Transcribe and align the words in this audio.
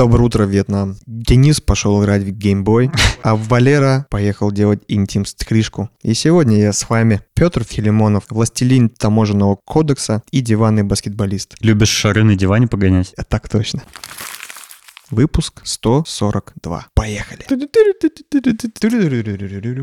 Доброе 0.00 0.22
утро, 0.22 0.44
Вьетнам. 0.44 0.96
Денис 1.04 1.60
пошел 1.60 2.02
играть 2.02 2.22
в 2.22 2.30
геймбой, 2.30 2.90
а 3.22 3.36
Валера 3.36 4.06
поехал 4.08 4.50
делать 4.50 4.80
интим-стрижку. 4.88 5.90
И 6.02 6.14
сегодня 6.14 6.58
я 6.58 6.72
с 6.72 6.88
вами 6.88 7.20
Петр 7.34 7.64
Филимонов, 7.64 8.24
властелин 8.30 8.88
таможенного 8.88 9.58
кодекса 9.62 10.22
и 10.30 10.40
диванный 10.40 10.84
баскетболист. 10.84 11.56
Любишь 11.60 11.90
шары 11.90 12.24
на 12.24 12.34
диване 12.34 12.66
погонять? 12.66 13.12
А 13.18 13.24
так 13.24 13.50
точно. 13.50 13.82
Выпуск 15.10 15.60
142. 15.64 16.86
Поехали. 16.94 17.44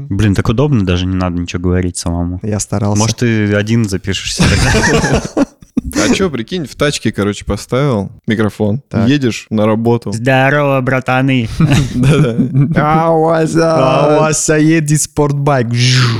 Блин, 0.09 0.33
так 0.33 0.49
удобно, 0.49 0.83
даже 0.83 1.05
не 1.05 1.15
надо 1.15 1.39
ничего 1.39 1.61
говорить 1.61 1.97
самому. 1.97 2.39
Я 2.41 2.59
старался. 2.59 2.99
Может, 2.99 3.17
ты 3.17 3.53
один 3.53 3.87
запишешься 3.87 4.43
тогда? 4.49 5.45
А 5.95 6.13
что, 6.13 6.29
прикинь, 6.29 6.65
в 6.65 6.75
тачке, 6.75 7.11
короче, 7.11 7.45
поставил 7.45 8.11
микрофон, 8.27 8.81
Так. 8.89 9.07
едешь 9.07 9.45
на 9.49 9.65
работу. 9.65 10.11
Здорово, 10.11 10.81
братаны. 10.81 11.47
Да-да. 11.95 12.35
А, 12.75 13.11
Вася, 14.19 14.55
едет 14.57 15.01
спортбайк. 15.01 15.67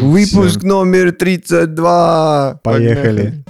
Выпуск 0.02 0.64
номер 0.64 1.12
32. 1.12 2.60
Поехали. 2.64 3.44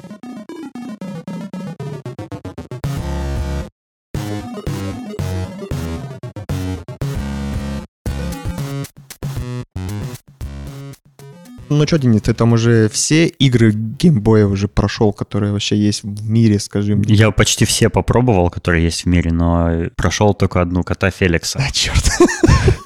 Ну 11.69 11.85
что, 11.85 11.97
Денис, 11.99 12.21
ты 12.21 12.33
там 12.33 12.53
уже 12.53 12.87
все 12.89 13.27
игры 13.27 13.71
геймбоя 13.71 14.45
уже 14.45 14.67
прошел, 14.67 15.11
которые 15.11 15.51
вообще 15.51 15.75
есть 15.75 16.03
в 16.03 16.29
мире, 16.29 16.59
скажи 16.59 16.95
мне. 16.95 17.13
Я 17.13 17.31
почти 17.31 17.65
все 17.65 17.89
попробовал, 17.89 18.49
которые 18.49 18.85
есть 18.85 19.03
в 19.03 19.05
мире, 19.07 19.31
но 19.31 19.89
прошел 19.95 20.33
только 20.33 20.61
одну 20.61 20.83
кота 20.83 21.11
Феликса. 21.11 21.59
А, 21.65 21.71
черт. 21.71 22.03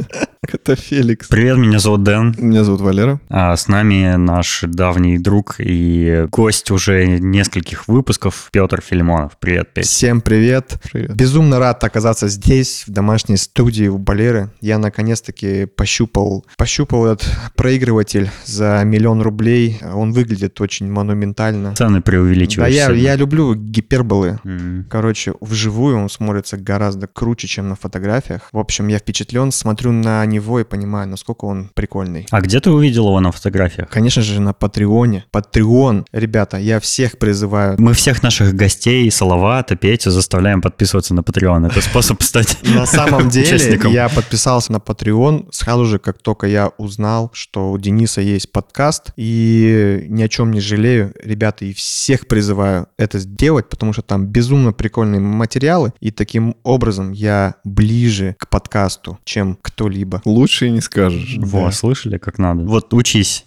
Это 0.63 0.75
Феликс. 0.75 1.27
Привет, 1.27 1.57
меня 1.57 1.79
зовут 1.79 2.03
Дэн. 2.03 2.35
Меня 2.37 2.63
зовут 2.63 2.81
Валера. 2.81 3.19
А 3.29 3.55
с 3.57 3.67
нами 3.67 4.15
наш 4.15 4.63
давний 4.67 5.17
друг 5.17 5.55
и 5.57 6.27
гость 6.29 6.69
уже 6.69 7.17
нескольких 7.17 7.87
выпусков 7.87 8.49
Петр 8.51 8.79
Филимонов. 8.79 9.37
Привет, 9.39 9.73
Петь. 9.73 9.87
Всем 9.87 10.21
привет. 10.21 10.77
Привет. 10.91 11.15
Безумно 11.15 11.57
рад 11.57 11.83
оказаться 11.83 12.27
здесь, 12.27 12.83
в 12.85 12.91
домашней 12.91 13.37
студии 13.37 13.87
у 13.87 13.97
Балеры. 13.97 14.51
Я 14.61 14.77
наконец-таки 14.77 15.65
пощупал, 15.65 16.45
пощупал 16.57 17.07
этот 17.07 17.27
проигрыватель 17.55 18.29
за 18.45 18.83
миллион 18.85 19.23
рублей. 19.23 19.79
Он 19.95 20.11
выглядит 20.11 20.61
очень 20.61 20.91
монументально. 20.91 21.73
Цены 21.73 21.97
Да, 21.97 22.01
преувеличиваешь. 22.03 22.71
я, 22.75 22.91
я 22.91 23.15
люблю 23.15 23.55
гиперболы. 23.55 24.39
М. 24.45 24.85
Короче, 24.91 25.33
вживую 25.41 25.97
он 25.97 26.07
смотрится 26.07 26.57
гораздо 26.57 27.07
круче, 27.07 27.47
чем 27.47 27.67
на 27.69 27.75
фотографиях. 27.75 28.47
В 28.51 28.59
общем, 28.59 28.89
я 28.89 28.99
впечатлен, 28.99 29.51
смотрю 29.51 29.91
на 29.91 30.23
него 30.27 30.50
и 30.59 30.63
понимаю, 30.63 31.07
насколько 31.07 31.45
он 31.45 31.69
прикольный. 31.73 32.27
А 32.31 32.41
где 32.41 32.59
ты 32.59 32.71
увидел 32.71 33.07
его 33.07 33.19
на 33.19 33.31
фотографиях? 33.31 33.89
Конечно 33.89 34.21
же, 34.21 34.39
на 34.41 34.53
Патреоне. 34.53 35.25
Патреон. 35.31 36.05
Ребята, 36.11 36.57
я 36.57 36.79
всех 36.79 37.17
призываю. 37.17 37.75
Мы 37.79 37.93
всех 37.93 38.23
наших 38.23 38.55
гостей, 38.55 39.09
Салавата, 39.11 39.75
Петю 39.75 40.11
заставляем 40.11 40.61
подписываться 40.61 41.13
на 41.13 41.21
Patreon. 41.21 41.67
Это 41.67 41.81
способ 41.81 42.21
стать 42.23 42.57
На 42.63 42.85
самом 42.85 43.29
деле, 43.29 43.79
я 43.91 44.09
подписался 44.09 44.71
на 44.71 44.77
Patreon 44.77 45.47
сразу 45.51 45.85
же, 45.85 45.99
как 45.99 46.17
только 46.19 46.47
я 46.47 46.71
узнал, 46.77 47.29
что 47.33 47.71
у 47.71 47.77
Дениса 47.77 48.21
есть 48.21 48.51
подкаст, 48.51 49.11
и 49.15 50.05
ни 50.09 50.23
о 50.23 50.27
чем 50.27 50.51
не 50.51 50.59
жалею. 50.59 51.13
Ребята, 51.23 51.65
и 51.65 51.73
всех 51.73 52.27
призываю 52.27 52.87
это 52.97 53.19
сделать, 53.19 53.69
потому 53.69 53.93
что 53.93 54.01
там 54.01 54.27
безумно 54.27 54.73
прикольные 54.73 55.21
материалы, 55.21 55.93
и 55.99 56.11
таким 56.11 56.55
образом 56.63 57.11
я 57.11 57.55
ближе 57.63 58.35
к 58.39 58.49
подкасту, 58.49 59.19
чем 59.23 59.57
кто-либо. 59.61 60.21
Лучше 60.41 60.67
и 60.67 60.71
не 60.71 60.81
скажешь. 60.81 61.35
Во, 61.37 61.71
слышали, 61.71 62.17
как 62.17 62.39
надо? 62.39 62.63
Вот 62.63 62.91
учись. 62.95 63.43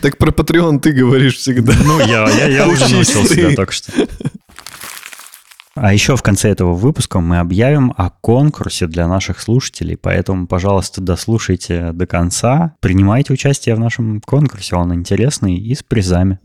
Так 0.00 0.16
про 0.16 0.30
Patreon 0.30 0.80
ты 0.80 0.92
говоришь 0.92 1.36
всегда. 1.36 1.74
Ну, 1.84 1.98
я, 1.98 2.26
я, 2.30 2.46
я 2.46 2.66
уже 2.66 2.88
научил 2.88 3.26
себя 3.26 3.54
только 3.54 3.72
что. 3.72 3.92
А 5.74 5.92
еще 5.92 6.16
в 6.16 6.22
конце 6.22 6.48
этого 6.48 6.72
выпуска 6.72 7.20
мы 7.20 7.40
объявим 7.40 7.92
о 7.96 8.08
конкурсе 8.08 8.86
для 8.86 9.06
наших 9.06 9.40
слушателей, 9.40 9.98
поэтому, 9.98 10.46
пожалуйста, 10.46 11.02
дослушайте 11.02 11.92
до 11.92 12.06
конца, 12.06 12.74
принимайте 12.80 13.34
участие 13.34 13.74
в 13.74 13.80
нашем 13.80 14.22
конкурсе, 14.22 14.76
он 14.76 14.94
интересный 14.94 15.56
и 15.56 15.74
с 15.74 15.82
призами. 15.82 16.38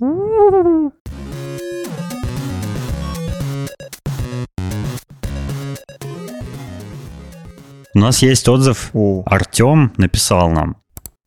У 7.97 7.99
нас 7.99 8.21
есть 8.21 8.47
отзыв 8.47 8.91
О, 8.93 9.23
Артем 9.25 9.91
написал 9.97 10.51
нам. 10.51 10.77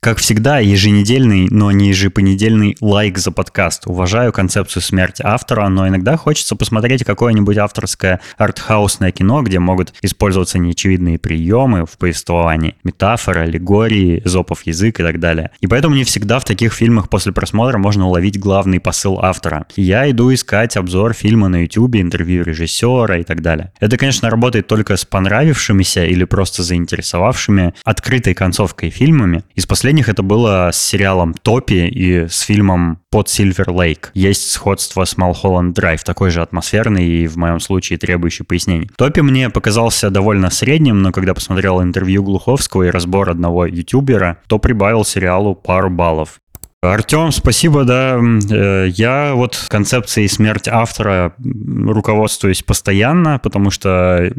Как 0.03 0.17
всегда, 0.17 0.61
еженедельный, 0.61 1.49
но 1.51 1.71
не 1.73 1.91
ежепонедельный 1.91 2.75
лайк 2.81 3.19
за 3.19 3.33
подкаст. 3.33 3.83
Уважаю 3.85 4.33
концепцию 4.33 4.83
смерти 4.83 5.21
автора, 5.23 5.69
но 5.69 5.87
иногда 5.87 6.17
хочется 6.17 6.57
посмотреть 6.57 7.05
какое-нибудь 7.05 7.59
авторское 7.59 8.19
артхаусное 8.39 9.13
кино, 9.13 9.43
где 9.43 9.59
могут 9.59 9.93
использоваться 10.01 10.59
неочевидные 10.59 11.19
приемы 11.19 11.85
в 11.85 11.99
повествовании, 11.99 12.77
метафоры, 12.83 13.41
аллегории, 13.41 14.23
зопов 14.25 14.63
язык 14.63 15.01
и 15.01 15.03
так 15.03 15.21
далее. 15.21 15.51
И 15.61 15.67
поэтому 15.67 15.95
не 15.95 16.05
всегда 16.05 16.39
в 16.39 16.47
таких 16.47 16.73
фильмах 16.73 17.11
после 17.11 17.33
просмотра 17.33 17.77
можно 17.77 18.09
уловить 18.09 18.41
главный 18.41 18.81
посыл 18.81 19.19
автора. 19.21 19.67
Я 19.77 20.11
иду 20.11 20.33
искать 20.33 20.79
обзор 20.79 21.13
фильма 21.13 21.49
на 21.49 21.65
YouTube, 21.65 21.97
интервью 21.97 22.43
режиссера 22.43 23.19
и 23.19 23.23
так 23.23 23.43
далее. 23.43 23.75
Это, 23.81 23.99
конечно, 23.99 24.31
работает 24.31 24.67
только 24.67 24.97
с 24.97 25.05
понравившимися 25.05 26.07
или 26.07 26.25
просто 26.25 26.63
заинтересовавшими 26.63 27.75
открытой 27.85 28.33
концовкой 28.33 28.89
фильмами. 28.89 29.45
Из 29.55 29.67
последних 29.67 29.90
это 30.09 30.23
было 30.23 30.71
с 30.73 30.81
сериалом 30.81 31.35
«Топи» 31.35 31.89
и 31.89 32.29
с 32.29 32.41
фильмом 32.41 32.99
«Под 33.11 33.29
Сильвер 33.29 33.71
Лейк». 33.71 34.13
Есть 34.15 34.51
сходство 34.53 35.05
с 35.05 35.17
Малхолланд 35.17 35.75
Драйв, 35.75 36.05
такой 36.05 36.31
же 36.31 36.43
атмосферный 36.43 37.07
и 37.07 37.27
в 37.27 37.37
моем 37.37 37.59
случае 37.59 37.99
требующий 37.99 38.45
пояснений. 38.45 38.89
«Топи» 38.97 39.21
мне 39.21 39.51
показался 39.51 40.11
довольно 40.11 40.51
средним, 40.51 41.03
но 41.03 41.11
когда 41.11 41.35
посмотрел 41.35 41.83
интервью 41.83 42.23
Глуховского 42.23 42.85
и 42.85 42.91
разбор 42.91 43.31
одного 43.31 43.67
ютубера, 43.67 44.39
то 44.47 44.61
прибавил 44.61 45.05
сериалу 45.05 45.57
пару 45.57 45.91
баллов. 45.91 46.39
Артем, 46.83 47.31
спасибо, 47.31 47.85
да. 47.85 48.19
Э, 48.51 48.89
Я 48.89 49.35
вот 49.35 49.67
концепцией 49.69 50.29
смерть 50.29 50.67
автора 50.67 51.35
руководствуюсь 51.39 52.63
постоянно, 52.63 53.39
потому 53.39 53.71
что 53.71 54.33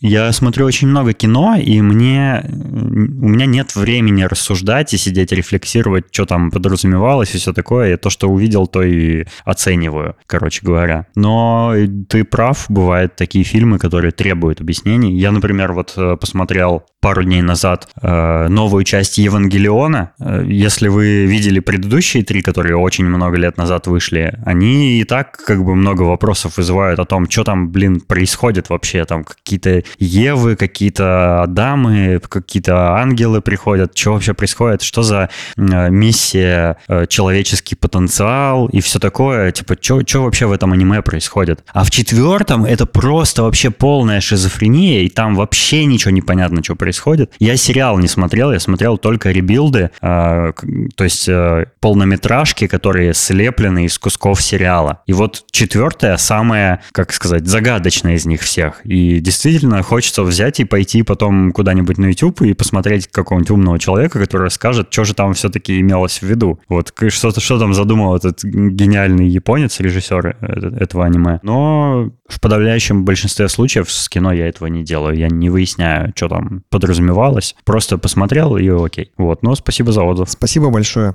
я 0.00 0.30
смотрю 0.30 0.66
очень 0.66 0.86
много 0.86 1.14
кино, 1.14 1.56
и 1.56 1.80
мне 1.80 2.44
у 2.48 3.28
меня 3.28 3.46
нет 3.46 3.74
времени 3.74 4.22
рассуждать 4.22 4.94
и 4.94 4.98
сидеть 4.98 5.32
рефлексировать, 5.32 6.04
что 6.12 6.26
там 6.26 6.52
подразумевалось 6.52 7.34
и 7.34 7.38
все 7.38 7.52
такое. 7.52 7.90
Я 7.90 7.96
то, 7.96 8.08
что 8.08 8.28
увидел, 8.28 8.68
то 8.68 8.84
и 8.84 9.24
оцениваю, 9.44 10.14
короче 10.28 10.60
говоря. 10.64 11.06
Но 11.16 11.74
ты 12.08 12.22
прав, 12.22 12.66
бывают 12.68 13.16
такие 13.16 13.44
фильмы, 13.44 13.80
которые 13.80 14.12
требуют 14.12 14.60
объяснений. 14.60 15.18
Я, 15.18 15.32
например, 15.32 15.72
вот 15.72 15.94
э, 15.96 16.16
посмотрел 16.16 16.84
пару 17.00 17.22
дней 17.24 17.40
назад 17.42 17.88
э, 18.02 18.48
новую 18.48 18.84
часть 18.84 19.18
Евангелиона. 19.18 20.12
Э, 20.20 20.44
Если 20.46 20.88
вы 20.88 21.24
видели 21.24 21.60
предыдущие 21.60 22.22
три, 22.22 22.42
которые 22.42 22.76
очень 22.76 23.06
много 23.06 23.38
лет 23.38 23.56
назад 23.56 23.86
вышли, 23.86 24.38
они 24.44 25.00
и 25.00 25.04
так 25.04 25.32
как 25.46 25.64
бы 25.64 25.74
много 25.74 26.02
вопросов 26.02 26.58
вызывают 26.58 27.00
о 27.00 27.06
том, 27.06 27.28
что 27.30 27.44
там, 27.44 27.70
блин, 27.70 28.00
происходит 28.00 28.68
вообще. 28.68 29.04
Там 29.06 29.24
какие-то 29.24 29.82
Евы, 29.98 30.56
какие-то 30.56 31.42
Адамы, 31.42 32.20
какие-то 32.28 32.92
ангелы 32.96 33.40
приходят. 33.40 33.96
Что 33.96 34.12
вообще 34.12 34.34
происходит? 34.34 34.82
Что 34.82 35.02
за 35.02 35.30
э, 35.56 35.90
миссия, 35.90 36.76
человеческий 37.08 37.76
потенциал 37.76 38.66
и 38.66 38.80
все 38.80 38.98
такое? 38.98 39.52
Типа, 39.52 39.76
что 39.80 40.02
вообще 40.22 40.46
в 40.46 40.52
этом 40.52 40.72
аниме 40.72 41.00
происходит? 41.02 41.64
А 41.72 41.84
в 41.84 41.90
четвертом 41.90 42.64
это 42.64 42.84
просто 42.84 43.42
вообще 43.42 43.70
полная 43.70 44.20
шизофрения, 44.20 45.02
и 45.02 45.08
там 45.08 45.34
вообще 45.34 45.86
ничего 45.86 46.10
не 46.10 46.20
понятно, 46.20 46.62
что 46.62 46.74
происходит. 46.74 46.89
Я 47.38 47.56
сериал 47.56 47.98
не 47.98 48.08
смотрел, 48.08 48.52
я 48.52 48.60
смотрел 48.60 48.98
только 48.98 49.30
ребилды, 49.30 49.90
э, 50.00 50.52
то 50.94 51.04
есть 51.04 51.28
э, 51.28 51.66
полнометражки, 51.80 52.66
которые 52.66 53.14
слеплены 53.14 53.84
из 53.86 53.98
кусков 53.98 54.42
сериала. 54.42 55.02
И 55.06 55.12
вот 55.12 55.44
четвертая 55.50 56.16
самая, 56.16 56.82
как 56.92 57.12
сказать, 57.12 57.46
загадочная 57.46 58.14
из 58.14 58.26
них 58.26 58.42
всех. 58.42 58.84
И 58.84 59.20
действительно 59.20 59.82
хочется 59.82 60.22
взять 60.22 60.60
и 60.60 60.64
пойти 60.64 61.02
потом 61.02 61.52
куда-нибудь 61.52 61.98
на 61.98 62.06
YouTube 62.06 62.42
и 62.42 62.54
посмотреть 62.54 63.08
какого-нибудь 63.08 63.50
умного 63.50 63.78
человека, 63.78 64.18
который 64.18 64.44
расскажет, 64.44 64.88
что 64.90 65.04
же 65.04 65.14
там 65.14 65.34
все-таки 65.34 65.80
имелось 65.80 66.18
в 66.18 66.22
виду. 66.22 66.60
Вот 66.68 66.92
что-то, 67.08 67.40
что 67.40 67.58
там 67.58 67.74
задумал 67.74 68.16
этот 68.16 68.42
гениальный 68.44 69.28
японец, 69.28 69.80
режиссер 69.80 70.36
э- 70.40 70.76
этого 70.80 71.04
аниме. 71.04 71.40
Но 71.42 72.10
в 72.28 72.40
подавляющем 72.40 73.04
большинстве 73.04 73.48
случаев 73.48 73.90
с 73.90 74.08
кино 74.08 74.32
я 74.32 74.48
этого 74.48 74.68
не 74.68 74.84
делаю. 74.84 75.16
Я 75.16 75.28
не 75.28 75.50
выясняю, 75.50 76.12
что 76.14 76.28
там 76.28 76.62
подразумевалось. 76.80 77.54
Просто 77.64 77.98
посмотрел 77.98 78.56
и 78.56 78.68
окей. 78.68 79.12
Вот, 79.18 79.42
но 79.42 79.54
спасибо 79.54 79.92
за 79.92 80.02
отзыв. 80.02 80.30
спасибо 80.30 80.70
большое. 80.70 81.14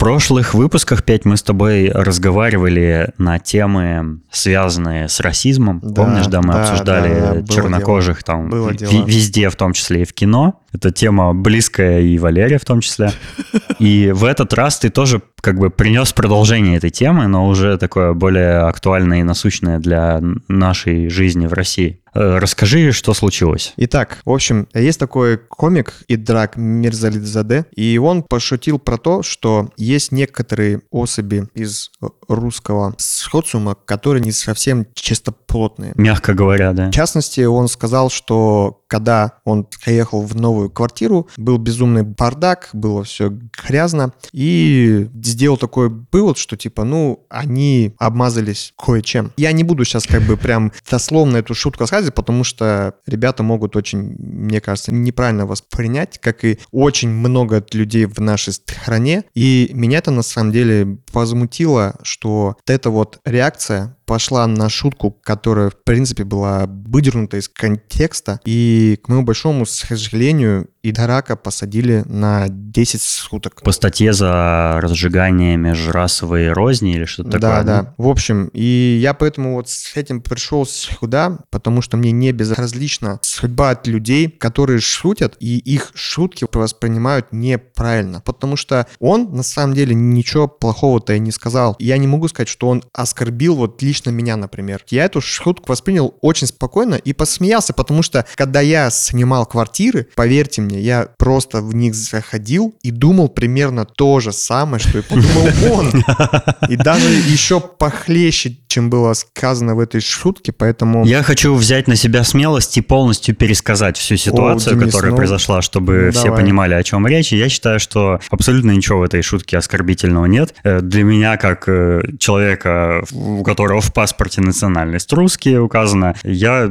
Прошлых 0.00 0.54
выпусках, 0.54 1.04
Петь, 1.04 1.24
мы 1.24 1.36
с 1.36 1.42
тобой 1.42 1.90
разговаривали 1.90 3.12
на 3.18 3.38
темы, 3.38 4.20
связанные 4.32 5.08
с 5.08 5.20
расизмом. 5.20 5.80
Да, 5.82 6.02
Помнишь, 6.02 6.26
да, 6.26 6.40
мы 6.40 6.54
да, 6.54 6.62
обсуждали 6.62 7.20
да, 7.20 7.34
да, 7.34 7.54
чернокожих 7.54 8.22
там 8.24 8.48
Было 8.48 8.70
ви- 8.70 8.76
дело. 8.78 9.04
везде, 9.06 9.50
в 9.50 9.56
том 9.56 9.74
числе 9.74 10.02
и 10.02 10.04
в 10.04 10.14
кино. 10.14 10.60
Это 10.72 10.90
тема 10.90 11.34
близкая 11.34 12.00
и 12.00 12.18
Валерия 12.18 12.58
в 12.58 12.64
том 12.64 12.80
числе. 12.80 13.12
И 13.78 14.12
в 14.12 14.24
этот 14.24 14.52
раз 14.52 14.78
ты 14.78 14.90
тоже 14.90 15.22
как 15.40 15.58
бы 15.58 15.70
принес 15.70 16.12
продолжение 16.12 16.76
этой 16.76 16.90
темы, 16.90 17.26
но 17.28 17.46
уже 17.46 17.78
такое 17.78 18.12
более 18.12 18.58
актуальное 18.58 19.20
и 19.20 19.22
насущное 19.22 19.78
для 19.78 20.20
нашей 20.48 21.08
жизни 21.08 21.46
в 21.46 21.54
России. 21.54 21.99
Э, 22.14 22.38
Расскажи, 22.38 22.92
что 22.92 23.14
случилось. 23.14 23.72
Итак, 23.76 24.18
в 24.24 24.30
общем, 24.30 24.68
есть 24.74 24.98
такой 24.98 25.38
комик 25.38 26.02
Идрак 26.08 26.56
Мирзалидзаде, 26.56 27.66
и 27.74 27.98
он 27.98 28.22
пошутил 28.22 28.78
про 28.78 28.96
то, 28.98 29.22
что 29.22 29.70
есть 29.76 30.12
некоторые 30.12 30.82
особи 30.90 31.48
из 31.54 31.90
русского 32.28 32.94
социума, 32.98 33.74
которые 33.84 34.22
не 34.22 34.32
совсем 34.32 34.86
чистоплотные. 34.94 35.92
Мягко 35.96 36.34
говоря, 36.34 36.72
да. 36.72 36.88
В 36.88 36.92
частности, 36.92 37.42
он 37.42 37.68
сказал, 37.68 38.10
что 38.10 38.79
когда 38.90 39.34
он 39.44 39.66
приехал 39.84 40.22
в 40.22 40.34
новую 40.34 40.68
квартиру, 40.68 41.28
был 41.36 41.58
безумный 41.58 42.02
бардак, 42.02 42.70
было 42.72 43.04
все 43.04 43.30
грязно, 43.66 44.12
и 44.32 45.08
сделал 45.22 45.56
такой 45.56 45.90
вывод, 46.12 46.36
что 46.36 46.56
типа, 46.56 46.84
ну, 46.84 47.24
они 47.30 47.94
обмазались 47.98 48.74
кое-чем. 48.76 49.32
Я 49.36 49.52
не 49.52 49.62
буду 49.64 49.84
сейчас 49.84 50.06
как 50.06 50.22
бы 50.22 50.36
прям 50.36 50.72
дословно 50.90 51.36
эту 51.36 51.54
шутку 51.54 51.84
рассказывать, 51.84 52.14
потому 52.14 52.42
что 52.44 52.94
ребята 53.06 53.42
могут 53.42 53.76
очень, 53.76 54.16
мне 54.18 54.60
кажется, 54.60 54.92
неправильно 54.92 55.46
воспринять, 55.46 56.18
как 56.18 56.44
и 56.44 56.58
очень 56.72 57.10
много 57.10 57.64
людей 57.72 58.06
в 58.06 58.18
нашей 58.18 58.52
стране. 58.52 59.24
И 59.34 59.70
меня 59.72 59.98
это 59.98 60.10
на 60.10 60.22
самом 60.22 60.52
деле 60.52 60.98
возмутило, 61.12 61.96
что 62.02 62.40
вот 62.50 62.70
эта 62.70 62.90
вот 62.90 63.20
реакция 63.24 63.96
пошла 64.10 64.44
на 64.48 64.68
шутку, 64.68 65.12
которая, 65.12 65.70
в 65.70 65.76
принципе, 65.84 66.24
была 66.24 66.66
выдернута 66.66 67.36
из 67.36 67.48
контекста. 67.48 68.40
И, 68.44 68.98
к 69.00 69.08
моему 69.08 69.22
большому 69.24 69.64
сожалению, 69.64 70.66
Идарака 70.82 71.36
посадили 71.36 72.02
на 72.06 72.46
10 72.48 73.02
суток. 73.02 73.62
По 73.62 73.72
статье 73.72 74.12
за 74.12 74.78
разжигание 74.80 75.56
межрасовой 75.56 76.52
розни 76.52 76.94
или 76.94 77.04
что-то 77.04 77.32
такое. 77.32 77.62
Да, 77.62 77.62
да. 77.62 77.94
В 77.98 78.08
общем, 78.08 78.50
и 78.52 78.98
я 79.00 79.14
поэтому 79.14 79.54
вот 79.54 79.68
с 79.68 79.96
этим 79.96 80.22
пришел 80.22 80.64
сюда, 80.66 81.38
потому 81.50 81.82
что 81.82 81.96
мне 81.96 82.12
не 82.12 82.32
безразлична 82.32 83.18
судьба 83.22 83.70
от 83.70 83.86
людей, 83.86 84.28
которые 84.28 84.80
шутят, 84.80 85.36
и 85.40 85.58
их 85.58 85.90
шутки 85.94 86.46
воспринимают 86.50 87.28
неправильно. 87.32 88.20
Потому 88.24 88.56
что 88.56 88.86
он, 88.98 89.34
на 89.34 89.42
самом 89.42 89.74
деле, 89.74 89.94
ничего 89.94 90.48
плохого-то 90.48 91.14
и 91.14 91.18
не 91.18 91.30
сказал. 91.32 91.76
Я 91.78 91.98
не 91.98 92.06
могу 92.06 92.28
сказать, 92.28 92.48
что 92.48 92.68
он 92.68 92.82
оскорбил 92.92 93.56
вот 93.56 93.82
лично 93.82 94.10
меня, 94.10 94.36
например. 94.36 94.84
Я 94.88 95.04
эту 95.04 95.20
шутку 95.20 95.66
воспринял 95.68 96.14
очень 96.20 96.46
спокойно 96.46 96.94
и 96.94 97.12
посмеялся, 97.12 97.72
потому 97.72 98.02
что, 98.02 98.24
когда 98.34 98.60
я 98.60 98.90
снимал 98.90 99.46
квартиры, 99.46 100.08
поверьте 100.14 100.62
мне, 100.62 100.69
я 100.78 101.08
просто 101.18 101.62
в 101.62 101.74
них 101.74 101.94
заходил 101.94 102.74
и 102.82 102.90
думал 102.90 103.28
примерно 103.28 103.84
то 103.84 104.20
же 104.20 104.32
самое, 104.32 104.80
что 104.80 104.98
и 104.98 105.02
подумал 105.02 105.48
он. 105.72 105.90
И 106.68 106.76
даже 106.76 107.08
еще 107.08 107.60
похлеще, 107.60 108.56
чем 108.70 108.88
было 108.88 109.12
сказано 109.14 109.74
в 109.74 109.80
этой 109.80 110.00
шутке, 110.00 110.52
поэтому... 110.52 111.04
Я 111.04 111.22
хочу 111.22 111.54
взять 111.54 111.88
на 111.88 111.96
себя 111.96 112.24
смелость 112.24 112.78
и 112.78 112.80
полностью 112.80 113.34
пересказать 113.34 113.96
всю 113.98 114.16
ситуацию, 114.16 114.76
Денис, 114.76 114.92
которая 114.92 115.10
ну, 115.10 115.16
произошла, 115.16 115.60
чтобы 115.60 116.04
ну, 116.06 116.10
все 116.12 116.24
давай. 116.26 116.40
понимали, 116.42 116.74
о 116.74 116.82
чем 116.82 117.06
речь. 117.06 117.32
И 117.32 117.36
я 117.36 117.48
считаю, 117.48 117.80
что 117.80 118.20
абсолютно 118.30 118.70
ничего 118.70 119.00
в 119.00 119.02
этой 119.02 119.22
шутке 119.22 119.58
оскорбительного 119.58 120.26
нет. 120.26 120.54
Э, 120.62 120.80
Для 120.80 121.02
меня, 121.02 121.36
как 121.36 121.68
э, 121.68 122.00
человека, 122.18 123.04
у 123.12 123.42
которого 123.42 123.80
в 123.80 123.92
паспорте 123.92 124.40
национальность 124.40 125.12
русский 125.12 125.58
указана, 125.58 126.14
я 126.22 126.70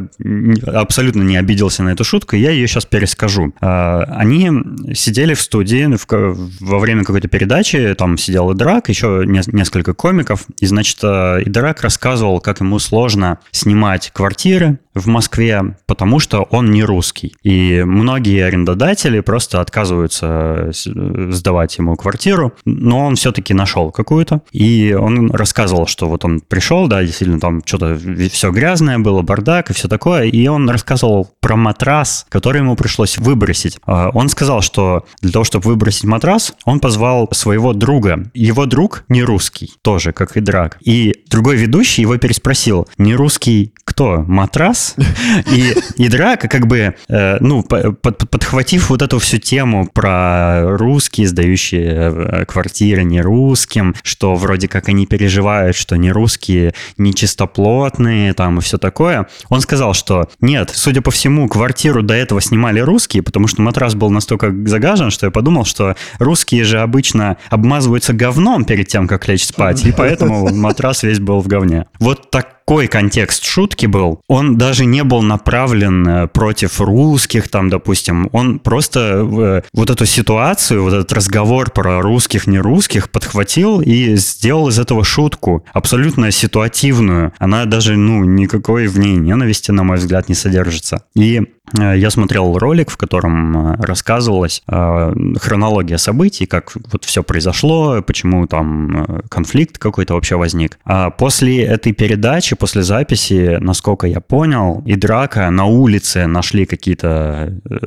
абсолютно 0.66 1.24
не 1.24 1.36
обиделся 1.38 1.84
на 1.84 1.90
эту 1.90 2.04
шутку, 2.04 2.36
и 2.36 2.40
я 2.40 2.52
ее 2.52 2.68
сейчас 2.68 2.86
перескажу. 2.86 3.54
Э, 3.62 4.04
Они 4.08 4.50
сидели 4.94 5.34
в 5.34 5.42
студии 5.42 5.98
ка- 6.08 6.34
во 6.62 6.80
время 6.80 7.04
какой-то 7.04 7.28
передачи, 7.28 7.94
там 7.98 8.18
сидел 8.18 8.54
Идрак, 8.54 8.88
еще 8.90 9.24
не- 9.26 9.42
несколько 9.48 9.94
комиков, 9.94 10.46
и, 10.60 10.66
значит, 10.66 10.98
э, 11.04 11.44
Идрак 11.46 11.89
рассказывал, 11.90 12.40
как 12.40 12.60
ему 12.60 12.78
сложно 12.78 13.40
снимать 13.50 14.12
квартиры 14.14 14.78
в 15.00 15.08
Москве, 15.08 15.76
потому 15.86 16.20
что 16.20 16.44
он 16.44 16.72
не 16.72 16.84
русский. 16.84 17.34
И 17.44 17.84
многие 17.86 18.44
арендодатели 18.46 19.20
просто 19.22 19.62
отказываются 19.62 20.70
с- 20.72 20.90
сдавать 21.34 21.78
ему 21.78 21.96
квартиру, 21.96 22.54
но 22.66 23.06
он 23.06 23.16
все-таки 23.16 23.54
нашел 23.54 23.92
какую-то. 23.92 24.42
И 24.52 24.94
он 25.00 25.32
рассказывал, 25.32 25.88
что 25.88 26.08
вот 26.10 26.26
он 26.26 26.42
пришел, 26.42 26.88
да, 26.88 27.04
действительно 27.04 27.40
там 27.40 27.62
что-то 27.66 28.00
все 28.32 28.52
грязное 28.52 29.00
было, 29.00 29.22
бардак 29.22 29.70
и 29.70 29.74
все 29.74 29.88
такое. 29.88 30.24
И 30.26 30.48
он 30.48 30.70
рассказывал 30.70 31.30
про 31.40 31.56
матрас, 31.56 32.26
который 32.30 32.60
ему 32.62 32.76
пришлось 32.76 33.18
выбросить. 33.18 33.80
А, 33.86 34.10
Он 34.14 34.30
сказал, 34.30 34.62
что 34.62 35.06
для 35.22 35.32
того, 35.32 35.44
чтобы 35.46 35.68
выбросить 35.70 36.04
матрас, 36.06 36.54
он 36.66 36.80
позвал 36.80 37.28
своего 37.32 37.74
друга. 37.74 38.30
Его 38.34 38.66
друг 38.66 39.04
не 39.10 39.24
русский, 39.24 39.74
тоже, 39.82 40.12
как 40.12 40.38
и 40.38 40.42
Драк. 40.42 40.78
И 40.82 41.14
другой 41.30 41.58
ведущий 41.58 42.02
его 42.02 42.18
переспросил, 42.18 42.88
не 42.98 43.16
русский 43.16 43.74
кто? 43.84 44.24
Матрас? 44.28 44.89
И, 45.52 45.76
и 45.98 46.08
Драк, 46.10 46.42
как 46.50 46.68
бы, 46.68 46.96
э, 47.08 47.38
ну, 47.40 47.64
по- 47.64 47.92
под- 47.92 48.30
подхватив 48.30 48.90
вот 48.90 49.02
эту 49.02 49.20
всю 49.20 49.38
тему 49.38 49.88
про 49.92 50.78
русские, 50.78 51.28
сдающие 51.28 52.12
э, 52.14 52.46
квартиры 52.46 53.04
не 53.04 53.22
русским, 53.22 53.96
что 54.04 54.36
вроде 54.36 54.68
как 54.68 54.90
они 54.90 55.06
переживают, 55.06 55.76
что 55.76 55.96
не 55.96 56.12
русские 56.12 56.74
нечистоплотные, 56.98 58.34
там 58.34 58.60
и 58.60 58.62
все 58.62 58.78
такое, 58.78 59.28
он 59.50 59.62
сказал, 59.62 59.94
что 59.94 60.30
нет, 60.42 60.72
судя 60.74 61.02
по 61.02 61.12
всему, 61.12 61.48
квартиру 61.48 62.02
до 62.04 62.14
этого 62.14 62.42
снимали 62.42 62.80
русские, 62.80 63.24
потому 63.24 63.48
что 63.48 63.62
матрас 63.62 63.96
был 63.96 64.10
настолько 64.10 64.54
загажен, 64.66 65.12
что 65.12 65.28
я 65.28 65.32
подумал, 65.32 65.66
что 65.66 65.96
русские 66.20 66.64
же 66.64 66.80
обычно 66.80 67.38
обмазываются 67.50 68.14
говном 68.14 68.66
перед 68.66 68.88
тем, 68.88 69.08
как 69.08 69.28
лечь 69.28 69.46
спать, 69.46 69.86
и 69.86 69.92
поэтому 69.92 70.50
матрас 70.54 71.04
весь 71.04 71.20
был 71.20 71.42
в 71.42 71.48
говне. 71.48 71.86
Вот 72.00 72.30
такой 72.70 72.88
контекст 72.88 73.46
шутки 73.46 73.88
был. 73.88 74.22
Он 74.28 74.56
даже 74.56 74.86
не 74.86 75.04
был 75.04 75.24
направлен 75.24 76.08
э, 76.08 76.28
против 76.28 76.80
русских, 76.80 77.48
там, 77.48 77.68
допустим. 77.68 78.30
Он 78.32 78.60
просто 78.60 79.00
э, 79.00 79.62
вот 79.74 79.90
эту 79.90 80.06
ситуацию, 80.06 80.84
вот 80.84 80.94
этот 80.94 81.12
разговор 81.12 81.72
про 81.72 82.00
русских, 82.04 82.46
не 82.46 82.60
русских 82.60 83.10
подхватил 83.10 83.82
и 83.82 84.16
сделал 84.18 84.68
из 84.68 84.78
этого 84.78 85.04
шутку, 85.04 85.66
абсолютно 85.74 86.30
ситуативную. 86.30 87.34
Она 87.40 87.66
даже, 87.66 87.98
ну, 87.98 88.24
никакой 88.24 88.86
в 88.86 89.00
ней 89.00 89.16
ненависти, 89.16 89.72
на 89.72 89.82
мой 89.82 89.98
взгляд, 89.98 90.30
не 90.30 90.36
содержится. 90.36 91.06
И 91.16 91.42
я 91.78 92.10
смотрел 92.10 92.58
ролик, 92.58 92.90
в 92.90 92.98
котором 92.98 93.74
э, 93.74 93.76
рассказывалась 93.82 94.64
э, 94.68 95.14
хронология 95.40 95.98
событий, 95.98 96.46
как 96.46 96.74
вот 96.92 97.06
все 97.06 97.24
произошло, 97.24 98.02
почему 98.02 98.48
там 98.48 99.04
э, 99.04 99.22
конфликт 99.30 99.78
какой-то 99.78 100.16
вообще 100.16 100.36
возник. 100.36 100.80
А 100.86 101.10
после 101.10 101.64
этой 101.64 101.94
передачи, 101.94 102.56
после 102.56 102.84
записи, 102.84 103.58
насколько 103.60 104.08
я 104.08 104.20
понял, 104.20 104.82
и 104.86 104.96
драка 104.96 105.50
на 105.50 105.66
улице 105.66 106.28
нашли 106.28 106.66
какие-то, 106.66 107.54
э, 107.70 107.78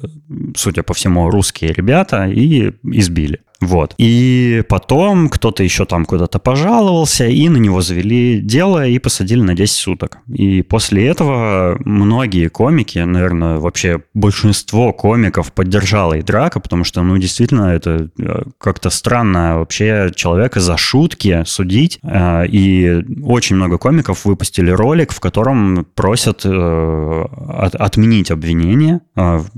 судя 0.57 0.83
по 0.83 0.95
всему, 0.95 1.31
русские 1.31 1.73
ребята 1.73 2.27
и 2.27 2.73
избили. 2.85 3.41
Вот. 3.63 3.95
И 3.97 4.63
потом 4.69 5.29
кто-то 5.29 5.63
еще 5.63 5.85
там 5.85 6.05
куда-то 6.05 6.39
пожаловался, 6.39 7.27
и 7.27 7.49
на 7.49 7.57
него 7.59 7.81
завели 7.81 8.41
дело 8.41 8.87
и 8.87 8.99
посадили 8.99 9.41
на 9.41 9.55
10 9.55 9.73
суток. 9.75 10.19
И 10.29 10.63
после 10.63 11.07
этого 11.07 11.79
многие 11.85 12.49
комики, 12.49 12.99
наверное, 12.99 13.59
вообще 13.59 14.03
большинство 14.15 14.93
комиков 14.93 15.53
поддержало 15.53 16.15
и 16.15 16.23
драка, 16.23 16.59
потому 16.61 16.83
что, 16.85 17.03
ну, 17.03 17.17
действительно, 17.19 17.71
это 17.71 18.09
э, 18.19 18.43
как-то 18.59 18.91
странно 18.91 19.59
вообще 19.59 20.11
человека 20.15 20.61
за 20.61 20.77
шутки 20.77 21.43
судить. 21.47 22.01
Э, 22.03 22.45
И 22.49 23.03
очень 23.23 23.57
много 23.57 23.79
комиков 23.79 24.25
выпустили 24.25 24.71
ролик, 24.71 25.13
в 25.13 25.21
котором 25.21 25.87
просят 25.95 26.43
э, 26.45 27.25
от- 27.49 27.77
отменить 27.77 28.31
обвинение, 28.33 29.01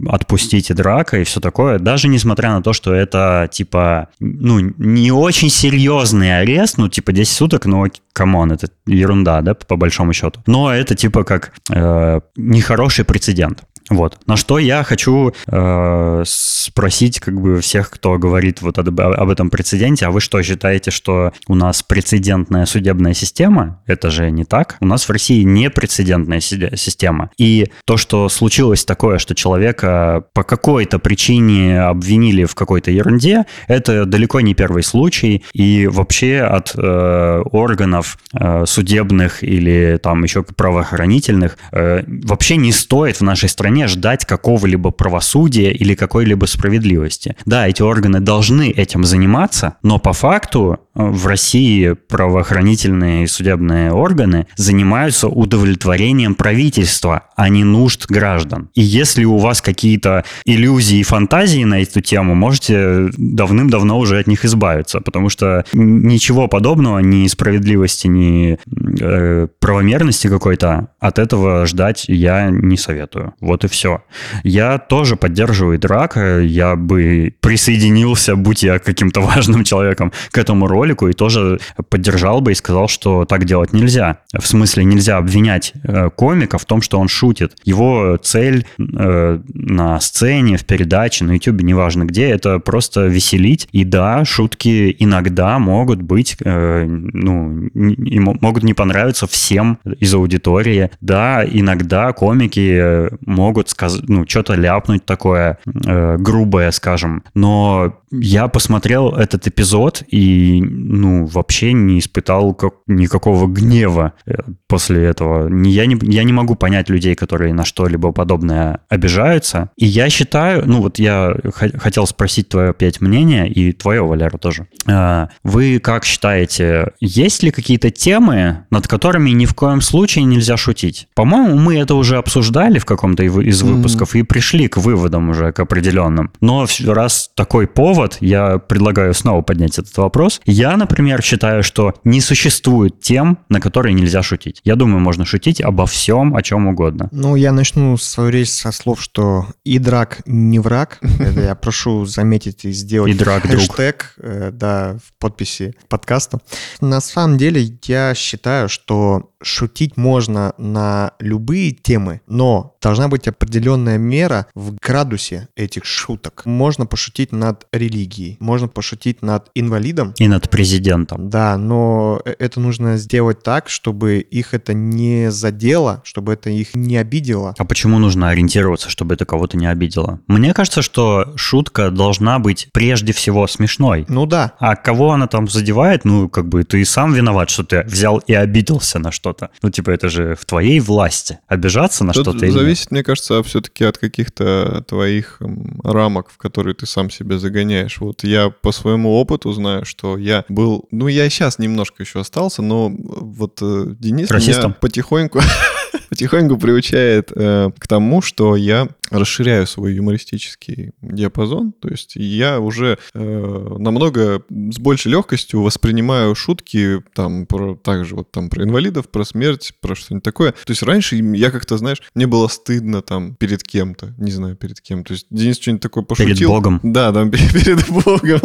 отпустить 0.06 0.70
и 0.70 0.75
драка 0.75 1.18
и 1.18 1.25
все 1.25 1.40
такое, 1.40 1.78
даже 1.78 2.08
несмотря 2.08 2.50
на 2.52 2.62
то, 2.62 2.73
что 2.73 2.92
это 2.92 3.49
типа, 3.50 3.93
ну, 4.20 4.60
не 4.78 5.12
очень 5.12 5.50
серьезный 5.50 6.40
арест, 6.40 6.78
ну, 6.78 6.88
типа 6.88 7.12
10 7.12 7.32
суток, 7.32 7.66
ну, 7.66 7.86
come 8.12 8.35
on, 8.35 8.52
это 8.52 8.68
ерунда, 8.86 9.40
да, 9.42 9.54
по 9.54 9.76
большому 9.76 10.12
счету. 10.12 10.40
Но 10.46 10.72
это 10.72 10.94
типа 10.94 11.24
как 11.24 11.52
э, 11.70 12.20
нехороший 12.36 13.04
прецедент. 13.04 13.64
Вот. 13.91 14.19
На 14.26 14.37
что 14.37 14.59
я 14.59 14.83
хочу 14.83 15.33
э, 15.47 16.23
спросить 16.26 17.21
как 17.21 17.41
бы 17.41 17.61
всех, 17.61 17.91
кто 17.91 18.19
говорит 18.19 18.62
вот 18.62 18.79
об, 18.79 19.00
об 19.00 19.29
этом 19.29 19.50
прецеденте, 19.50 20.07
а 20.07 20.11
вы 20.11 20.21
что, 20.21 20.43
считаете, 20.43 20.91
что 20.91 21.33
у 21.49 21.55
нас 21.55 21.83
прецедентная 21.83 22.64
судебная 22.67 23.14
система? 23.14 23.83
Это 23.87 24.11
же 24.11 24.31
не 24.31 24.45
так. 24.45 24.76
У 24.81 24.87
нас 24.87 25.07
в 25.07 25.11
России 25.11 25.43
не 25.43 25.69
прецедентная 25.71 26.41
система. 26.41 27.31
И 27.37 27.71
то, 27.85 27.97
что 27.97 28.29
случилось 28.29 28.85
такое, 28.85 29.19
что 29.19 29.35
человека 29.35 30.25
по 30.33 30.45
какой-то 30.45 30.99
причине 30.99 31.83
обвинили 31.83 32.45
в 32.45 32.55
какой-то 32.55 32.91
ерунде, 32.91 33.45
это 33.69 34.07
далеко 34.07 34.41
не 34.41 34.55
первый 34.55 34.83
случай. 34.83 35.45
И 35.53 35.87
вообще 35.87 36.41
от 36.41 36.73
э, 36.75 37.43
органов 37.53 38.19
э, 38.33 38.64
судебных 38.67 39.45
или 39.45 39.99
там 40.03 40.25
еще 40.25 40.43
правоохранительных 40.43 41.59
э, 41.73 42.05
вообще 42.07 42.57
не 42.57 42.73
стоит 42.73 43.21
в 43.21 43.23
нашей 43.23 43.49
стране 43.49 43.74
ждать 43.83 44.25
какого-либо 44.25 44.90
правосудия 44.90 45.73
или 45.73 45.95
какой-либо 45.95 46.47
справедливости. 46.47 47.37
Да, 47.45 47.69
эти 47.69 47.83
органы 47.83 48.21
должны 48.21 48.71
этим 48.71 49.04
заниматься, 49.04 49.76
но 49.83 49.99
по 49.99 50.12
факту 50.12 50.81
в 50.94 51.26
России 51.26 51.92
правоохранительные 51.92 53.24
и 53.24 53.26
судебные 53.26 53.92
органы 53.92 54.46
занимаются 54.56 55.28
удовлетворением 55.28 56.34
правительства, 56.34 57.24
а 57.36 57.48
не 57.48 57.64
нужд 57.64 58.06
граждан. 58.08 58.70
И 58.74 58.82
если 58.82 59.24
у 59.24 59.38
вас 59.38 59.60
какие-то 59.60 60.24
иллюзии 60.44 60.98
и 60.98 61.02
фантазии 61.02 61.64
на 61.64 61.82
эту 61.82 62.00
тему, 62.00 62.34
можете 62.34 63.08
давным-давно 63.16 63.98
уже 63.98 64.18
от 64.18 64.26
них 64.26 64.44
избавиться, 64.44 65.00
потому 65.00 65.28
что 65.28 65.64
ничего 65.72 66.46
подобного, 66.48 67.00
ни 67.00 67.26
справедливости, 67.26 68.06
ни 68.06 68.58
э, 69.00 69.48
правомерности 69.58 70.28
какой-то 70.28 70.88
от 71.00 71.18
этого 71.18 71.66
ждать 71.66 72.04
я 72.08 72.50
не 72.50 72.76
советую. 72.76 73.34
Вот 73.40 73.64
и 73.64 73.68
все. 73.68 74.02
Я 74.44 74.78
тоже 74.78 75.16
поддерживаю 75.16 75.78
драка, 75.78 76.40
я 76.40 76.76
бы 76.76 77.34
присоединился, 77.40 78.36
будь 78.36 78.62
я 78.62 78.78
каким-то 78.78 79.20
важным 79.34 79.64
человеком, 79.64 80.12
к 80.30 80.38
этому 80.38 80.66
ролику 80.66 80.84
и 80.93 81.12
тоже 81.12 81.61
поддержал 81.88 82.41
бы 82.41 82.53
и 82.53 82.55
сказал, 82.55 82.88
что 82.88 83.25
так 83.25 83.45
делать 83.45 83.73
нельзя. 83.73 84.19
В 84.33 84.47
смысле, 84.47 84.85
нельзя 84.85 85.17
обвинять 85.17 85.73
э, 85.83 86.11
комика 86.11 86.59
в 86.59 86.64
том, 86.64 86.83
что 86.83 86.99
он 86.99 87.09
шутит. 87.09 87.57
Его 87.64 88.17
цель 88.23 88.67
э, 88.79 89.41
на 89.53 90.00
сцене, 90.00 90.57
в 90.57 90.64
передаче, 90.64 91.25
на 91.25 91.33
YouTube, 91.33 91.62
неважно 91.62 92.05
где, 92.05 92.29
это 92.29 92.59
просто 92.59 93.07
веселить. 93.07 93.69
И 93.73 93.85
да, 93.85 94.25
шутки 94.25 94.95
иногда 94.99 95.59
могут 95.59 96.03
быть, 96.03 96.37
э, 96.45 96.85
ну, 96.87 97.69
не, 97.75 98.21
могут 98.21 98.62
не 98.62 98.75
понравиться 98.75 99.26
всем 99.26 99.79
из 100.00 100.14
аудитории. 100.14 100.91
Да, 101.00 101.45
иногда 101.45 102.12
комики 102.12 102.79
э, 102.81 103.11
могут 103.25 103.69
сказать, 103.69 104.03
ну, 104.09 104.25
что-то 104.29 104.55
ляпнуть 104.55 105.05
такое 105.05 105.59
э, 105.64 106.17
грубое, 106.19 106.71
скажем. 106.71 107.23
Но 107.35 107.95
я 108.11 108.49
посмотрел 108.49 109.11
этот 109.11 109.47
эпизод 109.47 110.03
и, 110.09 110.62
ну, 110.75 111.26
вообще 111.26 111.73
не 111.73 111.99
испытал 111.99 112.54
как, 112.54 112.75
никакого 112.87 113.47
гнева 113.47 114.14
э, 114.26 114.35
после 114.66 115.04
этого. 115.04 115.49
Я 115.64 115.87
не, 115.87 115.97
я 116.02 116.25
не 116.25 116.33
могу 116.33 116.54
понять 116.54 116.88
людей, 116.88 117.14
которые 117.14 117.54
на 117.54 117.64
что-либо 117.64 118.12
подобное 118.12 118.81
обижаются. 118.88 119.71
И 119.76 119.87
я 119.87 120.11
считаю, 120.11 120.64
ну, 120.66 120.83
вот 120.83 120.99
я 120.99 121.35
хотел 121.76 122.07
спросить 122.07 122.49
твое 122.49 122.71
опять 122.71 123.00
мнение, 123.00 123.49
и 123.49 123.73
твое, 123.73 124.04
Валера, 124.04 124.38
тоже. 124.38 124.66
А, 124.87 125.28
вы 125.43 125.78
как 125.78 126.04
считаете, 126.04 126.93
есть 127.00 127.43
ли 127.43 127.50
какие-то 127.50 127.90
темы, 127.90 128.66
над 128.71 128.88
которыми 128.88 129.31
ни 129.31 129.47
в 129.47 129.54
коем 129.54 129.81
случае 129.81 130.25
нельзя 130.25 130.57
шутить? 130.57 131.09
По-моему, 131.14 131.57
мы 131.57 131.76
это 131.76 131.95
уже 131.95 132.16
обсуждали 132.16 132.78
в 132.78 132.85
каком-то 132.85 133.23
из 133.23 133.62
выпусков 133.62 134.14
mm-hmm. 134.14 134.21
и 134.21 134.23
пришли 134.25 134.69
к 134.69 134.76
выводам 134.76 135.31
уже, 135.31 135.52
к 135.52 135.61
определенным. 135.61 136.33
Но 136.40 136.66
раз 136.87 137.31
такой 137.35 137.66
повод, 137.66 138.19
я 138.21 138.59
предлагаю 138.59 139.14
снова 139.14 139.43
поднять 139.43 139.78
этот 139.78 139.97
вопрос. 139.97 140.40
Я, 140.45 140.63
например, 140.76 141.23
считаю, 141.23 141.62
что 141.62 141.94
не 142.04 142.21
существует 142.21 143.00
тем, 143.00 143.38
на 143.49 143.61
которые 143.61 143.94
нельзя 143.94 144.23
шутить. 144.23 144.61
Я 144.64 144.76
думаю, 144.76 145.00
можно 145.00 145.25
шутить 145.25 145.61
обо 145.61 145.87
всем, 145.87 146.35
о 146.35 146.42
чем 146.42 146.66
угодно. 146.66 147.09
Ну, 147.12 147.37
я 147.37 147.52
начну 147.52 147.97
свою 147.97 148.30
речь 148.30 148.50
со 148.50 148.73
слов, 148.73 149.02
что 149.02 149.47
и 149.64 149.78
драк 149.78 150.23
не 150.26 150.59
враг. 150.59 150.99
Это 151.21 151.40
я 151.40 151.54
прошу 151.54 152.04
заметить 152.06 152.64
и 152.64 152.73
сделать 152.73 153.12
и 153.12 153.14
драк 153.14 153.42
хэштег 153.42 154.14
э, 154.18 154.50
да, 154.52 154.99
в 155.04 155.18
подписи 155.18 155.75
подкаста. 155.88 156.38
На 156.80 157.00
самом 157.00 157.38
деле, 157.38 157.76
я 157.85 158.14
считаю, 158.14 158.68
что 158.68 159.30
шутить 159.44 159.97
можно 159.97 160.54
на 160.59 161.12
любые 161.18 161.73
темы, 161.73 162.21
но 162.26 162.76
должна 162.83 163.09
быть 163.09 163.28
определенная 163.28 163.99
мера 163.99 164.47
в 164.54 164.75
градусе 164.75 165.49
этих 165.56 165.85
шуток. 165.85 166.42
Можно 166.44 166.87
пошутить 166.87 167.33
над 167.33 167.66
религией, 167.73 168.37
можно 168.40 168.68
пошутить 168.68 169.23
над 169.23 169.50
инвалидом. 169.54 170.14
И 170.18 170.28
над 170.28 170.50
президентом. 170.54 171.28
Да, 171.28 171.56
но 171.58 172.20
э, 172.25 172.34
это 172.38 172.61
нужно 172.61 172.96
сделать 172.96 173.42
так, 173.42 173.68
чтобы 173.68 174.20
их 174.20 174.54
это 174.54 174.73
не 174.73 175.30
задело, 175.32 176.00
чтобы 176.04 176.34
это 176.34 176.50
их 176.50 176.75
не 176.75 176.96
обидело. 176.96 177.54
А 177.58 177.64
почему 177.64 177.99
нужно 177.99 178.28
ориентироваться, 178.28 178.88
чтобы 178.88 179.14
это 179.14 179.26
кого-то 179.26 179.56
не 179.56 179.66
обидело? 179.66 180.20
Мне 180.28 180.54
кажется, 180.54 180.82
что 180.82 181.32
шутка 181.37 181.90
должна 181.90 182.38
быть 182.38 182.68
прежде 182.73 183.12
всего 183.12 183.46
смешной. 183.49 184.06
Ну 184.08 184.26
да. 184.26 184.52
А 184.61 184.76
кого 184.76 185.11
она 185.11 185.26
там 185.26 185.49
задевает, 185.49 186.04
ну, 186.04 186.28
как 186.28 186.49
бы 186.49 186.62
ты 186.62 186.84
сам 186.84 187.12
виноват, 187.12 187.50
что 187.50 187.64
ты 187.64 187.82
взял 187.82 188.18
и 188.18 188.32
обиделся 188.32 189.00
на 189.00 189.11
что 189.11 189.25
что-то. 189.25 189.50
Ну, 189.62 189.70
типа, 189.70 189.90
это 189.90 190.11
же 190.11 190.34
в 190.34 190.44
твоей 190.44 190.80
власти. 190.80 191.38
Обижаться 191.49 192.04
на 192.04 192.12
Тут 192.12 192.26
что-то 192.26 192.50
зависит, 192.50 192.90
мне 192.90 193.02
кажется, 193.02 193.42
все-таки 193.42 193.84
от 193.84 193.96
каких-то 193.96 194.84
твоих 194.87 195.40
рамок, 195.82 196.28
в 196.30 196.37
которые 196.37 196.75
ты 196.75 196.84
сам 196.87 197.08
себя 197.08 197.38
загоняешь. 197.38 198.00
Вот 198.00 198.23
я 198.23 198.50
по 198.50 198.70
своему 198.70 199.14
опыту 199.14 199.50
знаю, 199.52 199.87
что 199.87 200.18
я 200.18 200.34
был... 200.49 200.87
Ну, 200.91 201.09
я 201.09 201.29
сейчас 201.29 201.59
немножко 201.59 202.03
еще 202.03 202.21
остался, 202.21 202.62
но 202.62 202.93
вот 202.97 203.59
э, 203.62 203.87
Денис 203.99 204.31
Расистом. 204.31 204.71
меня 204.71 204.76
потихоньку 204.81 205.41
потихоньку 206.14 206.56
приучает 206.59 207.33
э, 207.35 207.71
к 207.76 207.88
тому, 207.88 208.23
что 208.23 208.54
я 208.54 208.87
расширяю 209.11 209.66
свой 209.66 209.94
юмористический 209.94 210.92
диапазон. 211.02 211.73
То 211.73 211.88
есть 211.88 212.12
я 212.14 212.61
уже 212.61 212.99
э, 213.14 213.76
намного 213.78 214.42
с 214.49 214.78
большей 214.78 215.11
легкостью 215.11 215.62
воспринимаю 215.62 216.37
шутки 216.37 217.02
там 217.14 217.47
про 217.47 217.75
также 217.75 218.14
вот 218.14 218.30
там 218.30 218.49
про 218.49 218.62
инвалидов, 218.62 219.09
про 219.09 219.25
смерть, 219.25 219.75
про 219.80 219.97
что-нибудь 219.97 220.23
такое. 220.23 220.52
То 220.52 220.71
есть 220.71 220.85
раньше 220.85 221.16
я 221.16 221.50
как-то, 221.50 221.76
знаешь, 221.78 222.00
мне 222.14 222.28
было 222.28 222.47
стыдно 222.47 223.02
там 223.02 223.35
перед 223.35 223.64
кем-то, 223.64 224.14
не 224.16 224.30
знаю 224.30 224.54
перед 224.54 224.80
кем. 224.80 225.02
То 225.02 225.14
есть 225.14 225.26
Денис 225.30 225.59
что-нибудь 225.59 225.83
такое 225.83 226.04
пошутил. 226.04 226.37
Перед 226.37 226.49
Богом. 226.49 226.80
Да, 226.85 227.12
там 227.12 227.30
перед 227.33 227.88
Богом. 227.88 228.40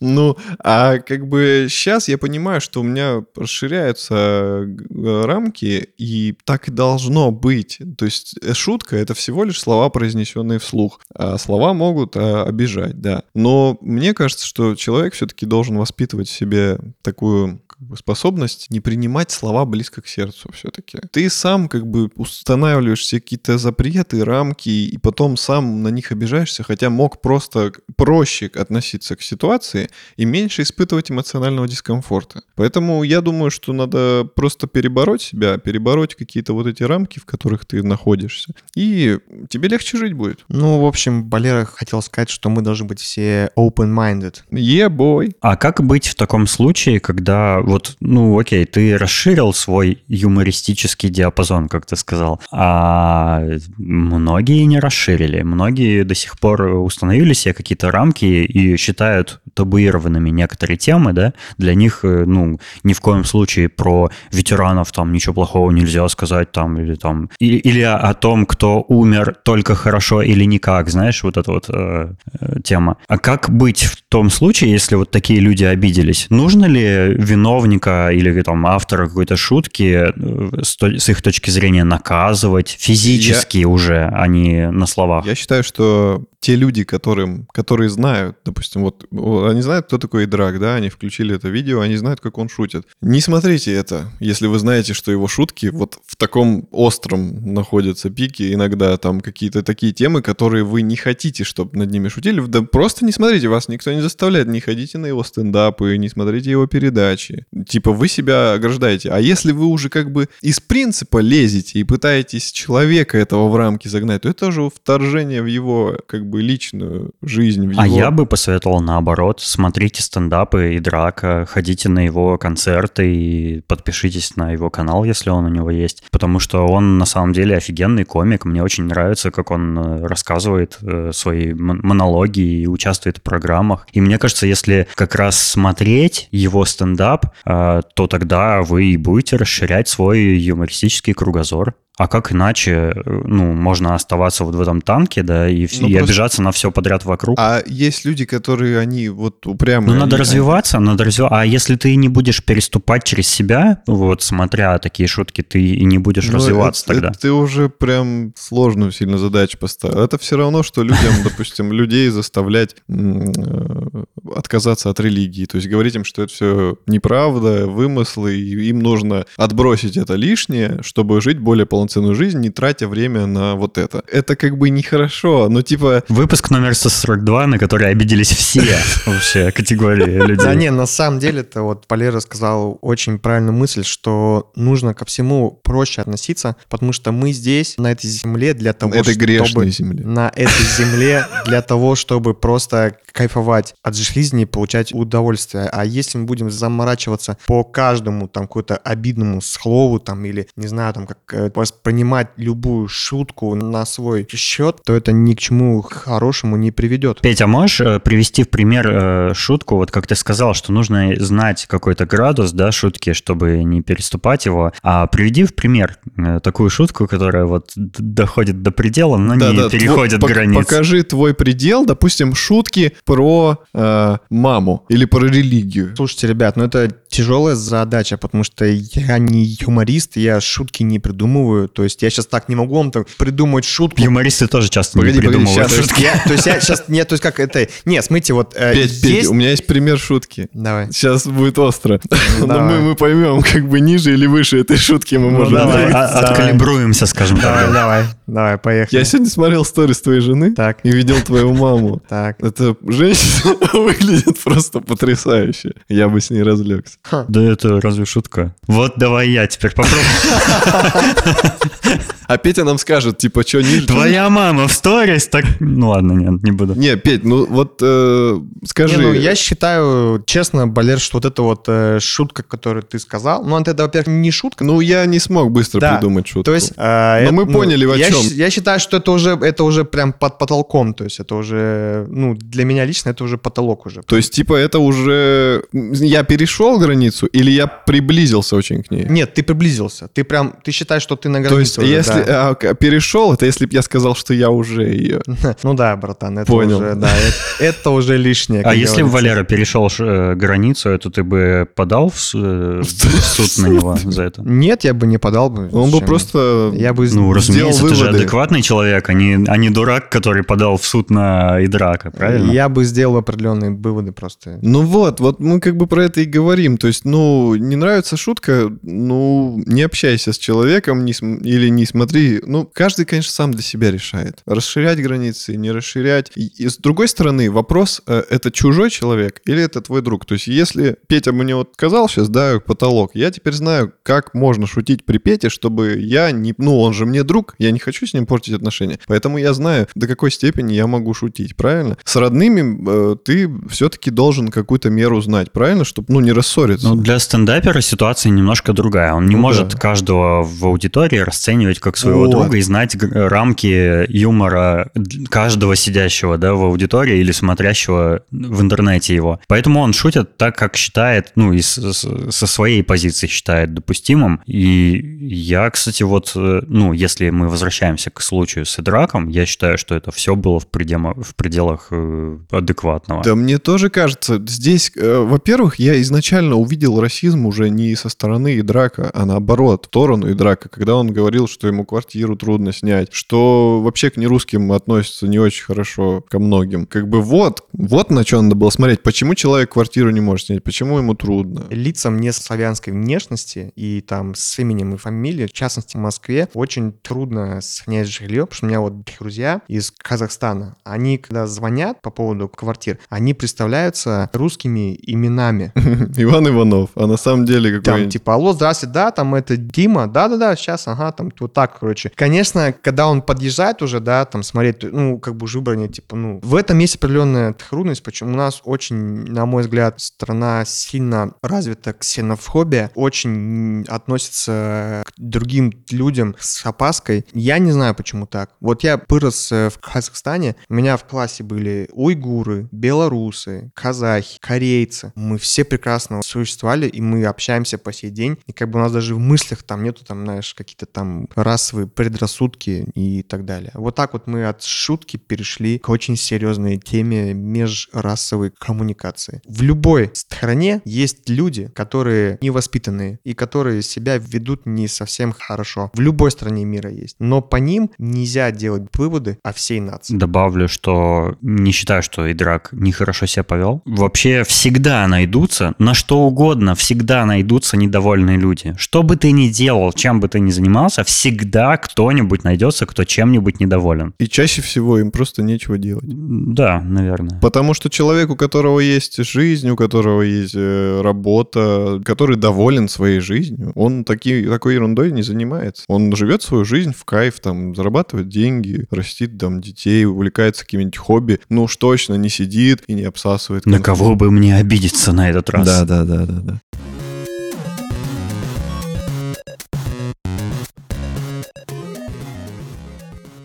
Ну, 0.00 0.36
а 0.58 0.98
как 0.98 1.28
бы 1.28 1.68
сейчас 1.70 2.08
я 2.08 2.18
понимаю, 2.18 2.60
что 2.60 2.80
у 2.80 2.82
меня 2.82 3.22
расширяются 3.36 4.66
рамки, 4.90 5.88
и 5.96 6.34
так 6.44 6.68
и 6.68 6.72
должно 6.72 7.03
быть. 7.30 7.78
То 7.98 8.04
есть 8.04 8.36
э, 8.42 8.54
шутка— 8.54 8.96
это 8.98 9.14
всего 9.14 9.44
лишь 9.44 9.60
слова 9.60 9.88
произнесенные 9.90 10.58
вслух. 10.58 11.00
А 11.14 11.38
слова 11.38 11.74
могут 11.74 12.16
а, 12.16 12.44
обижать, 12.44 13.00
да. 13.00 13.24
Но 13.34 13.78
мне 13.80 14.14
кажется, 14.14 14.46
что 14.46 14.74
человек 14.74 15.14
все-таки 15.14 15.46
должен 15.46 15.78
воспитывать 15.78 16.28
в 16.28 16.32
себе 16.32 16.78
такую 17.02 17.60
как 17.66 17.80
бы, 17.80 17.96
способность 17.96 18.70
не 18.70 18.80
принимать 18.80 19.30
слова 19.30 19.64
близко 19.64 20.00
к 20.00 20.06
сердцу 20.06 20.50
все-таки. 20.52 20.98
Ты 21.10 21.28
сам 21.28 21.68
как 21.68 21.86
бы 21.86 22.10
устанавливаешь 22.14 23.04
себе 23.04 23.20
какие-то 23.20 23.58
запреты, 23.58 24.24
рамки, 24.24 24.68
и 24.68 24.96
потом 24.98 25.36
сам 25.36 25.82
на 25.82 25.88
них 25.88 26.12
обижаешься, 26.12 26.62
хотя 26.62 26.90
мог 26.90 27.20
просто 27.20 27.72
проще 27.96 28.50
относиться 28.54 29.16
к 29.16 29.22
ситуации 29.22 29.90
и 30.16 30.24
меньше 30.24 30.62
испытывать 30.62 31.10
эмоционального 31.10 31.66
дискомфорта. 31.66 32.42
Поэтому 32.54 33.02
я 33.02 33.20
думаю, 33.20 33.50
что 33.50 33.72
надо 33.72 34.28
просто 34.36 34.66
перебороть 34.66 35.22
себя, 35.22 35.58
перебороть 35.58 36.14
какие-то 36.14 36.52
вот 36.52 36.66
эти 36.66 36.82
рамки, 36.82 36.93
в 36.98 37.24
которых 37.24 37.64
ты 37.64 37.82
находишься, 37.82 38.54
и 38.74 39.18
тебе 39.48 39.68
легче 39.68 39.98
жить 39.98 40.12
будет. 40.12 40.44
Ну, 40.48 40.80
в 40.80 40.86
общем, 40.86 41.24
Балера 41.24 41.64
хотел 41.64 42.02
сказать, 42.02 42.30
что 42.30 42.50
мы 42.50 42.62
должны 42.62 42.86
быть 42.86 43.00
все 43.00 43.50
open-minded. 43.56 44.42
Yeah, 44.50 44.88
boy. 44.88 45.34
А 45.40 45.56
как 45.56 45.82
быть 45.82 46.06
в 46.06 46.14
таком 46.14 46.46
случае, 46.46 47.00
когда 47.00 47.60
вот, 47.60 47.96
ну, 48.00 48.38
окей, 48.38 48.64
ты 48.64 48.96
расширил 48.96 49.52
свой 49.52 50.02
юмористический 50.08 51.08
диапазон, 51.08 51.68
как 51.68 51.86
ты 51.86 51.96
сказал, 51.96 52.40
а 52.50 53.42
многие 53.78 54.64
не 54.64 54.78
расширили. 54.78 55.42
Многие 55.42 56.04
до 56.04 56.14
сих 56.14 56.38
пор 56.38 56.62
установили 56.62 57.32
себе 57.32 57.54
какие-то 57.54 57.90
рамки 57.90 58.24
и 58.24 58.76
считают 58.76 59.40
табуированными 59.54 60.30
некоторые 60.30 60.76
темы, 60.76 61.12
да, 61.12 61.32
для 61.58 61.74
них, 61.74 62.00
э, 62.02 62.24
ну, 62.26 62.58
ни 62.82 62.92
в 62.92 63.00
коем 63.00 63.24
случае 63.24 63.68
про 63.68 64.10
ветеранов 64.32 64.92
там 64.92 65.12
ничего 65.12 65.34
плохого 65.34 65.70
нельзя 65.70 66.08
сказать 66.08 66.52
там, 66.52 66.73
или 66.78 66.94
там, 66.94 67.30
или, 67.38 67.56
или 67.56 67.80
о 67.80 68.14
том, 68.14 68.46
кто 68.46 68.84
умер 68.88 69.36
только 69.44 69.74
хорошо 69.74 70.22
или 70.22 70.44
никак, 70.44 70.90
знаешь, 70.90 71.22
вот 71.22 71.36
эта 71.36 71.50
вот 71.50 71.66
э, 71.68 72.12
э, 72.40 72.60
тема. 72.62 72.96
А 73.08 73.18
как 73.18 73.50
быть 73.50 73.84
в 73.84 74.02
том 74.08 74.30
случае, 74.30 74.70
если 74.70 74.96
вот 74.96 75.10
такие 75.10 75.40
люди 75.40 75.64
обиделись? 75.64 76.26
Нужно 76.30 76.66
ли 76.66 77.14
виновника 77.14 78.10
или 78.12 78.42
там 78.42 78.66
автора 78.66 79.08
какой-то 79.08 79.36
шутки 79.36 80.12
э, 80.14 80.62
с, 80.62 80.76
с 80.80 81.08
их 81.08 81.22
точки 81.22 81.50
зрения 81.50 81.84
наказывать 81.84 82.76
физически 82.78 83.58
я, 83.58 83.68
уже, 83.68 84.08
а 84.12 84.26
не 84.26 84.70
на 84.70 84.86
словах? 84.86 85.26
Я 85.26 85.34
считаю, 85.34 85.62
что 85.62 86.24
те 86.44 86.56
люди, 86.56 86.84
которым, 86.84 87.48
которые 87.54 87.88
знают, 87.88 88.36
допустим, 88.44 88.82
вот 88.82 89.06
они 89.10 89.62
знают, 89.62 89.86
кто 89.86 89.96
такой 89.96 90.26
Драк, 90.26 90.60
да, 90.60 90.74
они 90.74 90.90
включили 90.90 91.34
это 91.34 91.48
видео, 91.48 91.80
они 91.80 91.96
знают, 91.96 92.20
как 92.20 92.36
он 92.36 92.50
шутит. 92.50 92.86
Не 93.00 93.22
смотрите 93.22 93.72
это, 93.72 94.10
если 94.20 94.46
вы 94.46 94.58
знаете, 94.58 94.92
что 94.92 95.10
его 95.10 95.26
шутки 95.26 95.70
вот 95.72 95.98
в 96.06 96.16
таком 96.16 96.68
остром 96.70 97.54
находятся 97.54 98.10
пике, 98.10 98.52
иногда 98.52 98.94
там 98.98 99.22
какие-то 99.22 99.62
такие 99.62 99.94
темы, 99.94 100.20
которые 100.20 100.64
вы 100.64 100.82
не 100.82 100.96
хотите, 100.96 101.44
чтобы 101.44 101.78
над 101.78 101.90
ними 101.90 102.08
шутили, 102.08 102.40
да 102.46 102.60
просто 102.60 103.06
не 103.06 103.12
смотрите, 103.12 103.48
вас 103.48 103.68
никто 103.68 103.90
не 103.94 104.02
заставляет, 104.02 104.46
не 104.46 104.60
ходите 104.60 104.98
на 104.98 105.06
его 105.06 105.24
стендапы, 105.24 105.96
не 105.96 106.10
смотрите 106.10 106.50
его 106.50 106.66
передачи. 106.66 107.46
Типа 107.66 107.90
вы 107.90 108.06
себя 108.06 108.52
ограждаете. 108.52 109.08
А 109.08 109.18
если 109.18 109.52
вы 109.52 109.64
уже 109.64 109.88
как 109.88 110.12
бы 110.12 110.28
из 110.42 110.60
принципа 110.60 111.20
лезете 111.20 111.78
и 111.78 111.84
пытаетесь 111.84 112.52
человека 112.52 113.16
этого 113.16 113.48
в 113.48 113.56
рамки 113.56 113.88
загнать, 113.88 114.22
то 114.22 114.28
это 114.28 114.48
уже 114.48 114.68
вторжение 114.68 115.40
в 115.40 115.46
его 115.46 115.96
как 116.06 116.26
бы 116.26 116.33
личную 116.42 117.12
жизнь. 117.22 117.72
В 117.72 117.80
а 117.80 117.86
его... 117.86 117.96
я 117.96 118.10
бы 118.10 118.26
посоветовал 118.26 118.80
наоборот, 118.80 119.40
смотрите 119.40 120.02
стендапы 120.02 120.74
и 120.74 120.80
драка, 120.80 121.46
ходите 121.48 121.88
на 121.88 122.04
его 122.04 122.38
концерты 122.38 123.14
и 123.14 123.60
подпишитесь 123.62 124.36
на 124.36 124.52
его 124.52 124.70
канал, 124.70 125.04
если 125.04 125.30
он 125.30 125.44
у 125.44 125.48
него 125.48 125.70
есть, 125.70 126.04
потому 126.10 126.38
что 126.38 126.66
он 126.66 126.98
на 126.98 127.06
самом 127.06 127.32
деле 127.32 127.56
офигенный 127.56 128.04
комик, 128.04 128.44
мне 128.44 128.62
очень 128.62 128.84
нравится, 128.84 129.30
как 129.30 129.50
он 129.50 129.78
э, 129.78 130.06
рассказывает 130.06 130.78
э, 130.82 131.10
свои 131.12 131.52
монологи 131.54 132.40
и 132.40 132.66
участвует 132.66 133.18
в 133.18 133.22
программах. 133.22 133.86
И 133.92 134.00
мне 134.00 134.18
кажется, 134.18 134.46
если 134.46 134.88
как 134.94 135.14
раз 135.14 135.38
смотреть 135.40 136.28
его 136.30 136.64
стендап, 136.64 137.26
э, 137.44 137.82
то 137.94 138.06
тогда 138.06 138.62
вы 138.62 138.86
и 138.86 138.96
будете 138.96 139.36
расширять 139.36 139.88
свой 139.88 140.20
юмористический 140.20 141.14
кругозор. 141.14 141.74
А 141.96 142.08
как 142.08 142.32
иначе, 142.32 142.92
ну, 143.06 143.52
можно 143.52 143.94
оставаться 143.94 144.42
вот 144.42 144.56
в 144.56 144.60
этом 144.60 144.80
танке, 144.80 145.22
да, 145.22 145.48
и, 145.48 145.68
ну, 145.80 145.86
и 145.86 145.92
просто... 145.92 145.98
обижаться 145.98 146.42
на 146.42 146.50
все 146.50 146.72
подряд 146.72 147.04
вокруг? 147.04 147.38
А 147.38 147.62
есть 147.66 148.04
люди, 148.04 148.24
которые, 148.24 148.80
они 148.80 149.08
вот 149.08 149.46
упрямые. 149.46 149.94
Ну, 149.94 150.00
надо 150.00 150.16
они... 150.16 150.22
развиваться, 150.22 150.80
надо 150.80 151.04
развиваться. 151.04 151.38
А 151.38 151.46
если 151.46 151.76
ты 151.76 151.94
не 151.94 152.08
будешь 152.08 152.44
переступать 152.44 153.04
через 153.04 153.28
себя, 153.28 153.82
вот, 153.86 154.22
смотря 154.22 154.80
такие 154.80 155.08
шутки, 155.08 155.42
ты 155.42 155.62
и 155.62 155.84
не 155.84 155.98
будешь 155.98 156.26
ну, 156.26 156.38
развиваться 156.38 156.82
это, 156.82 156.94
тогда? 156.94 157.08
Это 157.10 157.18
ты 157.20 157.30
уже 157.30 157.68
прям 157.68 158.32
сложную 158.36 158.90
сильно 158.90 159.16
задачу 159.16 159.56
поставил. 159.58 160.00
Это 160.00 160.18
все 160.18 160.36
равно, 160.36 160.64
что 160.64 160.82
людям, 160.82 161.14
допустим, 161.22 161.72
людей 161.72 162.08
заставлять 162.08 162.74
э, 162.88 164.02
отказаться 164.34 164.90
от 164.90 164.98
религии. 164.98 165.44
То 165.44 165.58
есть 165.58 165.68
говорить 165.68 165.94
им, 165.94 166.04
что 166.04 166.22
это 166.22 166.32
все 166.32 166.76
неправда, 166.88 167.68
вымыслы, 167.68 168.34
и 168.34 168.68
им 168.68 168.80
нужно 168.80 169.26
отбросить 169.36 169.96
это 169.96 170.14
лишнее, 170.14 170.80
чтобы 170.82 171.20
жить 171.20 171.38
более 171.38 171.66
полноценно 171.66 171.83
полноценную 171.84 172.14
жизнь, 172.14 172.38
не 172.40 172.50
тратя 172.50 172.88
время 172.88 173.26
на 173.26 173.54
вот 173.54 173.78
это. 173.78 174.02
Это 174.10 174.36
как 174.36 174.58
бы 174.58 174.70
нехорошо, 174.70 175.48
но 175.48 175.62
типа... 175.62 176.02
Выпуск 176.08 176.50
номер 176.50 176.74
142, 176.74 177.46
на 177.46 177.58
который 177.58 177.88
обиделись 177.88 178.30
все 178.30 178.62
вообще 179.06 179.50
категории 179.52 180.26
людей. 180.26 180.44
Да 180.44 180.54
не, 180.54 180.70
на 180.70 180.86
самом 180.86 181.18
деле 181.18 181.40
это 181.40 181.62
вот 181.62 181.86
Полера 181.86 182.20
сказал 182.20 182.78
очень 182.80 183.18
правильную 183.18 183.54
мысль, 183.54 183.84
что 183.84 184.50
нужно 184.56 184.94
ко 184.94 185.04
всему 185.04 185.50
проще 185.62 186.00
относиться, 186.02 186.56
потому 186.68 186.92
что 186.92 187.12
мы 187.12 187.32
здесь, 187.32 187.76
на 187.78 187.92
этой 187.92 188.08
земле, 188.08 188.54
для 188.54 188.72
того, 188.72 188.94
этой 188.94 189.14
чтобы... 189.46 189.70
земле. 189.70 190.04
На 190.04 190.28
этой 190.34 190.64
земле 190.78 191.26
для 191.46 191.62
того, 191.62 191.94
чтобы 191.94 192.34
просто 192.34 192.96
кайфовать 193.12 193.74
от 193.82 193.94
жизни 193.94 194.42
и 194.42 194.46
получать 194.46 194.92
удовольствие. 194.92 195.68
А 195.72 195.84
если 195.84 196.18
мы 196.18 196.24
будем 196.24 196.50
заморачиваться 196.50 197.36
по 197.46 197.62
каждому 197.62 198.26
там 198.28 198.48
какому-то 198.48 198.76
обидному 198.76 199.40
слову 199.40 200.00
там 200.00 200.24
или, 200.24 200.48
не 200.56 200.66
знаю, 200.66 200.92
там 200.94 201.06
как 201.06 201.18
э, 201.32 201.50
воспринимать 201.74 202.28
любую 202.36 202.88
шутку 202.88 203.54
на 203.54 203.84
свой 203.84 204.26
счет, 204.30 204.78
то 204.84 204.94
это 204.94 205.12
ни 205.12 205.34
к 205.34 205.38
чему 205.38 205.82
хорошему 205.82 206.56
не 206.56 206.70
приведет. 206.70 207.20
Петя, 207.20 207.46
можешь 207.46 207.80
э, 207.80 208.00
привести 208.00 208.44
в 208.44 208.50
пример 208.50 208.88
э, 208.88 209.34
шутку, 209.34 209.76
вот 209.76 209.90
как 209.90 210.06
ты 210.06 210.14
сказал, 210.14 210.54
что 210.54 210.72
нужно 210.72 211.14
знать 211.16 211.66
какой-то 211.66 212.06
градус, 212.06 212.52
да, 212.52 212.72
шутки, 212.72 213.12
чтобы 213.12 213.62
не 213.64 213.82
переступать 213.82 214.46
его, 214.46 214.72
а 214.82 215.06
приведи 215.06 215.44
в 215.44 215.54
пример 215.54 215.98
э, 216.16 216.40
такую 216.40 216.70
шутку, 216.70 217.06
которая 217.06 217.44
вот 217.44 217.72
доходит 217.76 218.62
до 218.62 218.70
предела, 218.70 219.16
но 219.16 219.36
да, 219.36 219.50
не 219.50 219.56
да, 219.58 219.68
переходит 219.68 220.20
твой, 220.20 220.32
границ. 220.32 220.56
Покажи 220.56 221.02
твой 221.02 221.34
предел, 221.34 221.84
допустим, 221.84 222.34
шутки 222.34 222.92
про 223.04 223.58
э, 223.74 224.16
маму 224.30 224.86
или 224.88 225.04
про 225.04 225.26
религию. 225.26 225.94
Слушайте, 225.96 226.28
ребят, 226.28 226.56
ну 226.56 226.64
это 226.64 226.90
тяжелая 227.08 227.54
задача, 227.54 228.16
потому 228.16 228.44
что 228.44 228.64
я 228.64 229.18
не 229.18 229.44
юморист, 229.44 230.16
я 230.16 230.40
шутки 230.40 230.82
не 230.82 230.98
придумываю, 230.98 231.63
то 231.68 231.84
есть 231.84 232.02
я 232.02 232.10
сейчас 232.10 232.26
так 232.26 232.48
не 232.48 232.54
могу 232.54 232.76
вам 232.76 232.90
там 232.90 233.04
придумать 233.18 233.64
шутку. 233.64 234.00
Юмористы 234.00 234.46
тоже 234.46 234.68
часто 234.68 234.98
погоди, 234.98 235.16
не 235.16 235.20
придумывают 235.20 235.68
погоди, 235.68 235.88
шутки. 235.88 236.02
Я, 236.02 236.22
то 236.24 236.32
есть 236.32 236.46
я 236.46 236.60
сейчас, 236.60 236.84
нет, 236.88 237.08
то 237.08 237.14
есть 237.14 237.22
как 237.22 237.40
это, 237.40 237.68
не, 237.84 238.00
смотрите, 238.02 238.32
вот 238.32 238.54
э, 238.56 238.74
Петь, 238.74 238.90
есть... 238.90 239.02
Петь, 239.02 239.26
у 239.26 239.34
меня 239.34 239.50
есть 239.50 239.66
пример 239.66 239.98
шутки. 239.98 240.48
Давай. 240.52 240.90
Сейчас 240.92 241.26
будет 241.26 241.58
остро. 241.58 242.00
Но 242.40 242.60
мы, 242.60 242.80
мы 242.80 242.94
поймем, 242.94 243.42
как 243.42 243.68
бы 243.68 243.80
ниже 243.80 244.12
или 244.12 244.26
выше 244.26 244.60
этой 244.60 244.76
шутки 244.76 245.16
мы 245.16 245.30
ну, 245.30 245.38
можем. 245.38 245.54
Давай, 245.54 245.90
а, 245.92 246.06
откалибруемся, 246.06 247.06
скажем 247.06 247.40
так. 247.40 247.72
Давай, 247.72 248.04
давай, 248.26 248.58
поехали. 248.58 248.98
Я 248.98 249.04
сегодня 249.04 249.30
смотрел 249.30 249.64
сторис 249.64 250.00
твоей 250.00 250.20
жены 250.20 250.52
так. 250.52 250.78
и 250.82 250.90
видел 250.90 251.20
твою 251.20 251.52
маму. 251.52 252.02
Так. 252.08 252.40
Это 252.42 252.76
женщина 252.86 253.56
выглядит 253.72 254.42
просто 254.42 254.80
потрясающе. 254.80 255.74
Я 255.88 256.08
бы 256.08 256.20
с 256.20 256.30
ней 256.30 256.42
разлегся. 256.42 256.96
Да 257.28 257.42
это 257.42 257.80
разве 257.80 258.04
шутка? 258.04 258.54
Вот 258.66 258.94
давай 258.96 259.30
я 259.30 259.46
теперь 259.46 259.72
попробую. 259.72 260.04
А 262.26 262.38
Петя 262.38 262.64
нам 262.64 262.78
скажет, 262.78 263.18
типа, 263.18 263.42
что 263.46 263.60
ниже... 263.60 263.86
Твоя 263.86 264.30
мама 264.30 264.66
в 264.66 264.72
сторис, 264.72 265.28
так... 265.28 265.44
Ну 265.60 265.90
ладно, 265.90 266.12
нет, 266.12 266.42
не 266.42 266.52
буду. 266.52 266.74
Не, 266.74 266.96
Петь, 266.96 267.24
ну 267.24 267.46
вот 267.46 267.80
э, 267.82 268.40
скажи... 268.64 268.96
Не, 268.96 269.02
ну, 269.02 269.12
я 269.12 269.34
считаю, 269.34 270.22
честно, 270.26 270.66
Балер, 270.66 270.98
что 270.98 271.18
вот 271.18 271.26
эта 271.26 271.42
вот 271.42 271.64
э, 271.68 271.98
шутка, 272.00 272.42
которую 272.42 272.82
ты 272.82 272.98
сказал, 272.98 273.44
ну 273.44 273.60
это, 273.60 273.74
во-первых, 273.82 274.08
не 274.08 274.30
шутка. 274.30 274.64
Ну 274.64 274.80
я 274.80 275.04
не 275.06 275.18
смог 275.18 275.50
быстро 275.50 275.80
да. 275.80 275.94
придумать 275.94 276.26
шутку. 276.26 276.44
То 276.44 276.54
есть... 276.54 276.72
Э, 276.76 277.20
Но 277.20 277.24
это, 277.24 277.32
мы 277.32 277.46
поняли, 277.46 277.84
ну, 277.84 277.92
о 277.92 277.96
я, 277.96 278.08
чем. 278.08 278.20
Я 278.20 278.50
считаю, 278.50 278.80
что 278.80 278.96
это 278.96 279.12
уже, 279.12 279.30
это 279.30 279.64
уже 279.64 279.84
прям 279.84 280.12
под 280.12 280.38
потолком, 280.38 280.94
то 280.94 281.04
есть 281.04 281.20
это 281.20 281.34
уже, 281.34 282.06
ну, 282.08 282.34
для 282.34 282.64
меня 282.64 282.86
лично 282.86 283.10
это 283.10 283.24
уже 283.24 283.36
потолок 283.36 283.86
уже. 283.86 284.02
То 284.02 284.16
есть, 284.16 284.32
типа, 284.32 284.54
это 284.54 284.78
уже... 284.78 285.64
Я 285.72 286.22
перешел 286.24 286.78
границу 286.78 287.26
или 287.26 287.50
я 287.50 287.66
приблизился 287.66 288.56
очень 288.56 288.82
к 288.82 288.90
ней? 288.90 289.06
Нет, 289.08 289.34
ты 289.34 289.42
приблизился. 289.42 290.08
Ты 290.08 290.24
прям, 290.24 290.54
ты 290.64 290.72
считаешь, 290.72 291.02
что 291.02 291.16
ты 291.16 291.28
на 291.28 291.40
То 291.48 291.58
есть, 291.58 291.78
уже, 291.78 291.86
если 291.86 292.22
да. 292.24 292.50
а, 292.50 292.74
перешел, 292.74 293.32
это 293.32 293.46
если 293.46 293.66
бы 293.66 293.74
я 293.74 293.82
сказал, 293.82 294.14
что 294.14 294.34
я 294.34 294.50
уже 294.50 294.82
ее. 294.84 295.22
Ну 295.62 295.74
да, 295.74 295.96
братан, 295.96 296.38
это 296.38 296.50
Понял. 296.50 296.78
уже, 296.78 296.94
да, 296.94 297.08
это, 297.08 297.64
это 297.64 297.90
уже 297.90 298.16
лишнее. 298.16 298.62
А 298.62 298.74
если 298.74 299.02
бы 299.02 299.08
Валера 299.08 299.44
перешел 299.44 299.88
э, 299.98 300.34
границу, 300.34 300.90
это 300.90 301.10
ты 301.10 301.22
бы 301.22 301.68
подал 301.74 302.10
в, 302.10 302.34
э, 302.34 302.82
в 302.82 302.84
суд 302.84 303.58
на 303.58 303.66
него 303.68 303.96
за 304.04 304.24
это? 304.24 304.42
Нет, 304.42 304.84
я 304.84 304.94
бы 304.94 305.06
не 305.06 305.18
подал 305.18 305.50
бы. 305.50 305.68
Он 305.72 305.90
бы 305.90 306.00
просто 306.00 306.72
я 306.74 306.92
бы 306.92 307.08
Ну, 307.10 307.32
разумеется, 307.32 307.88
ты 307.88 307.94
же 307.94 308.08
адекватный 308.08 308.62
человек, 308.62 309.08
а 309.08 309.12
не, 309.12 309.44
а 309.46 309.56
не 309.56 309.70
дурак, 309.70 310.10
который 310.10 310.42
подал 310.42 310.76
в 310.76 310.84
суд 310.84 311.10
на 311.10 311.64
Идрака, 311.64 312.10
правильно? 312.10 312.52
Я 312.52 312.68
бы 312.68 312.84
сделал 312.84 313.16
определенные 313.16 313.70
выводы 313.70 314.12
просто. 314.12 314.58
Ну 314.62 314.82
вот, 314.82 315.20
вот 315.20 315.40
мы 315.40 315.60
как 315.60 315.76
бы 315.76 315.86
про 315.86 316.04
это 316.04 316.20
и 316.20 316.24
говорим. 316.24 316.76
То 316.76 316.86
есть, 316.86 317.04
ну, 317.04 317.54
не 317.54 317.76
нравится 317.76 318.16
шутка, 318.16 318.70
ну, 318.82 319.62
не 319.66 319.82
общайся 319.82 320.32
с 320.32 320.38
человеком 320.38 321.04
не 321.04 321.12
или 321.36 321.68
не 321.68 321.86
смотри. 321.86 322.40
Ну, 322.44 322.68
каждый, 322.72 323.04
конечно, 323.04 323.32
сам 323.32 323.52
для 323.52 323.62
себя 323.62 323.90
решает. 323.90 324.42
Расширять 324.46 325.00
границы, 325.00 325.56
не 325.56 325.70
расширять. 325.70 326.32
И, 326.36 326.46
и 326.46 326.68
с 326.68 326.76
другой 326.76 327.08
стороны, 327.08 327.50
вопрос, 327.50 328.02
э, 328.06 328.22
это 328.30 328.50
чужой 328.50 328.90
человек 328.90 329.40
или 329.44 329.62
это 329.62 329.80
твой 329.80 330.02
друг? 330.02 330.26
То 330.26 330.34
есть, 330.34 330.46
если 330.46 330.96
Петя 331.06 331.32
мне 331.32 331.54
вот 331.54 331.72
сказал 331.74 332.08
сейчас, 332.08 332.28
да, 332.28 332.60
потолок, 332.60 333.12
я 333.14 333.30
теперь 333.30 333.54
знаю, 333.54 333.92
как 334.02 334.34
можно 334.34 334.66
шутить 334.66 335.04
при 335.04 335.18
Пете, 335.18 335.48
чтобы 335.48 335.98
я 335.98 336.30
не... 336.30 336.54
Ну, 336.58 336.80
он 336.80 336.92
же 336.92 337.06
мне 337.06 337.22
друг, 337.22 337.54
я 337.58 337.70
не 337.70 337.78
хочу 337.78 338.06
с 338.06 338.14
ним 338.14 338.26
портить 338.26 338.54
отношения. 338.54 338.98
Поэтому 339.06 339.38
я 339.38 339.52
знаю, 339.54 339.88
до 339.94 340.06
какой 340.06 340.30
степени 340.30 340.74
я 340.74 340.86
могу 340.86 341.14
шутить, 341.14 341.56
правильно? 341.56 341.96
С 342.04 342.16
родными 342.16 343.12
э, 343.12 343.16
ты 343.24 343.50
все-таки 343.68 344.10
должен 344.10 344.48
какую-то 344.48 344.90
меру 344.90 345.20
знать, 345.20 345.52
правильно? 345.52 345.84
Чтобы, 345.84 346.12
ну, 346.12 346.20
не 346.20 346.32
рассориться. 346.32 346.88
Ну, 346.88 346.96
для 346.96 347.18
стендапера 347.18 347.80
ситуация 347.80 348.30
немножко 348.30 348.72
другая. 348.72 349.14
Он 349.14 349.26
не 349.26 349.36
ну, 349.36 349.42
может 349.42 349.68
да. 349.68 349.78
каждого 349.78 350.42
в 350.42 350.64
аудитории 350.64 351.18
расценивать 351.24 351.80
как 351.80 351.96
своего 351.96 352.20
Вот. 352.20 352.30
друга 352.30 352.56
и 352.56 352.62
знать 352.62 352.96
рамки 353.00 354.06
юмора 354.08 354.90
каждого 355.28 355.76
сидящего 355.76 356.38
да, 356.38 356.54
в 356.54 356.62
аудитории 356.64 357.18
или 357.18 357.32
смотрящего 357.32 358.22
в 358.30 358.60
интернете 358.60 359.14
его. 359.14 359.40
Поэтому 359.48 359.80
он 359.80 359.92
шутит 359.92 360.36
так, 360.36 360.56
как 360.56 360.76
считает, 360.76 361.32
ну, 361.36 361.52
и 361.52 361.60
со 361.60 362.46
своей 362.46 362.82
позиции 362.82 363.26
считает 363.26 363.74
допустимым. 363.74 364.40
И 364.46 365.18
я, 365.20 365.70
кстати, 365.70 366.02
вот, 366.02 366.32
э, 366.36 366.62
ну, 366.66 366.92
если 366.92 367.30
мы 367.30 367.48
возвращаемся 367.48 368.10
к 368.10 368.20
случаю 368.20 368.66
с 368.66 368.78
Идраком, 368.78 369.28
я 369.28 369.46
считаю, 369.46 369.78
что 369.78 369.94
это 369.94 370.10
все 370.10 370.34
было 370.34 370.60
в, 370.60 370.66
предема- 370.68 371.20
в 371.20 371.34
пределах 371.34 371.88
э, 371.90 372.38
адекватного. 372.50 373.22
Да 373.22 373.34
мне 373.34 373.58
тоже 373.58 373.90
кажется, 373.90 374.42
здесь, 374.46 374.92
э, 374.96 375.18
во-первых, 375.18 375.78
я 375.78 376.00
изначально 376.02 376.56
увидел 376.56 377.00
расизм 377.00 377.46
уже 377.46 377.70
не 377.70 377.94
со 377.96 378.08
стороны 378.08 378.58
Идрака, 378.60 379.10
а 379.12 379.24
наоборот, 379.26 379.84
в 379.84 379.86
сторону 379.86 380.30
Идрака, 380.30 380.68
когда 380.68 380.96
он 380.96 381.03
говорил, 381.12 381.48
что 381.48 381.66
ему 381.66 381.84
квартиру 381.84 382.36
трудно 382.36 382.72
снять, 382.72 383.12
что 383.12 383.80
вообще 383.82 384.10
к 384.10 384.16
нерусским 384.16 384.72
относится 384.72 385.26
не 385.26 385.38
очень 385.38 385.64
хорошо 385.64 386.24
ко 386.28 386.38
многим. 386.38 386.86
Как 386.86 387.08
бы 387.08 387.20
вот, 387.20 387.64
вот 387.72 388.10
на 388.10 388.24
что 388.24 388.40
надо 388.40 388.54
было 388.54 388.70
смотреть. 388.70 389.02
Почему 389.02 389.34
человек 389.34 389.72
квартиру 389.72 390.10
не 390.10 390.20
может 390.20 390.46
снять, 390.46 390.64
почему 390.64 390.98
ему 390.98 391.14
трудно? 391.14 391.64
лицам 391.70 392.18
не 392.18 392.32
славянской 392.32 392.92
внешности 392.92 393.72
и 393.76 394.00
там 394.00 394.34
с 394.34 394.58
именем 394.58 394.94
и 394.94 394.98
фамилией, 394.98 395.46
в 395.46 395.52
частности 395.52 395.96
в 395.96 396.00
Москве, 396.00 396.48
очень 396.54 396.92
трудно 396.92 397.60
снять 397.62 398.08
жилье, 398.08 398.46
потому 398.46 398.56
что 398.56 398.66
у 398.66 398.68
меня 398.68 398.80
вот 398.80 398.94
друзья 399.18 399.62
из 399.68 399.90
Казахстана, 399.90 400.76
они 400.84 401.18
когда 401.18 401.46
звонят 401.46 402.00
по 402.02 402.10
поводу 402.10 402.48
квартир, 402.48 402.98
они 403.08 403.34
представляются 403.34 404.30
русскими 404.32 404.98
именами. 405.02 405.72
Иван 406.16 406.48
Иванов, 406.48 406.90
а 406.94 407.06
на 407.06 407.16
самом 407.16 407.44
деле 407.44 407.80
Там 407.80 407.94
какой 407.94 408.10
типа, 408.10 408.34
алло, 408.34 408.52
здравствуйте, 408.52 408.94
да, 408.94 409.10
там 409.10 409.34
это 409.34 409.56
Дима, 409.56 410.06
да-да-да, 410.06 410.56
сейчас, 410.56 410.86
ага, 410.94 411.12
там 411.12 411.32
вот 411.38 411.52
так, 411.52 411.78
короче. 411.78 412.10
Конечно, 412.14 412.72
когда 412.72 413.08
он 413.08 413.22
подъезжает 413.22 413.82
уже, 413.82 414.00
да, 414.00 414.24
там 414.24 414.42
смотреть, 414.42 414.82
ну, 414.82 415.18
как 415.18 415.36
бы 415.36 415.44
уже 415.44 415.58
выбрание, 415.58 415.88
типа, 415.88 416.16
ну, 416.16 416.40
в 416.42 416.54
этом 416.54 416.78
есть 416.78 416.96
определенная 416.96 417.52
трудность, 417.52 418.02
почему 418.02 418.32
у 418.32 418.36
нас 418.36 418.62
очень, 418.64 418.96
на 418.96 419.46
мой 419.46 419.62
взгляд, 419.62 420.00
страна 420.00 420.64
сильно 420.64 421.34
развита 421.42 421.92
ксенофобия, 421.92 422.90
очень 422.94 423.84
относится 423.88 425.04
к 425.06 425.12
другим 425.16 425.72
людям 425.90 426.34
с 426.38 426.64
опаской. 426.64 427.26
Я 427.32 427.58
не 427.58 427.72
знаю, 427.72 427.94
почему 427.94 428.26
так. 428.26 428.50
Вот 428.60 428.82
я 428.84 429.00
вырос 429.08 429.52
э, 429.52 429.70
в 429.70 429.78
Казахстане, 429.78 430.56
у 430.68 430.74
меня 430.74 430.96
в 430.96 431.04
классе 431.04 431.42
были 431.42 431.88
уйгуры, 431.92 432.68
белорусы, 432.72 433.70
казахи, 433.74 434.38
корейцы. 434.40 435.12
Мы 435.14 435.38
все 435.38 435.64
прекрасно 435.64 436.22
существовали, 436.22 436.86
и 436.86 437.00
мы 437.00 437.24
общаемся 437.26 437.78
по 437.78 437.92
сей 437.92 438.10
день. 438.10 438.38
И 438.46 438.52
как 438.52 438.70
бы 438.70 438.78
у 438.78 438.82
нас 438.82 438.92
даже 438.92 439.14
в 439.14 439.18
мыслях 439.18 439.62
там 439.62 439.82
нету, 439.82 440.04
там, 440.04 440.24
знаешь, 440.24 440.54
какие-то 440.54 440.83
там 440.86 441.28
расовые 441.34 441.86
предрассудки 441.86 442.86
и 442.94 443.22
так 443.22 443.44
далее. 443.44 443.72
Вот 443.74 443.94
так 443.94 444.12
вот 444.12 444.26
мы 444.26 444.46
от 444.46 444.62
шутки 444.62 445.16
перешли 445.16 445.78
к 445.78 445.88
очень 445.88 446.16
серьезной 446.16 446.78
теме 446.78 447.34
межрасовой 447.34 448.50
коммуникации. 448.50 449.42
В 449.46 449.62
любой 449.62 450.10
стране 450.14 450.80
есть 450.84 451.28
люди, 451.28 451.70
которые 451.74 452.38
невоспитанные 452.40 453.18
и 453.24 453.34
которые 453.34 453.82
себя 453.82 454.18
ведут 454.18 454.66
не 454.66 454.88
совсем 454.88 455.32
хорошо. 455.32 455.90
В 455.94 456.00
любой 456.00 456.30
стране 456.30 456.64
мира 456.64 456.90
есть. 456.90 457.16
Но 457.18 457.40
по 457.40 457.56
ним 457.56 457.90
нельзя 457.98 458.50
делать 458.50 458.84
выводы 458.94 459.38
о 459.42 459.52
всей 459.52 459.80
нации. 459.80 460.16
Добавлю, 460.16 460.68
что 460.68 461.36
не 461.40 461.72
считаю, 461.72 462.02
что 462.02 462.30
Идрак 462.30 462.70
нехорошо 462.72 463.26
себя 463.26 463.44
повел. 463.44 463.82
Вообще 463.84 464.44
всегда 464.44 465.06
найдутся, 465.06 465.74
на 465.78 465.94
что 465.94 466.20
угодно, 466.20 466.74
всегда 466.74 467.24
найдутся 467.24 467.76
недовольные 467.76 468.36
люди. 468.36 468.74
Что 468.78 469.02
бы 469.02 469.16
ты 469.16 469.30
ни 469.32 469.48
делал, 469.48 469.92
чем 469.92 470.20
бы 470.20 470.28
ты 470.28 470.40
ни 470.40 470.50
занимался, 470.50 470.73
всегда 471.04 471.76
кто-нибудь 471.76 472.44
найдется, 472.44 472.86
кто 472.86 473.04
чем-нибудь 473.04 473.60
недоволен. 473.60 474.14
И 474.18 474.28
чаще 474.28 474.62
всего 474.62 474.98
им 474.98 475.10
просто 475.10 475.42
нечего 475.42 475.78
делать. 475.78 476.04
Да, 476.06 476.80
наверное. 476.80 477.38
Потому 477.40 477.74
что 477.74 477.90
человек, 477.90 478.30
у 478.30 478.36
которого 478.36 478.80
есть 478.80 479.22
жизнь, 479.24 479.68
у 479.70 479.76
которого 479.76 480.22
есть 480.22 480.54
э, 480.56 481.00
работа, 481.02 482.00
который 482.04 482.36
доволен 482.36 482.88
своей 482.88 483.20
жизнью, 483.20 483.72
он 483.74 484.04
таки, 484.04 484.44
такой 484.44 484.74
ерундой 484.74 485.12
не 485.12 485.22
занимается. 485.22 485.84
Он 485.88 486.14
живет 486.14 486.42
свою 486.42 486.64
жизнь 486.64 486.92
в 486.96 487.04
кайф, 487.04 487.40
там, 487.40 487.74
зарабатывает 487.74 488.28
деньги, 488.28 488.86
растит 488.90 489.38
там 489.38 489.60
детей, 489.60 490.04
увлекается 490.04 490.64
какими-нибудь 490.64 490.96
хобби, 490.96 491.40
но 491.48 491.64
уж 491.64 491.76
точно 491.76 492.14
не 492.14 492.28
сидит 492.28 492.82
и 492.86 492.94
не 492.94 493.04
обсасывает. 493.04 493.66
На 493.66 493.80
кого 493.80 494.14
бы 494.14 494.30
мне 494.30 494.56
обидеться 494.56 495.12
на 495.12 495.30
этот 495.30 495.50
раз? 495.50 495.66
Да, 495.66 495.84
да, 495.84 496.04
да, 496.04 496.26
да, 496.26 496.40
да. 496.40 496.60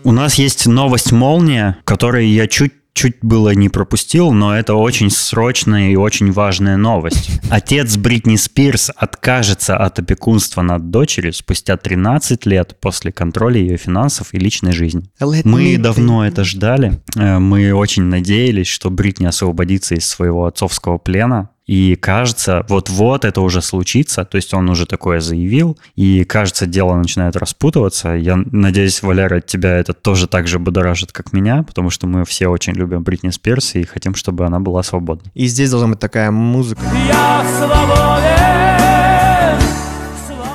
У 0.02 0.12
нас 0.12 0.36
есть 0.36 0.66
новость 0.66 1.12
«Молния», 1.12 1.76
которую 1.84 2.28
я 2.32 2.46
чуть 2.46 2.72
чуть 2.92 3.18
было 3.22 3.54
не 3.54 3.68
пропустил, 3.68 4.32
но 4.32 4.54
это 4.56 4.74
очень 4.74 5.10
срочная 5.10 5.90
и 5.90 5.96
очень 5.96 6.32
важная 6.32 6.76
новость. 6.76 7.30
Отец 7.48 7.96
Бритни 7.96 8.36
Спирс 8.36 8.90
откажется 8.94 9.76
от 9.76 9.98
опекунства 10.00 10.60
над 10.62 10.90
дочерью 10.90 11.32
спустя 11.32 11.76
13 11.76 12.44
лет 12.46 12.78
после 12.80 13.12
контроля 13.12 13.60
ее 13.60 13.76
финансов 13.76 14.34
и 14.34 14.38
личной 14.38 14.72
жизни. 14.72 15.04
Мы 15.44 15.78
давно 15.78 16.26
это 16.26 16.44
ждали. 16.44 17.00
Э, 17.16 17.38
Мы 17.38 17.72
очень 17.72 18.02
надеялись, 18.02 18.66
что 18.66 18.90
Бритни 18.90 19.26
освободится 19.26 19.94
из 19.94 20.06
своего 20.06 20.44
отцовского 20.46 20.98
плена. 20.98 21.50
И 21.70 21.94
кажется, 21.94 22.66
вот-вот 22.68 23.24
это 23.24 23.40
уже 23.42 23.62
случится. 23.62 24.24
То 24.24 24.34
есть 24.34 24.52
он 24.54 24.68
уже 24.68 24.86
такое 24.86 25.20
заявил. 25.20 25.78
И 25.94 26.24
кажется, 26.24 26.66
дело 26.66 26.96
начинает 26.96 27.36
распутываться. 27.36 28.08
Я 28.08 28.42
надеюсь, 28.50 29.04
Валера, 29.04 29.40
тебя 29.40 29.76
это 29.78 29.92
тоже 29.92 30.26
так 30.26 30.48
же 30.48 30.58
будоражит, 30.58 31.12
как 31.12 31.32
меня, 31.32 31.62
потому 31.62 31.90
что 31.90 32.08
мы 32.08 32.24
все 32.24 32.48
очень 32.48 32.72
любим 32.72 33.04
Бритни 33.04 33.30
Спирс 33.30 33.76
и 33.76 33.84
хотим, 33.84 34.16
чтобы 34.16 34.46
она 34.46 34.58
была 34.58 34.82
свободна. 34.82 35.30
И 35.34 35.46
здесь 35.46 35.70
должна 35.70 35.90
быть 35.90 36.00
такая 36.00 36.32
музыка. 36.32 36.82
Я 37.06 37.46
свободен. 37.56 38.39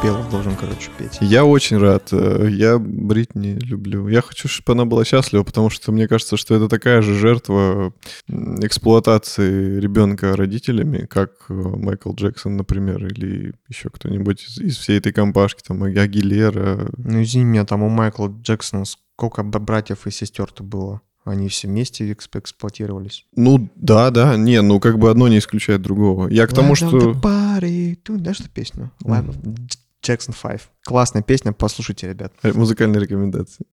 Пелов 0.05 0.29
должен, 0.29 0.55
короче, 0.55 0.91
петь. 0.99 1.17
Я 1.19 1.45
очень 1.45 1.77
рад. 1.77 2.09
э, 2.11 2.47
Я 2.51 2.77
Бритни 2.77 3.57
люблю. 3.59 4.07
Я 4.07 4.21
хочу, 4.21 4.47
чтобы 4.47 4.73
она 4.73 4.85
была 4.85 5.03
счастлива, 5.03 5.41
потому 5.43 5.71
что 5.71 5.91
мне 5.91 6.07
кажется, 6.07 6.37
что 6.37 6.53
это 6.53 6.69
такая 6.69 7.01
же 7.01 7.15
жертва 7.15 7.91
эксплуатации 8.29 9.79
ребенка 9.79 10.35
родителями, 10.35 11.07
как 11.09 11.31
э, 11.49 11.53
Майкл 11.53 12.13
Джексон, 12.13 12.55
например, 12.55 13.03
или 13.07 13.55
еще 13.67 13.89
кто-нибудь 13.89 14.43
из, 14.43 14.57
из 14.59 14.77
всей 14.77 14.99
этой 14.99 15.11
компашки, 15.11 15.63
там, 15.67 15.81
Агилера. 15.81 16.87
Ну, 16.97 17.23
извини 17.23 17.45
меня, 17.45 17.65
там 17.65 17.81
у 17.81 17.89
Майкла 17.89 18.27
Джексона 18.43 18.85
сколько 18.85 19.41
братьев 19.41 20.05
и 20.05 20.11
сестер-то 20.11 20.63
было? 20.63 21.01
Они 21.23 21.49
все 21.49 21.67
вместе 21.67 22.11
эксп- 22.11 22.37
эксплуатировались. 22.37 23.25
Ну, 23.35 23.67
да, 23.75 24.11
да, 24.11 24.37
не, 24.37 24.61
ну, 24.61 24.79
как 24.79 24.99
бы 24.99 25.09
одно 25.09 25.27
не 25.27 25.39
исключает 25.39 25.81
другого. 25.81 26.27
Я 26.29 26.45
к 26.45 26.53
тому, 26.53 26.75
что... 26.75 27.13
party. 27.13 27.95
Ты 28.03 28.17
знаешь 28.19 28.39
эту 28.41 28.49
песню? 28.49 28.91
Of 29.03 29.35
J- 29.43 29.79
Jackson 30.05 30.35
5. 30.39 30.61
Классная 30.83 31.23
песня, 31.23 31.51
послушайте, 31.51 32.09
ребят. 32.09 32.33
Музыкальные 32.43 33.01
рекомендации. 33.01 33.65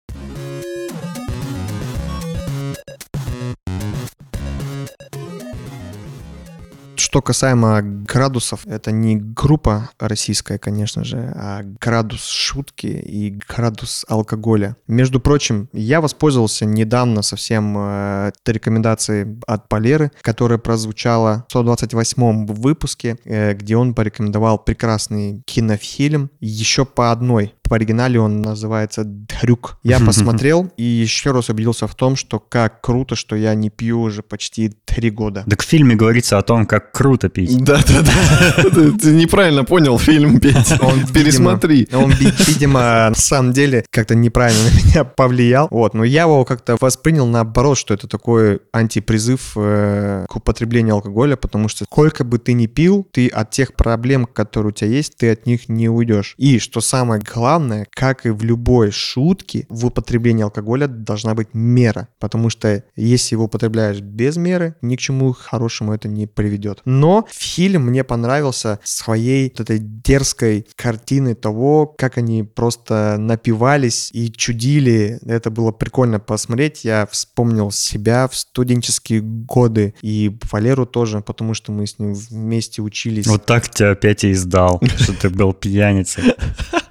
Что 7.13 7.21
касаемо 7.21 7.83
градусов, 7.83 8.65
это 8.65 8.91
не 8.91 9.17
группа 9.17 9.91
российская, 9.99 10.57
конечно 10.57 11.03
же, 11.03 11.31
а 11.35 11.61
градус 11.61 12.25
шутки 12.25 12.87
и 12.87 13.37
градус 13.47 14.03
алкоголя. 14.09 14.77
Между 14.87 15.19
прочим, 15.19 15.69
я 15.73 16.01
воспользовался 16.01 16.65
недавно 16.65 17.21
совсем 17.21 17.75
э, 17.77 18.31
рекомендацией 18.47 19.39
от 19.45 19.69
Полеры, 19.69 20.11
которая 20.23 20.57
прозвучала 20.57 21.45
в 21.49 21.55
128-м 21.55 22.47
выпуске, 22.47 23.17
э, 23.25 23.53
где 23.53 23.77
он 23.77 23.93
порекомендовал 23.93 24.57
прекрасный 24.57 25.43
кинофильм 25.45 26.31
еще 26.39 26.83
по 26.83 27.11
одной. 27.11 27.53
По 27.69 27.77
оригинале 27.77 28.19
он 28.19 28.41
называется 28.41 29.03
«Дрюк». 29.05 29.77
Я 29.83 29.99
посмотрел 29.99 30.71
и 30.77 30.83
еще 30.83 31.31
раз 31.31 31.49
убедился 31.49 31.87
в 31.87 31.95
том, 31.95 32.15
что 32.15 32.39
как 32.39 32.81
круто, 32.81 33.15
что 33.15 33.35
я 33.35 33.55
не 33.55 33.69
пью 33.69 34.01
уже 34.01 34.21
почти 34.21 34.69
три 34.85 35.09
года. 35.09 35.43
Так 35.49 35.61
в 35.61 35.65
фильме 35.65 35.95
говорится 35.95 36.37
о 36.37 36.41
том, 36.41 36.65
как 36.65 36.91
круто 36.91 37.29
пить. 37.29 37.63
Да-да-да. 37.63 38.63
Ты 38.69 38.91
ты 38.91 39.11
неправильно 39.13 39.63
понял 39.63 39.97
фильм, 39.97 40.39
Петь. 40.39 40.73
Он, 40.81 41.07
Пересмотри. 41.07 41.87
Он, 41.93 42.11
ви- 42.11 42.33
видимо, 42.47 42.79
на 43.09 43.15
самом 43.15 43.53
деле 43.53 43.85
как-то 43.89 44.13
неправильно 44.15 44.61
на 44.63 44.87
меня 44.87 45.03
повлиял. 45.03 45.67
Вот, 45.71 45.93
но 45.93 46.03
я 46.03 46.23
его 46.23 46.43
как-то 46.45 46.77
воспринял 46.79 47.25
наоборот, 47.25 47.77
что 47.77 47.93
это 47.93 48.07
такой 48.07 48.59
антипризыв 48.71 49.53
э, 49.55 50.25
к 50.29 50.35
употреблению 50.35 50.95
алкоголя, 50.95 51.35
потому 51.35 51.69
что 51.69 51.85
сколько 51.85 52.23
бы 52.23 52.37
ты 52.39 52.53
ни 52.53 52.67
пил, 52.67 53.07
ты 53.11 53.27
от 53.27 53.51
тех 53.51 53.73
проблем, 53.73 54.25
которые 54.25 54.69
у 54.69 54.73
тебя 54.73 54.89
есть, 54.89 55.15
ты 55.17 55.31
от 55.31 55.45
них 55.45 55.69
не 55.69 55.89
уйдешь. 55.89 56.35
И 56.37 56.59
что 56.59 56.81
самое 56.81 57.21
главное, 57.21 57.62
главное, 57.63 57.87
как 57.91 58.25
и 58.25 58.29
в 58.29 58.43
любой 58.43 58.91
шутке, 58.91 59.65
в 59.69 59.85
употреблении 59.85 60.43
алкоголя 60.43 60.87
должна 60.87 61.33
быть 61.33 61.49
мера, 61.53 62.09
потому 62.19 62.49
что 62.49 62.83
если 62.95 63.35
его 63.35 63.45
употребляешь 63.45 64.01
без 64.01 64.35
меры, 64.35 64.75
ни 64.81 64.95
к 64.95 64.99
чему 64.99 65.33
хорошему 65.33 65.93
это 65.93 66.07
не 66.07 66.27
приведет. 66.27 66.81
Но 66.85 67.25
фильм 67.29 67.83
мне 67.83 68.03
понравился 68.03 68.79
своей 68.83 69.49
вот 69.49 69.61
этой 69.61 69.79
дерзкой 69.79 70.67
картины 70.75 71.35
того, 71.35 71.85
как 71.85 72.17
они 72.17 72.43
просто 72.43 73.15
напивались 73.17 74.09
и 74.13 74.31
чудили. 74.31 75.19
Это 75.25 75.49
было 75.49 75.71
прикольно 75.71 76.19
посмотреть. 76.19 76.83
Я 76.83 77.07
вспомнил 77.09 77.71
себя 77.71 78.27
в 78.27 78.35
студенческие 78.35 79.21
годы 79.21 79.93
и 80.01 80.37
Валеру 80.51 80.85
тоже, 80.85 81.21
потому 81.21 81.53
что 81.53 81.71
мы 81.71 81.87
с 81.87 81.97
ним 81.97 82.13
вместе 82.13 82.81
учились. 82.81 83.27
Вот 83.27 83.45
так 83.45 83.69
тебя 83.69 83.91
опять 83.91 84.23
и 84.25 84.31
издал, 84.31 84.81
что 84.97 85.13
ты 85.13 85.29
был 85.29 85.53
пьяницей. 85.53 86.23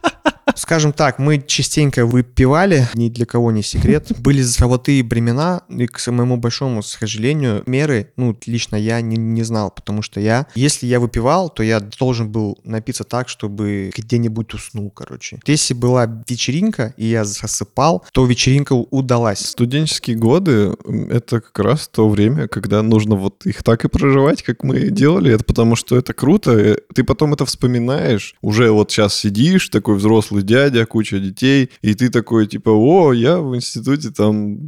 Скажем 0.73 0.95
так, 0.95 1.19
мы 1.19 1.39
частенько 1.39 2.07
выпивали, 2.07 2.89
ни 2.95 3.11
для 3.11 3.27
кого 3.27 3.53
не 3.53 3.63
секрет. 3.63 4.11
Были 4.21 4.41
золотые 4.41 5.05
времена, 5.05 5.61
и, 5.69 5.87
к 5.87 6.01
моему 6.11 6.39
большому 6.39 6.83
сожалению, 6.83 7.63
меры, 7.67 8.11
ну, 8.17 8.35
лично 8.47 8.77
я 8.77 9.03
не, 9.03 9.19
не 9.19 9.43
знал, 9.43 9.71
потому 9.71 10.01
что 10.01 10.19
я, 10.19 10.47
если 10.55 10.87
я 10.87 10.99
выпивал, 10.99 11.51
то 11.51 11.63
я 11.63 11.79
должен 11.79 12.33
был 12.33 12.59
напиться 12.65 13.05
так, 13.05 13.29
чтобы 13.29 13.91
где-нибудь 13.95 14.55
уснул, 14.55 14.91
короче. 14.91 15.41
Если 15.45 15.75
была 15.75 16.07
вечеринка, 16.27 16.95
и 16.97 17.05
я 17.05 17.27
засыпал, 17.27 18.07
то 18.11 18.25
вечеринка 18.25 18.73
удалась. 18.73 19.41
Студенческие 19.41 20.17
годы— 20.17 20.75
это 21.11 21.43
как 21.43 21.59
раз 21.59 21.87
то 21.87 22.09
время, 22.09 22.49
когда 22.49 22.81
нужно 22.81 23.17
вот 23.17 23.45
их 23.45 23.63
так 23.63 23.85
и 23.85 23.89
проживать, 23.89 24.43
как 24.43 24.65
мы 24.65 24.89
делали. 24.89 25.35
Это 25.35 25.45
потому 25.45 25.77
что 25.77 25.99
это 25.99 26.15
круто. 26.15 26.79
Ты 26.95 27.05
потом 27.05 27.35
это 27.35 27.45
вспоминаешь. 27.45 28.37
Уже 28.41 28.71
вот 28.71 28.91
сейчас 28.91 29.15
сидишь, 29.15 29.69
такой 29.69 29.97
взрослый 29.97 30.43
дядя, 30.43 30.62
куча 30.87 31.19
детей, 31.19 31.71
и 31.83 31.95
ты 31.95 32.09
такой, 32.09 32.47
типа, 32.47 32.71
о, 32.71 33.13
я 33.13 33.39
в 33.39 33.55
институте 33.57 34.11
там... 34.11 34.59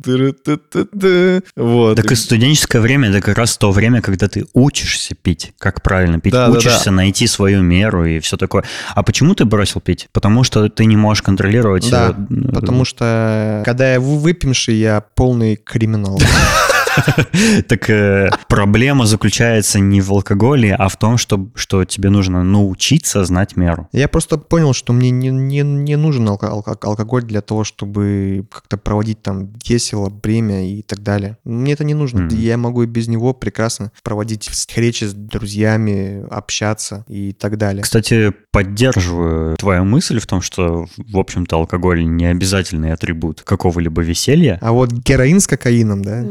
Вот. 1.57 1.96
Так 1.96 2.12
и 2.12 2.14
студенческое 2.14 2.80
время— 2.83 3.09
это 3.11 3.20
как 3.20 3.38
раз 3.38 3.57
то 3.57 3.70
время, 3.70 4.02
когда 4.02 4.28
ты 4.28 4.46
учишься 4.52 5.14
пить, 5.14 5.52
как 5.59 5.83
правильно 5.83 6.20
пить, 6.20 6.33
Да, 6.33 6.46
да, 6.48 6.52
учишься 6.59 6.87
да. 6.87 6.90
найти 6.92 7.26
свою 7.26 7.62
меру 7.62 8.04
и 8.04 8.18
все 8.20 8.37
такое. 8.37 8.64
А 8.94 9.02
почему 9.02 9.35
ты 9.35 9.44
бросил 9.44 9.80
пить? 9.80 10.09
Потому 10.12 10.44
что 10.44 10.68
ты 10.68 10.85
не 10.85 10.96
можешь 10.96 11.22
контролировать... 11.22 11.90
Да, 11.90 12.14
э, 12.30 12.52
потому 12.52 12.85
что 12.85 13.62
когда 13.64 13.92
я 13.92 14.00
вы- 14.00 14.18
выпивший, 14.18 14.76
я 14.76 15.02
полный 15.14 15.57
криминал. 15.57 16.20
Так 17.68 17.90
э, 17.90 18.30
проблема 18.48 19.07
заключается 19.07 19.78
не 19.78 20.00
в 20.00 20.11
алкоголе, 20.11 20.74
а 20.74 20.88
в 20.88 20.96
том, 20.96 21.18
что, 21.18 21.48
что 21.54 21.85
тебе 21.85 22.11
нужно 22.11 22.42
научиться 22.42 23.24
знать 23.24 23.57
меру. 23.57 23.88
Я 23.92 24.09
просто 24.09 24.38
понял, 24.38 24.72
что 24.72 24.92
мне 24.92 25.11
не, 25.11 25.28
не, 25.28 25.61
не 25.62 25.96
нужен 25.96 26.28
алко- 26.28 26.50
алко- 26.50 26.78
алкоголь 26.83 27.22
для 27.22 27.40
того, 27.40 27.64
чтобы 27.64 28.46
как-то 28.50 28.76
проводить 28.76 29.22
там 29.22 29.52
весело, 29.66 30.12
время 30.22 30.68
и 30.68 30.83
так 30.83 31.02
далее. 31.02 31.38
Мне 31.44 31.72
это 31.72 31.85
не 31.85 31.94
нужно. 31.94 32.28
Я 32.33 32.57
могу 32.57 32.83
и 32.83 32.87
без 32.87 33.09
него 33.09 33.33
прекрасно 33.35 33.92
проводить 34.02 34.48
встречи 34.48 35.04
с 35.04 35.12
друзьями, 35.12 36.24
общаться 36.30 37.04
и 37.09 37.33
так 37.33 37.57
далее. 37.57 37.83
Кстати, 37.83 38.33
поддерживаю 38.50 39.57
твою 39.57 39.85
мысль 39.85 40.18
в 40.18 40.26
том, 40.26 40.40
что, 40.40 40.87
в 40.96 41.18
общем-то, 41.18 41.57
алкоголь 41.57 42.04
не 42.04 42.26
обязательный 42.26 42.92
атрибут 42.92 43.42
какого-либо 43.42 44.02
веселья. 44.02 44.59
А 44.61 44.72
вот 44.72 44.92
героин 44.92 45.40
с 45.40 45.46
кокаином, 45.46 46.02
да? 46.02 46.24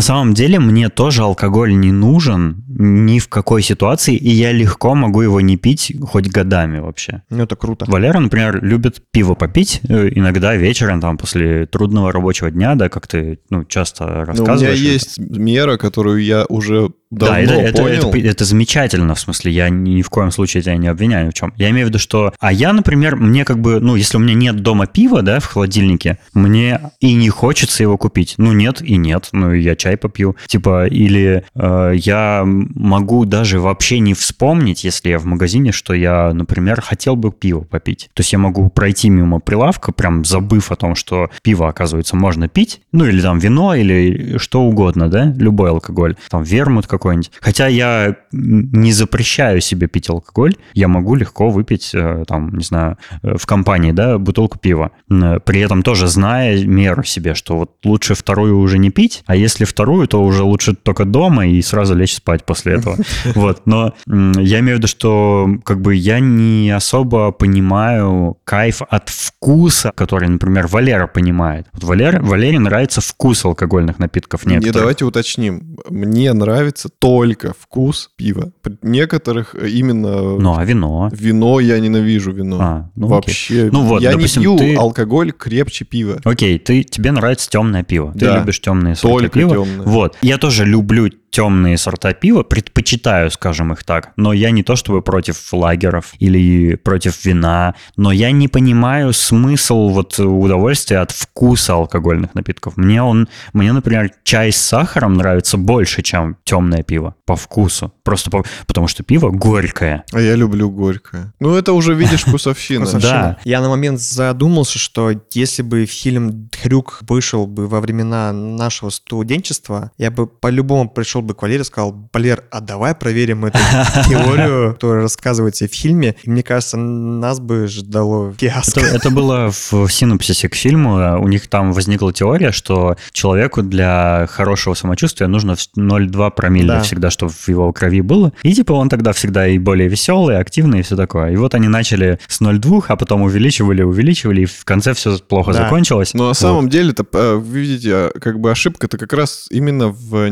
На 0.00 0.04
самом 0.04 0.32
деле 0.32 0.58
мне 0.58 0.88
тоже 0.88 1.20
алкоголь 1.20 1.78
не 1.78 1.92
нужен 1.92 2.64
ни 2.66 3.18
в 3.18 3.28
какой 3.28 3.60
ситуации, 3.60 4.16
и 4.16 4.30
я 4.30 4.50
легко 4.50 4.94
могу 4.94 5.20
его 5.20 5.42
не 5.42 5.58
пить 5.58 5.92
хоть 6.00 6.26
годами 6.26 6.78
вообще. 6.78 7.22
Ну, 7.28 7.42
это 7.42 7.54
круто. 7.54 7.84
Валера, 7.86 8.18
например, 8.18 8.64
любит 8.64 9.02
пиво 9.12 9.34
попить 9.34 9.82
э, 9.86 10.08
иногда 10.14 10.56
вечером, 10.56 11.02
там, 11.02 11.18
после 11.18 11.66
трудного 11.66 12.12
рабочего 12.12 12.50
дня, 12.50 12.76
да, 12.76 12.88
как 12.88 13.08
ты, 13.08 13.40
ну, 13.50 13.66
часто 13.66 14.06
Но 14.06 14.22
у 14.22 14.24
рассказываешь. 14.24 14.80
меня 14.80 14.92
есть 14.92 15.18
мера, 15.18 15.76
которую 15.76 16.24
я 16.24 16.46
уже 16.48 16.92
давно 17.10 17.34
да, 17.34 17.40
это, 17.40 17.52
это, 17.54 17.82
понял. 17.82 18.08
это, 18.08 18.18
это 18.18 18.44
замечательно, 18.44 19.14
в 19.14 19.20
смысле, 19.20 19.52
я 19.52 19.68
ни 19.68 20.02
в 20.02 20.10
коем 20.10 20.30
случае 20.30 20.62
тебя 20.62 20.76
не 20.76 20.88
обвиняю 20.88 21.26
ни 21.26 21.30
в 21.30 21.34
чем. 21.34 21.52
Я 21.56 21.70
имею 21.70 21.86
в 21.86 21.88
виду, 21.90 21.98
что... 21.98 22.32
А 22.38 22.52
я, 22.52 22.72
например, 22.72 23.16
мне 23.16 23.44
как 23.44 23.60
бы, 23.60 23.80
ну, 23.80 23.96
если 23.96 24.16
у 24.16 24.20
меня 24.20 24.34
нет 24.34 24.60
дома 24.60 24.86
пива, 24.86 25.22
да, 25.22 25.40
в 25.40 25.46
холодильнике, 25.46 26.18
мне 26.34 26.80
и 27.00 27.14
не 27.14 27.28
хочется 27.28 27.82
его 27.82 27.98
купить. 27.98 28.34
Ну, 28.38 28.52
нет 28.52 28.80
и 28.82 28.96
нет, 28.96 29.28
ну, 29.32 29.52
я 29.52 29.76
чай 29.76 29.96
попью. 29.96 30.36
Типа, 30.46 30.86
или 30.86 31.44
э, 31.54 31.92
я 31.96 32.42
могу 32.44 33.24
даже 33.24 33.60
вообще 33.60 33.98
не 33.98 34.14
вспомнить, 34.14 34.84
если 34.84 35.10
я 35.10 35.18
в 35.18 35.24
магазине, 35.24 35.72
что 35.72 35.94
я, 35.94 36.32
например, 36.32 36.80
хотел 36.80 37.16
бы 37.16 37.32
пиво 37.32 37.60
попить. 37.60 38.10
То 38.14 38.20
есть 38.20 38.32
я 38.32 38.38
могу 38.38 38.68
пройти 38.70 39.10
мимо 39.10 39.40
прилавка, 39.40 39.92
прям 39.92 40.24
забыв 40.24 40.70
о 40.70 40.76
том, 40.76 40.94
что 40.94 41.30
пиво, 41.42 41.68
оказывается, 41.68 42.16
можно 42.16 42.48
пить, 42.48 42.82
ну, 42.92 43.04
или 43.04 43.20
там 43.20 43.38
вино, 43.38 43.74
или 43.74 44.38
что 44.38 44.62
угодно, 44.62 45.08
да, 45.08 45.32
любой 45.36 45.70
алкоголь, 45.70 46.16
там 46.28 46.42
вермут 46.42 46.86
какой-нибудь. 47.00 47.32
Хотя 47.40 47.66
я 47.66 48.16
не 48.30 48.92
запрещаю 48.92 49.60
себе 49.60 49.86
пить 49.88 50.10
алкоголь, 50.10 50.54
я 50.74 50.86
могу 50.86 51.14
легко 51.14 51.48
выпить, 51.48 51.90
э, 51.94 52.24
там, 52.28 52.56
не 52.56 52.64
знаю, 52.64 52.98
э, 53.22 53.36
в 53.38 53.46
компании, 53.46 53.92
да, 53.92 54.18
бутылку 54.18 54.58
пива. 54.58 54.90
При 55.08 55.60
этом 55.60 55.82
тоже 55.82 56.06
зная 56.06 56.62
меру 56.64 57.02
себе, 57.04 57.34
что 57.34 57.56
вот 57.56 57.70
лучше 57.84 58.14
вторую 58.14 58.58
уже 58.58 58.78
не 58.78 58.90
пить, 58.90 59.22
а 59.26 59.34
если 59.34 59.64
вторую, 59.64 60.06
то 60.08 60.22
уже 60.22 60.42
лучше 60.42 60.74
только 60.74 61.04
дома 61.04 61.46
и 61.46 61.62
сразу 61.62 61.94
лечь 61.94 62.16
спать 62.16 62.44
после 62.44 62.74
этого. 62.74 62.96
Вот, 63.34 63.62
но 63.64 63.94
я 64.06 64.58
имею 64.60 64.76
в 64.76 64.78
виду, 64.78 64.88
что 64.88 65.48
как 65.64 65.80
бы 65.80 65.94
я 65.94 66.20
не 66.20 66.70
особо 66.70 67.32
понимаю 67.32 68.36
кайф 68.44 68.82
от 68.82 69.08
вкуса, 69.08 69.92
который, 69.94 70.28
например, 70.28 70.66
Валера 70.66 71.06
понимает. 71.06 71.66
Вот 71.72 71.84
Валер, 71.84 72.20
Валере 72.20 72.58
нравится 72.58 73.00
вкус 73.00 73.44
алкогольных 73.44 73.98
напитков 73.98 74.44
Не, 74.44 74.54
некоторых. 74.54 74.74
давайте 74.74 75.04
уточним. 75.04 75.78
Мне 75.88 76.32
нравится 76.32 76.89
только 76.98 77.54
вкус 77.58 78.10
пива. 78.16 78.52
При 78.62 78.76
Некоторых 78.82 79.54
э, 79.54 79.68
именно 79.68 80.38
Ну, 80.38 80.56
а 80.56 80.64
вино? 80.64 81.08
вино 81.12 81.60
я 81.60 81.78
ненавижу 81.78 82.32
вино. 82.32 82.58
А, 82.60 82.90
ну, 82.96 83.06
Вообще. 83.06 83.68
Ну 83.72 83.82
вот, 83.82 84.02
я 84.02 84.12
допустим, 84.12 84.40
не 84.42 84.46
пью 84.46 84.58
ты- 84.58 84.74
алкоголь 84.76 85.32
крепче 85.32 85.84
пива. 85.84 86.20
Окей, 86.24 86.58
ты, 86.58 86.82
тебе 86.82 87.12
нравится 87.12 87.48
темное 87.50 87.82
пиво. 87.82 88.12
Ты 88.12 88.26
Да. 88.26 88.38
любишь 88.38 88.60
темные 88.60 88.94
сорта 88.96 89.18
Только 89.28 89.38
пива. 89.38 89.66
Вот. 89.84 90.16
Я 90.22 90.38
тоже 90.38 90.64
люблю 90.64 91.10
темные 91.30 91.78
сорта 91.78 92.12
пива, 92.12 92.42
предпочитаю, 92.42 93.30
скажем 93.30 93.72
их 93.72 93.84
так. 93.84 94.12
Но 94.16 94.32
я 94.32 94.50
не 94.50 94.62
то 94.62 94.76
чтобы 94.76 95.02
против 95.02 95.52
лагеров 95.52 96.12
или 96.18 96.74
против 96.74 97.24
вина, 97.24 97.74
но 97.96 98.12
я 98.12 98.30
не 98.32 98.48
понимаю 98.48 99.12
смысл 99.12 99.88
вот 99.88 100.18
удовольствия 100.18 100.98
от 100.98 101.10
вкуса 101.12 101.74
алкогольных 101.74 102.34
напитков. 102.34 102.76
Мне 102.76 103.02
он, 103.02 103.28
мне, 103.52 103.72
например, 103.72 104.10
чай 104.24 104.52
с 104.52 104.56
сахаром 104.56 105.14
нравится 105.14 105.56
больше, 105.56 106.02
чем 106.02 106.36
темное 106.44 106.82
пиво 106.82 107.14
по 107.24 107.36
вкусу. 107.36 107.92
Просто 108.02 108.30
по- 108.30 108.44
потому 108.66 108.88
что 108.88 109.02
пиво 109.02 109.30
горькое. 109.30 110.04
А 110.12 110.20
я 110.20 110.34
люблю 110.34 110.70
горькое. 110.70 111.32
Ну, 111.40 111.54
это 111.54 111.72
уже 111.72 111.94
видишь 111.94 112.22
вкусовщина. 112.26 112.86
Да. 113.00 113.36
Я 113.44 113.60
на 113.60 113.68
момент 113.68 114.00
задумался, 114.00 114.78
что 114.78 115.12
если 115.32 115.62
бы 115.62 115.86
фильм 115.86 116.50
«Хрюк» 116.60 116.98
вышел 117.08 117.46
бы 117.46 117.66
во 117.68 117.80
времена 117.80 118.32
нашего 118.32 118.90
студенчества, 118.90 119.92
я 119.98 120.10
бы 120.10 120.26
по-любому 120.26 120.88
пришел 120.90 121.19
бы 121.22 121.34
к 121.34 121.42
Валере 121.42 121.62
и 121.62 121.64
сказал, 121.64 122.08
Валер, 122.12 122.44
а 122.50 122.60
давай 122.60 122.94
проверим 122.94 123.44
эту 123.44 123.58
теорию, 124.08 124.72
которая 124.74 125.02
рассказывается 125.02 125.66
в 125.68 125.72
фильме. 125.74 126.16
И 126.22 126.30
мне 126.30 126.42
кажется, 126.42 126.76
нас 126.76 127.40
бы 127.40 127.66
ждало 127.66 128.32
фиаско. 128.38 128.80
Это, 128.80 128.96
это 128.96 129.10
было 129.10 129.50
в 129.50 129.88
синопсисе 129.88 130.48
к 130.48 130.54
фильму. 130.54 131.18
У 131.20 131.28
них 131.28 131.48
там 131.48 131.72
возникла 131.72 132.12
теория, 132.12 132.52
что 132.52 132.96
человеку 133.12 133.62
для 133.62 134.26
хорошего 134.30 134.74
самочувствия 134.74 135.26
нужно 135.26 135.56
в 135.56 135.60
0,2 135.76 136.30
промилле 136.30 136.68
Да. 136.68 136.80
всегда, 136.82 137.10
чтобы 137.10 137.32
в 137.32 137.48
его 137.48 137.72
крови 137.72 138.00
было. 138.00 138.32
И 138.42 138.52
типа 138.54 138.72
он 138.72 138.88
тогда 138.88 139.12
всегда 139.12 139.46
и 139.46 139.58
более 139.58 139.88
веселый, 139.88 140.38
активный 140.38 140.80
и 140.80 140.82
все 140.82 140.96
такое. 140.96 141.32
И 141.32 141.36
вот 141.36 141.54
они 141.54 141.68
начали 141.68 142.18
с 142.28 142.40
0,2, 142.40 142.84
а 142.88 142.96
потом 142.96 143.22
увеличивали, 143.22 143.82
увеличивали, 143.82 144.42
и 144.42 144.44
в 144.46 144.64
конце 144.64 144.94
все 144.94 145.18
плохо 145.18 145.52
Да. 145.52 145.64
закончилось. 145.64 146.14
Но 146.14 146.22
на 146.24 146.28
Вот. 146.28 146.36
самом 146.38 146.68
деле-то, 146.68 147.04
э, 147.12 147.34
вы 147.34 147.60
видите, 147.60 147.90
а, 147.94 148.10
как 148.18 148.40
бы 148.40 148.50
ошибка-то 148.50 148.98
как 148.98 149.12
раз 149.12 149.46
именно 149.50 149.88
в 149.88 150.28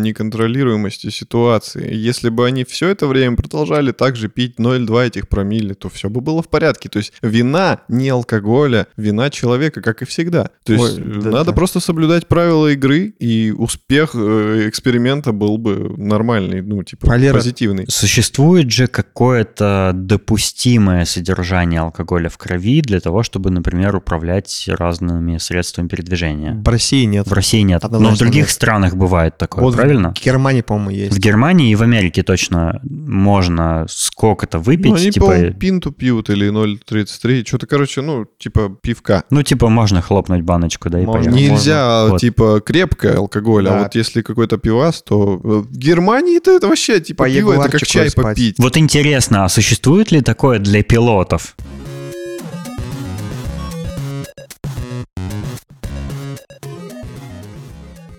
неконтролируемости 0.78 1.10
ситуации. 1.10 1.94
Если 1.94 2.28
бы 2.28 2.46
они 2.46 2.64
все 2.64 2.88
это 2.88 3.06
время 3.06 3.36
продолжали 3.36 3.92
также 3.92 4.28
пить 4.28 4.56
0,2 4.58 5.06
этих 5.06 5.28
промилле, 5.28 5.74
то 5.74 5.88
все 5.88 6.08
бы 6.08 6.20
было 6.20 6.42
в 6.42 6.48
порядке. 6.48 6.88
То 6.88 6.98
есть 6.98 7.12
вина 7.22 7.80
не 7.88 8.08
алкоголя, 8.08 8.86
вина 8.96 9.30
человека, 9.30 9.80
как 9.80 10.02
и 10.02 10.04
всегда. 10.04 10.50
То 10.64 10.72
есть 10.72 10.98
Ой, 10.98 11.04
да, 11.04 11.30
надо 11.30 11.44
да. 11.46 11.52
просто 11.52 11.80
соблюдать 11.80 12.26
правила 12.26 12.68
игры, 12.68 13.14
и 13.18 13.52
успех 13.56 14.10
э, 14.14 14.68
эксперимента 14.68 15.32
был 15.32 15.58
бы 15.58 15.94
нормальный, 15.96 16.62
ну, 16.62 16.82
типа, 16.82 17.06
Валера, 17.06 17.34
позитивный. 17.34 17.86
Существует 17.88 18.70
же 18.70 18.86
какое-то 18.86 19.92
допустимое 19.94 21.04
содержание 21.04 21.80
алкоголя 21.80 22.28
в 22.28 22.38
крови 22.38 22.80
для 22.82 23.00
того, 23.00 23.22
чтобы, 23.22 23.50
например, 23.50 23.96
управлять 23.96 24.68
разными 24.68 25.38
средствами 25.38 25.88
передвижения. 25.88 26.54
В 26.64 26.68
России 26.68 27.04
нет. 27.04 27.26
В 27.26 27.32
России 27.32 27.60
нет. 27.62 27.82
Но 27.82 27.88
в 27.88 27.94
Однозначно 27.94 28.26
других 28.26 28.44
нет. 28.44 28.50
странах 28.50 28.96
бывает 28.96 29.36
такое, 29.38 29.64
Вот 29.64 29.74
правильно? 29.74 30.14
в 30.14 30.24
Германии 30.24 30.62
по-моему, 30.68 30.90
В 30.90 30.92
есть. 31.14 31.18
Германии 31.18 31.72
и 31.72 31.74
в 31.74 31.82
Америке 31.82 32.22
точно 32.22 32.80
можно 32.84 33.86
сколько-то 33.88 34.58
выпить. 34.58 34.86
Ну, 34.90 34.94
они, 34.96 35.10
типа, 35.10 35.26
по-моему, 35.26 35.54
пинту 35.54 35.90
пьют 35.92 36.30
или 36.30 36.50
0,33. 36.50 37.44
Что-то, 37.46 37.66
короче, 37.66 38.02
ну, 38.02 38.26
типа 38.38 38.76
пивка. 38.82 39.24
ну, 39.30 39.42
типа, 39.42 39.68
можно 39.68 40.02
хлопнуть 40.02 40.42
баночку, 40.42 40.90
да, 40.90 41.00
и 41.00 41.04
Можно. 41.06 41.32
поехать. 41.32 41.50
Нельзя, 41.50 42.06
Вот. 42.08 42.20
типа, 42.20 42.60
крепкое 42.64 43.16
алкоголь, 43.16 43.64
Да. 43.64 43.80
а 43.80 43.82
вот 43.84 43.94
если 43.94 44.22
какой-то 44.22 44.58
пивас, 44.58 45.02
то 45.02 45.40
э, 45.42 45.48
в 45.68 45.76
Германии-то 45.76 46.50
это 46.56 46.68
вообще, 46.68 47.00
типа, 47.00 47.24
По 47.24 47.30
пиво, 47.30 47.52
это 47.54 47.70
как 47.70 47.86
чай 47.86 48.10
спать. 48.10 48.24
попить. 48.24 48.56
Вот 48.58 48.76
интересно, 48.76 49.44
а 49.44 49.48
существует 49.48 50.12
ли 50.12 50.20
такое 50.20 50.58
для 50.58 50.82
пилотов? 50.82 51.56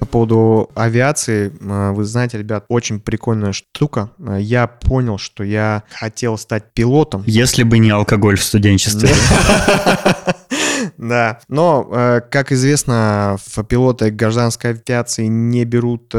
Поводу 0.10 0.70
авиации, 0.76 1.52
э, 1.62 1.92
вы 1.92 2.04
знаете, 2.04 2.38
ребят, 2.38 2.66
очень 2.68 3.00
прикольная 3.00 3.52
штука. 3.54 4.10
Э, 4.20 4.38
Я 4.40 4.68
понял, 4.68 5.18
что 5.18 5.44
я 5.44 5.84
хотел 5.92 6.38
стать 6.38 6.74
пилотом. 6.74 7.24
Если 7.26 7.64
бы 7.64 7.78
не 7.80 7.90
алкоголь 7.92 8.38
в 8.38 8.44
студенчестве. 8.44 9.10
Да, 10.98 11.40
но, 11.50 11.88
э, 11.92 12.22
как 12.30 12.52
известно, 12.52 13.38
в 13.46 13.64
пилоты 13.64 14.12
гражданской 14.12 14.72
авиации 14.72 15.26
не 15.28 15.64
берут 15.66 16.14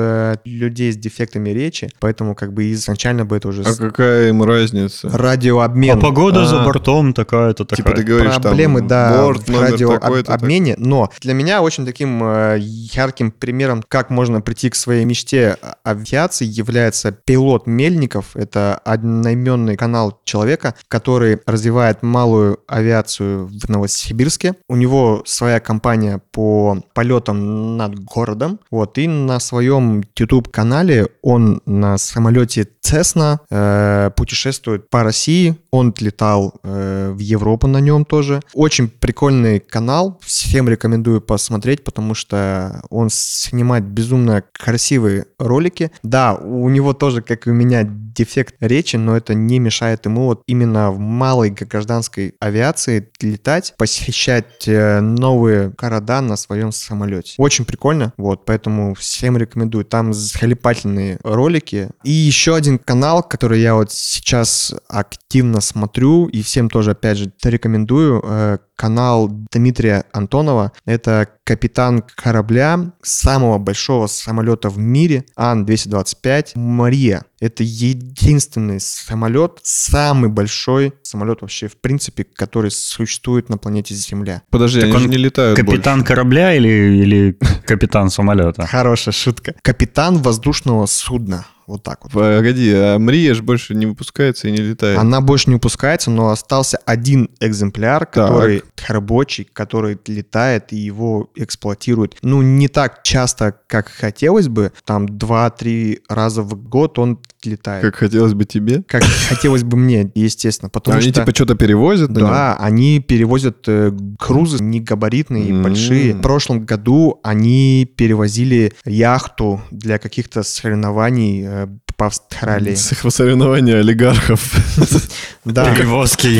людей 0.44 0.92
с 0.92 0.96
дефектами 0.96 1.50
речи, 1.50 1.90
поэтому 1.98 2.34
как 2.34 2.52
бы 2.52 2.70
изначально 2.72 3.24
бы 3.24 3.36
это 3.36 3.48
уже 3.48 3.62
А 3.62 3.74
какая 3.74 4.28
им 4.30 4.42
разница? 4.42 5.08
А 5.12 5.16
радиообмен. 5.18 5.98
погода 6.00 6.44
за 6.46 6.62
А. 6.62 6.64
бортом 6.64 7.12
такая-то 7.14 7.64
Типа 7.64 7.90
ты 7.90 7.96
такая. 7.96 8.04
говоришь, 8.04 8.34
проблемы, 8.36 8.80
да, 8.82 9.16
борт 9.22 9.48
в 9.48 9.60
радиообмене, 9.60 10.74
но 10.78 11.10
для 11.20 11.34
меня 11.34 11.62
очень 11.62 11.84
таким 11.86 12.20
ярким 12.58 13.30
примером, 13.32 13.79
как 13.88 14.10
можно 14.10 14.40
прийти 14.40 14.70
к 14.70 14.74
своей 14.74 15.04
мечте 15.04 15.56
авиации, 15.84 16.44
является 16.44 17.12
пилот 17.12 17.66
Мельников. 17.66 18.36
Это 18.36 18.76
одноименный 18.84 19.76
канал 19.76 20.20
человека, 20.24 20.74
который 20.88 21.40
развивает 21.46 22.02
малую 22.02 22.60
авиацию 22.66 23.46
в 23.46 23.68
Новосибирске. 23.68 24.54
У 24.68 24.76
него 24.76 25.22
своя 25.26 25.60
компания 25.60 26.20
по 26.32 26.82
полетам 26.94 27.76
над 27.76 27.98
городом. 28.04 28.60
Вот, 28.70 28.98
и 28.98 29.06
на 29.08 29.40
своем 29.40 30.02
YouTube-канале 30.16 31.08
он 31.22 31.62
на 31.66 31.98
самолете 31.98 32.66
Cessna 32.82 33.38
э, 33.50 34.10
путешествует 34.16 34.88
по 34.90 35.02
России. 35.02 35.56
Он 35.70 35.94
летал 35.98 36.54
э, 36.62 37.12
в 37.14 37.18
Европу 37.18 37.66
на 37.66 37.78
нем 37.78 38.04
тоже. 38.04 38.40
Очень 38.54 38.88
прикольный 38.88 39.60
канал. 39.60 40.18
Всем 40.24 40.68
рекомендую 40.68 41.20
посмотреть, 41.20 41.84
потому 41.84 42.14
что 42.14 42.82
он 42.90 43.08
снимает 43.10 43.69
безумно 43.78 44.42
красивые 44.52 45.26
ролики. 45.38 45.92
Да, 46.02 46.34
у 46.34 46.68
него 46.68 46.92
тоже, 46.94 47.22
как 47.22 47.46
и 47.46 47.50
у 47.50 47.54
меня, 47.54 47.84
дефект 47.84 48.56
речи, 48.60 48.96
но 48.96 49.16
это 49.16 49.34
не 49.34 49.58
мешает 49.58 50.06
ему 50.06 50.24
вот 50.24 50.42
именно 50.46 50.90
в 50.90 50.98
малой 50.98 51.50
гражданской 51.50 52.34
авиации 52.40 53.08
летать, 53.20 53.74
посещать 53.78 54.66
э, 54.66 55.00
новые 55.00 55.70
города 55.70 56.20
на 56.20 56.36
своем 56.36 56.72
самолете. 56.72 57.34
Очень 57.38 57.64
прикольно, 57.64 58.12
вот, 58.16 58.44
поэтому 58.44 58.94
всем 58.94 59.36
рекомендую. 59.36 59.84
Там 59.84 60.12
залипательные 60.12 61.18
ролики. 61.22 61.90
И 62.02 62.10
еще 62.10 62.56
один 62.56 62.78
канал, 62.78 63.22
который 63.22 63.60
я 63.60 63.74
вот 63.74 63.92
сейчас 63.92 64.74
активно 64.88 65.60
смотрю, 65.60 66.26
и 66.26 66.42
всем 66.42 66.68
тоже, 66.68 66.92
опять 66.92 67.18
же, 67.18 67.32
рекомендую, 67.44 68.22
э, 68.24 68.58
канал 68.80 69.28
Дмитрия 69.52 70.06
Антонова. 70.10 70.72
Это 70.86 71.28
капитан 71.44 72.02
корабля 72.02 72.92
самого 73.02 73.58
большого 73.58 74.06
самолета 74.06 74.70
в 74.70 74.78
мире, 74.78 75.26
Ан-225, 75.36 76.52
Мария. 76.54 77.24
Это 77.40 77.62
единственный 77.62 78.80
самолет, 78.80 79.58
самый 79.62 80.30
большой 80.30 80.94
самолет 81.02 81.42
вообще, 81.42 81.68
в 81.68 81.76
принципе, 81.76 82.24
который 82.24 82.70
существует 82.70 83.50
на 83.50 83.58
планете 83.58 83.94
Земля. 83.94 84.42
Подожди, 84.48 84.80
Так 84.80 84.88
они 84.88 84.96
он 84.96 85.02
же 85.02 85.08
не 85.08 85.18
летают 85.18 85.58
Капитан 85.58 86.02
корабля 86.02 86.54
или, 86.54 86.68
или 86.68 87.38
капитан 87.66 88.08
самолета? 88.08 88.66
Хорошая 88.70 89.12
шутка. 89.12 89.56
Капитан 89.60 90.16
воздушного 90.16 90.86
судна. 90.86 91.44
Вот 91.70 91.84
так 91.84 92.02
вот. 92.02 92.12
Погоди, 92.12 92.72
а 92.74 92.98
Мрия 92.98 93.32
же 93.32 93.44
больше 93.44 93.76
не 93.76 93.86
выпускается 93.86 94.48
и 94.48 94.50
не 94.50 94.58
летает. 94.58 94.98
Она 94.98 95.20
больше 95.20 95.48
не 95.50 95.54
выпускается, 95.54 96.10
но 96.10 96.30
остался 96.30 96.78
один 96.84 97.30
экземпляр, 97.38 98.06
который 98.06 98.64
рабочий, 98.88 99.44
который 99.44 99.96
летает 100.06 100.72
и 100.72 100.76
его 100.76 101.30
эксплуатируют. 101.36 102.16
Ну, 102.22 102.42
не 102.42 102.66
так 102.66 103.04
часто, 103.04 103.54
как 103.68 103.88
хотелось 103.88 104.48
бы. 104.48 104.72
Там 104.84 105.06
2-3 105.06 106.00
раза 106.08 106.42
в 106.42 106.54
год 106.56 106.98
он 106.98 107.20
летает. 107.44 107.82
Как 107.82 107.94
хотелось 107.94 108.34
бы 108.34 108.44
тебе. 108.44 108.82
Как 108.82 109.02
хотелось 109.02 109.62
бы 109.62 109.76
мне, 109.76 110.10
естественно. 110.14 110.68
Потому 110.68 110.98
они 110.98 111.10
что... 111.10 111.20
типа 111.20 111.34
что-то 111.34 111.54
перевозят? 111.54 112.12
Да, 112.12 112.56
они 112.56 113.00
перевозят 113.00 113.64
э, 113.66 113.90
грузы 113.92 114.62
негабаритные, 114.62 115.50
М. 115.50 115.62
большие. 115.62 116.14
В 116.14 116.20
прошлом 116.20 116.64
году 116.64 117.20
они 117.22 117.90
перевозили 117.96 118.72
яхту 118.84 119.62
для 119.70 119.98
каких-то 119.98 120.42
соревнований 120.42 121.44
э, 121.46 121.59
по 121.96 122.06
Австралии. 122.06 122.74
С- 122.74 122.94
Соревнования 123.10 123.78
олигархов. 123.80 124.40
Да. 125.44 125.74
Перевозки. 125.74 126.38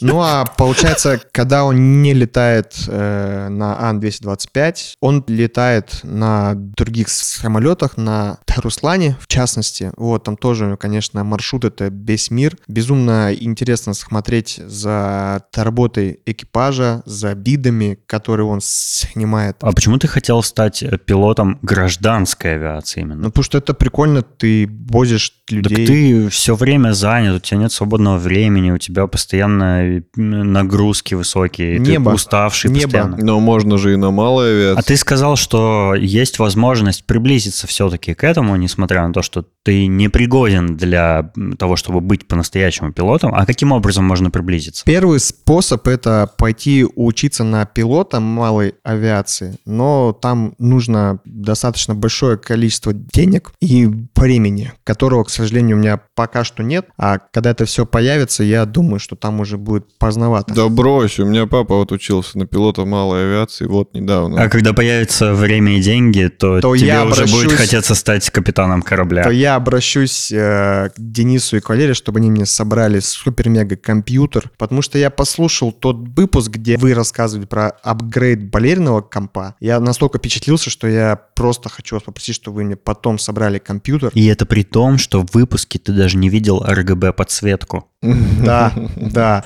Ну 0.00 0.20
а 0.20 0.44
получается, 0.44 1.20
когда 1.32 1.64
он 1.64 2.02
не 2.02 2.14
летает 2.14 2.74
э, 2.88 3.48
на 3.48 3.88
Ан-225, 3.88 4.74
он 5.00 5.24
летает 5.28 6.00
на 6.02 6.54
других 6.56 7.08
самолетах, 7.10 7.96
на 7.96 8.38
Руслане 8.56 9.16
в 9.20 9.28
частности. 9.28 9.92
Вот 9.96 10.24
там 10.24 10.36
тоже, 10.36 10.76
конечно, 10.76 11.22
маршрут 11.22 11.64
это 11.64 11.90
весь 11.92 12.32
мир. 12.32 12.56
Безумно 12.66 13.32
интересно 13.32 13.94
смотреть 13.94 14.60
за 14.66 15.42
работой 15.54 16.18
экипажа, 16.26 17.02
за 17.06 17.34
бидами, 17.36 18.00
которые 18.06 18.46
он 18.46 18.58
снимает. 18.60 19.56
А 19.60 19.70
почему 19.72 19.98
ты 19.98 20.08
хотел 20.08 20.42
стать 20.42 20.82
э, 20.82 20.98
пилотом 20.98 21.60
гражданской 21.62 22.54
авиации 22.56 23.02
Ну, 23.02 23.14
именно? 23.14 23.28
потому 23.30 23.44
что 23.44 23.58
это 23.58 23.74
прикольно, 23.74 24.24
ты 24.36 24.68
возишь 24.90 25.30
Так 25.46 25.52
людей. 25.56 25.86
ты 25.86 26.28
все 26.28 26.54
время 26.54 26.92
занят, 26.92 27.36
у 27.36 27.38
тебя 27.40 27.58
нет 27.60 27.72
свободного 27.72 28.18
времени, 28.18 28.70
у 28.70 28.78
тебя 28.78 29.06
постоянно 29.06 29.98
э, 29.98 30.02
нагрузки 30.16 31.14
высокие, 31.14 31.78
Небо. 31.78 32.10
ты 32.10 32.14
уставший 32.16 32.70
Небо. 32.70 32.82
постоянно. 32.84 33.16
Но 33.24 33.40
можно 33.40 33.78
же 33.78 33.92
и 33.94 33.96
на 33.96 34.10
малой 34.10 34.52
авиации. 34.52 34.78
А 34.80 34.82
ты 34.82 34.96
сказал, 34.96 35.36
что 35.36 35.94
есть 35.94 36.38
возможность 36.38 37.04
приблизиться 37.04 37.66
все-таки 37.66 38.14
к 38.14 38.24
этому, 38.24 38.56
несмотря 38.56 39.06
на 39.06 39.12
то, 39.12 39.22
что 39.22 39.44
ты 39.64 39.86
не 39.86 40.08
пригоден 40.08 40.76
для 40.76 41.30
того, 41.58 41.76
чтобы 41.76 42.00
быть 42.00 42.26
по-настоящему 42.28 42.92
пилотом. 42.92 43.34
А 43.34 43.46
каким 43.46 43.72
образом 43.72 44.04
можно 44.04 44.30
приблизиться? 44.30 44.84
Первый 44.84 45.20
способ 45.20 45.86
это 45.88 46.30
пойти 46.38 46.86
учиться 46.94 47.44
на 47.44 47.64
пилота 47.66 48.20
малой 48.20 48.74
авиации, 48.82 49.58
но 49.66 50.12
там 50.12 50.54
нужно 50.58 51.20
достаточно 51.24 51.94
большое 51.94 52.36
количество 52.38 52.92
денег 52.92 53.52
и 53.60 53.86
времени, 54.18 54.72
которого, 54.84 55.24
к 55.24 55.30
сожалению, 55.30 55.76
у 55.76 55.80
меня 55.80 56.00
пока 56.14 56.44
что 56.44 56.62
нет. 56.62 56.86
А 56.96 57.18
когда 57.18 57.50
это 57.50 57.64
все 57.64 57.86
появится, 57.86 58.42
я 58.44 58.64
думаю, 58.64 58.98
что 58.98 59.16
там 59.16 59.40
уже 59.40 59.56
будет 59.58 59.98
поздновато. 59.98 60.54
Да 60.54 60.68
брось, 60.68 61.18
у 61.18 61.24
меня 61.26 61.46
папа 61.46 61.76
вот 61.76 61.92
учился 61.92 62.38
на 62.38 62.46
пилота 62.46 62.84
малой 62.84 63.22
авиации 63.24 63.66
вот 63.66 63.94
недавно. 63.94 64.42
А 64.42 64.48
когда 64.48 64.72
появится 64.72 65.32
время 65.34 65.78
и 65.78 65.82
деньги, 65.82 66.28
то, 66.28 66.60
То 66.60 66.76
тебе 66.76 66.88
я 66.88 67.04
уже 67.04 67.22
будет 67.22 67.44
обращусь- 67.46 67.54
хотеться 67.56 67.94
стать 67.94 68.28
капитаном 68.30 68.82
корабля. 68.82 69.22
То 69.24 69.30
я 69.30 69.54
обращусь 69.56 70.30
э, 70.32 70.90
к 70.90 70.94
Денису 70.98 71.56
и 71.56 71.60
к 71.60 71.68
Валере, 71.68 71.94
чтобы 71.94 72.18
они 72.18 72.30
мне 72.30 72.46
собрали 72.46 73.00
супер-мега 73.00 73.76
компьютер, 73.76 74.50
потому 74.58 74.82
что 74.82 74.98
я 74.98 75.10
послушал 75.10 75.72
тот 75.72 75.96
выпуск, 76.16 76.50
где 76.50 76.76
вы 76.76 76.94
рассказывали 76.94 77.46
про 77.46 77.68
апгрейд 77.82 78.50
балерного 78.50 79.00
компа. 79.00 79.54
Я 79.60 79.80
настолько 79.80 80.18
впечатлился, 80.18 80.70
что 80.70 80.86
я 80.88 81.16
просто 81.34 81.68
хочу 81.68 81.96
вас 81.96 82.02
попросить, 82.02 82.34
чтобы 82.34 82.56
вы 82.58 82.64
мне 82.64 82.76
потом 82.76 83.18
собрали 83.18 83.58
компьютер. 83.58 84.07
И 84.14 84.26
это 84.26 84.46
при 84.46 84.62
том, 84.62 84.98
что 84.98 85.22
в 85.22 85.34
выпуске 85.34 85.78
ты 85.78 85.92
даже 85.92 86.16
не 86.16 86.28
видел 86.28 86.62
RGB-подсветку. 86.62 87.84
Да, 88.00 88.72
да. 88.96 89.44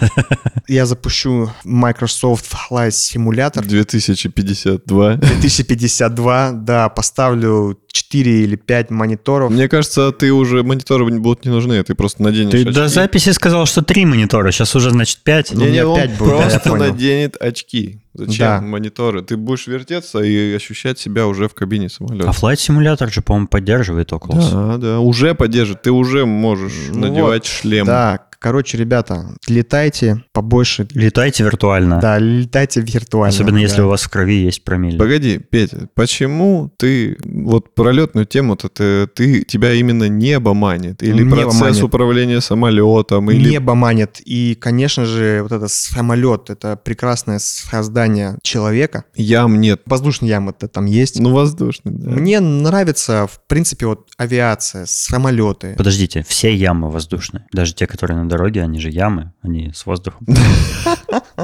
Я 0.68 0.86
запущу 0.86 1.50
Microsoft 1.64 2.52
Flight 2.70 2.90
Simulator 2.90 3.64
2052. 3.64 5.16
2052, 5.16 6.52
да, 6.52 6.88
поставлю 6.88 7.78
4 7.92 8.42
или 8.44 8.56
5 8.56 8.90
мониторов. 8.90 9.50
Мне 9.50 9.68
кажется, 9.68 10.12
ты 10.12 10.32
уже 10.32 10.62
мониторы 10.62 11.10
не 11.10 11.18
будут 11.18 11.44
не 11.44 11.50
нужны, 11.50 11.82
ты 11.82 11.94
просто 11.94 12.22
наденешь 12.22 12.50
Ты 12.52 12.64
до 12.64 12.84
очки. 12.84 12.94
записи 12.94 13.30
сказал, 13.30 13.66
что 13.66 13.82
три 13.82 14.04
монитора, 14.04 14.50
сейчас 14.50 14.74
уже, 14.74 14.90
значит, 14.90 15.20
пять. 15.22 15.52
Ну, 15.52 15.64
у 15.64 15.66
меня 15.66 15.70
Не-не, 15.70 15.86
он 15.86 15.96
пять 15.96 16.18
будет, 16.18 16.30
да, 16.30 16.34
я 16.36 16.50
просто 16.50 16.76
наденет 16.76 17.36
очки. 17.40 18.01
Зачем 18.14 18.36
Да. 18.46 18.60
мониторы? 18.60 19.22
Ты 19.22 19.36
будешь 19.36 19.66
вертеться 19.66 20.20
и 20.20 20.54
ощущать 20.54 20.98
себя 20.98 21.26
уже 21.26 21.48
в 21.48 21.54
кабине 21.54 21.88
самолета. 21.88 22.28
А 22.28 22.32
Flight 22.32 22.56
Simulator 22.56 23.10
же, 23.10 23.22
по-моему, 23.22 23.48
поддерживает 23.48 24.12
Oculus. 24.12 24.50
Да, 24.50 24.76
да, 24.76 25.00
уже 25.00 25.34
поддержит. 25.34 25.82
Ты 25.82 25.90
уже 25.92 26.26
можешь 26.26 26.88
Ну 26.90 27.00
надевать 27.08 27.42
вот, 27.42 27.46
шлем. 27.46 27.86
Да, 27.86 28.20
Короче, 28.42 28.76
ребята, 28.76 29.36
летайте 29.46 30.24
побольше. 30.32 30.88
Летайте 30.94 31.44
виртуально. 31.44 32.00
Да, 32.00 32.18
летайте 32.18 32.80
виртуально. 32.80 33.32
Особенно 33.32 33.58
если 33.58 33.76
да. 33.76 33.86
у 33.86 33.88
вас 33.90 34.02
в 34.02 34.08
крови 34.10 34.42
есть 34.42 34.64
промилле. 34.64 34.98
Погоди, 34.98 35.38
Петя, 35.38 35.88
почему 35.94 36.72
ты 36.76 37.16
вот 37.22 37.72
пролетную 37.76 38.26
тему-то 38.26 38.68
ты, 38.68 39.06
ты 39.06 39.44
тебя 39.44 39.72
именно 39.74 40.08
небо 40.08 40.54
манит? 40.54 41.04
Или 41.04 41.22
Небо 41.22 41.36
процесс 41.36 41.60
манит. 41.60 41.82
управления 41.84 42.40
самолетом? 42.40 43.30
Или 43.30 43.50
Небо 43.50 43.76
манит. 43.76 44.20
И, 44.24 44.56
конечно 44.60 45.04
же, 45.04 45.42
вот 45.44 45.52
это 45.52 45.68
самолет, 45.68 46.50
это 46.50 46.74
прекрасное 46.74 47.38
создание 47.38 48.38
человека. 48.42 49.04
ям 49.14 49.60
нет? 49.60 49.82
Воздушные 49.86 50.30
ямы-то 50.30 50.66
там 50.66 50.86
есть. 50.86 51.20
Ну, 51.20 51.32
воздушный, 51.32 51.92
да. 51.92 52.10
Мне 52.10 52.40
нравится, 52.40 53.28
в 53.30 53.40
принципе, 53.46 53.86
вот 53.86 54.08
авиация, 54.16 54.84
самолеты. 54.88 55.76
Подождите, 55.78 56.24
все 56.26 56.52
ямы 56.52 56.90
воздушные. 56.90 57.46
Даже 57.52 57.72
те, 57.72 57.86
которые 57.86 58.20
на 58.20 58.31
дороге, 58.32 58.62
они 58.62 58.80
же 58.80 58.90
ямы, 58.90 59.32
они 59.42 59.72
с 59.74 59.86
воздухом. 59.86 60.26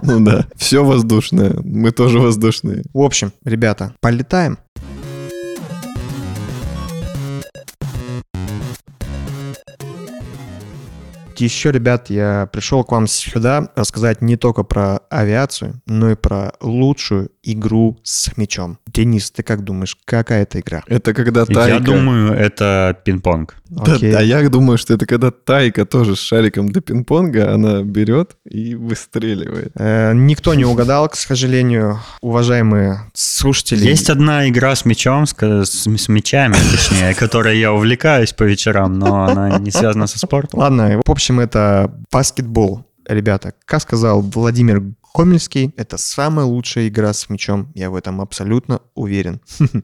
Ну 0.02 0.24
да, 0.24 0.46
все 0.56 0.84
воздушное. 0.84 1.54
Мы 1.62 1.90
тоже 1.90 2.20
воздушные. 2.20 2.84
В 2.94 3.00
общем, 3.00 3.32
ребята, 3.44 3.94
полетаем. 4.00 4.58
Еще, 11.40 11.72
ребят, 11.72 12.10
я 12.10 12.48
пришел 12.52 12.84
к 12.84 12.92
вам 12.92 13.06
сюда 13.06 13.70
рассказать 13.76 14.22
не 14.22 14.36
только 14.36 14.62
про 14.62 15.00
авиацию, 15.10 15.80
но 15.86 16.10
и 16.10 16.14
про 16.14 16.52
лучшую 16.60 17.30
игру 17.42 17.98
с 18.02 18.36
мячом. 18.36 18.78
Денис, 18.86 19.30
ты 19.30 19.42
как 19.42 19.64
думаешь, 19.64 19.96
какая 20.04 20.42
это 20.42 20.60
игра? 20.60 20.82
Это 20.86 21.14
когда 21.14 21.44
тайка... 21.46 21.68
Я 21.68 21.80
думаю, 21.80 22.32
это 22.32 22.96
пинг-понг. 23.04 23.54
Да, 23.70 23.94
Окей. 23.94 24.12
да, 24.12 24.20
я 24.20 24.48
думаю, 24.48 24.78
что 24.78 24.94
это 24.94 25.04
когда 25.04 25.30
Тайка 25.30 25.84
тоже 25.84 26.16
с 26.16 26.20
шариком 26.20 26.70
для 26.70 26.80
пинг-понга, 26.80 27.52
она 27.52 27.82
берет 27.82 28.36
и 28.48 28.74
выстреливает. 28.74 29.72
Э, 29.74 30.12
никто 30.14 30.54
не 30.54 30.64
угадал, 30.64 31.08
к 31.08 31.16
сожалению, 31.16 32.00
уважаемые 32.22 33.00
слушатели. 33.12 33.84
Есть 33.84 34.08
одна 34.08 34.48
игра 34.48 34.74
с 34.74 34.86
мячом, 34.86 35.26
с, 35.26 35.34
с, 35.38 35.86
с 35.86 36.08
мячами, 36.08 36.54
точнее, 36.54 37.14
которой 37.14 37.58
я 37.58 37.72
увлекаюсь 37.72 38.32
по 38.32 38.44
вечерам, 38.44 38.98
но 38.98 39.24
она 39.24 39.58
не 39.58 39.70
связана 39.70 40.06
со 40.06 40.18
спортом. 40.18 40.60
Ладно, 40.60 41.02
в 41.04 41.10
общем, 41.10 41.27
это 41.36 41.94
баскетбол. 42.10 42.84
Ребята, 43.06 43.54
как 43.64 43.80
сказал 43.80 44.20
Владимир 44.20 44.82
Комельский, 45.14 45.72
это 45.76 45.96
самая 45.96 46.44
лучшая 46.44 46.88
игра 46.88 47.12
с 47.12 47.28
мячом. 47.30 47.72
Я 47.74 47.90
в 47.90 47.96
этом 47.96 48.20
абсолютно 48.20 48.80
уверен. 48.94 49.40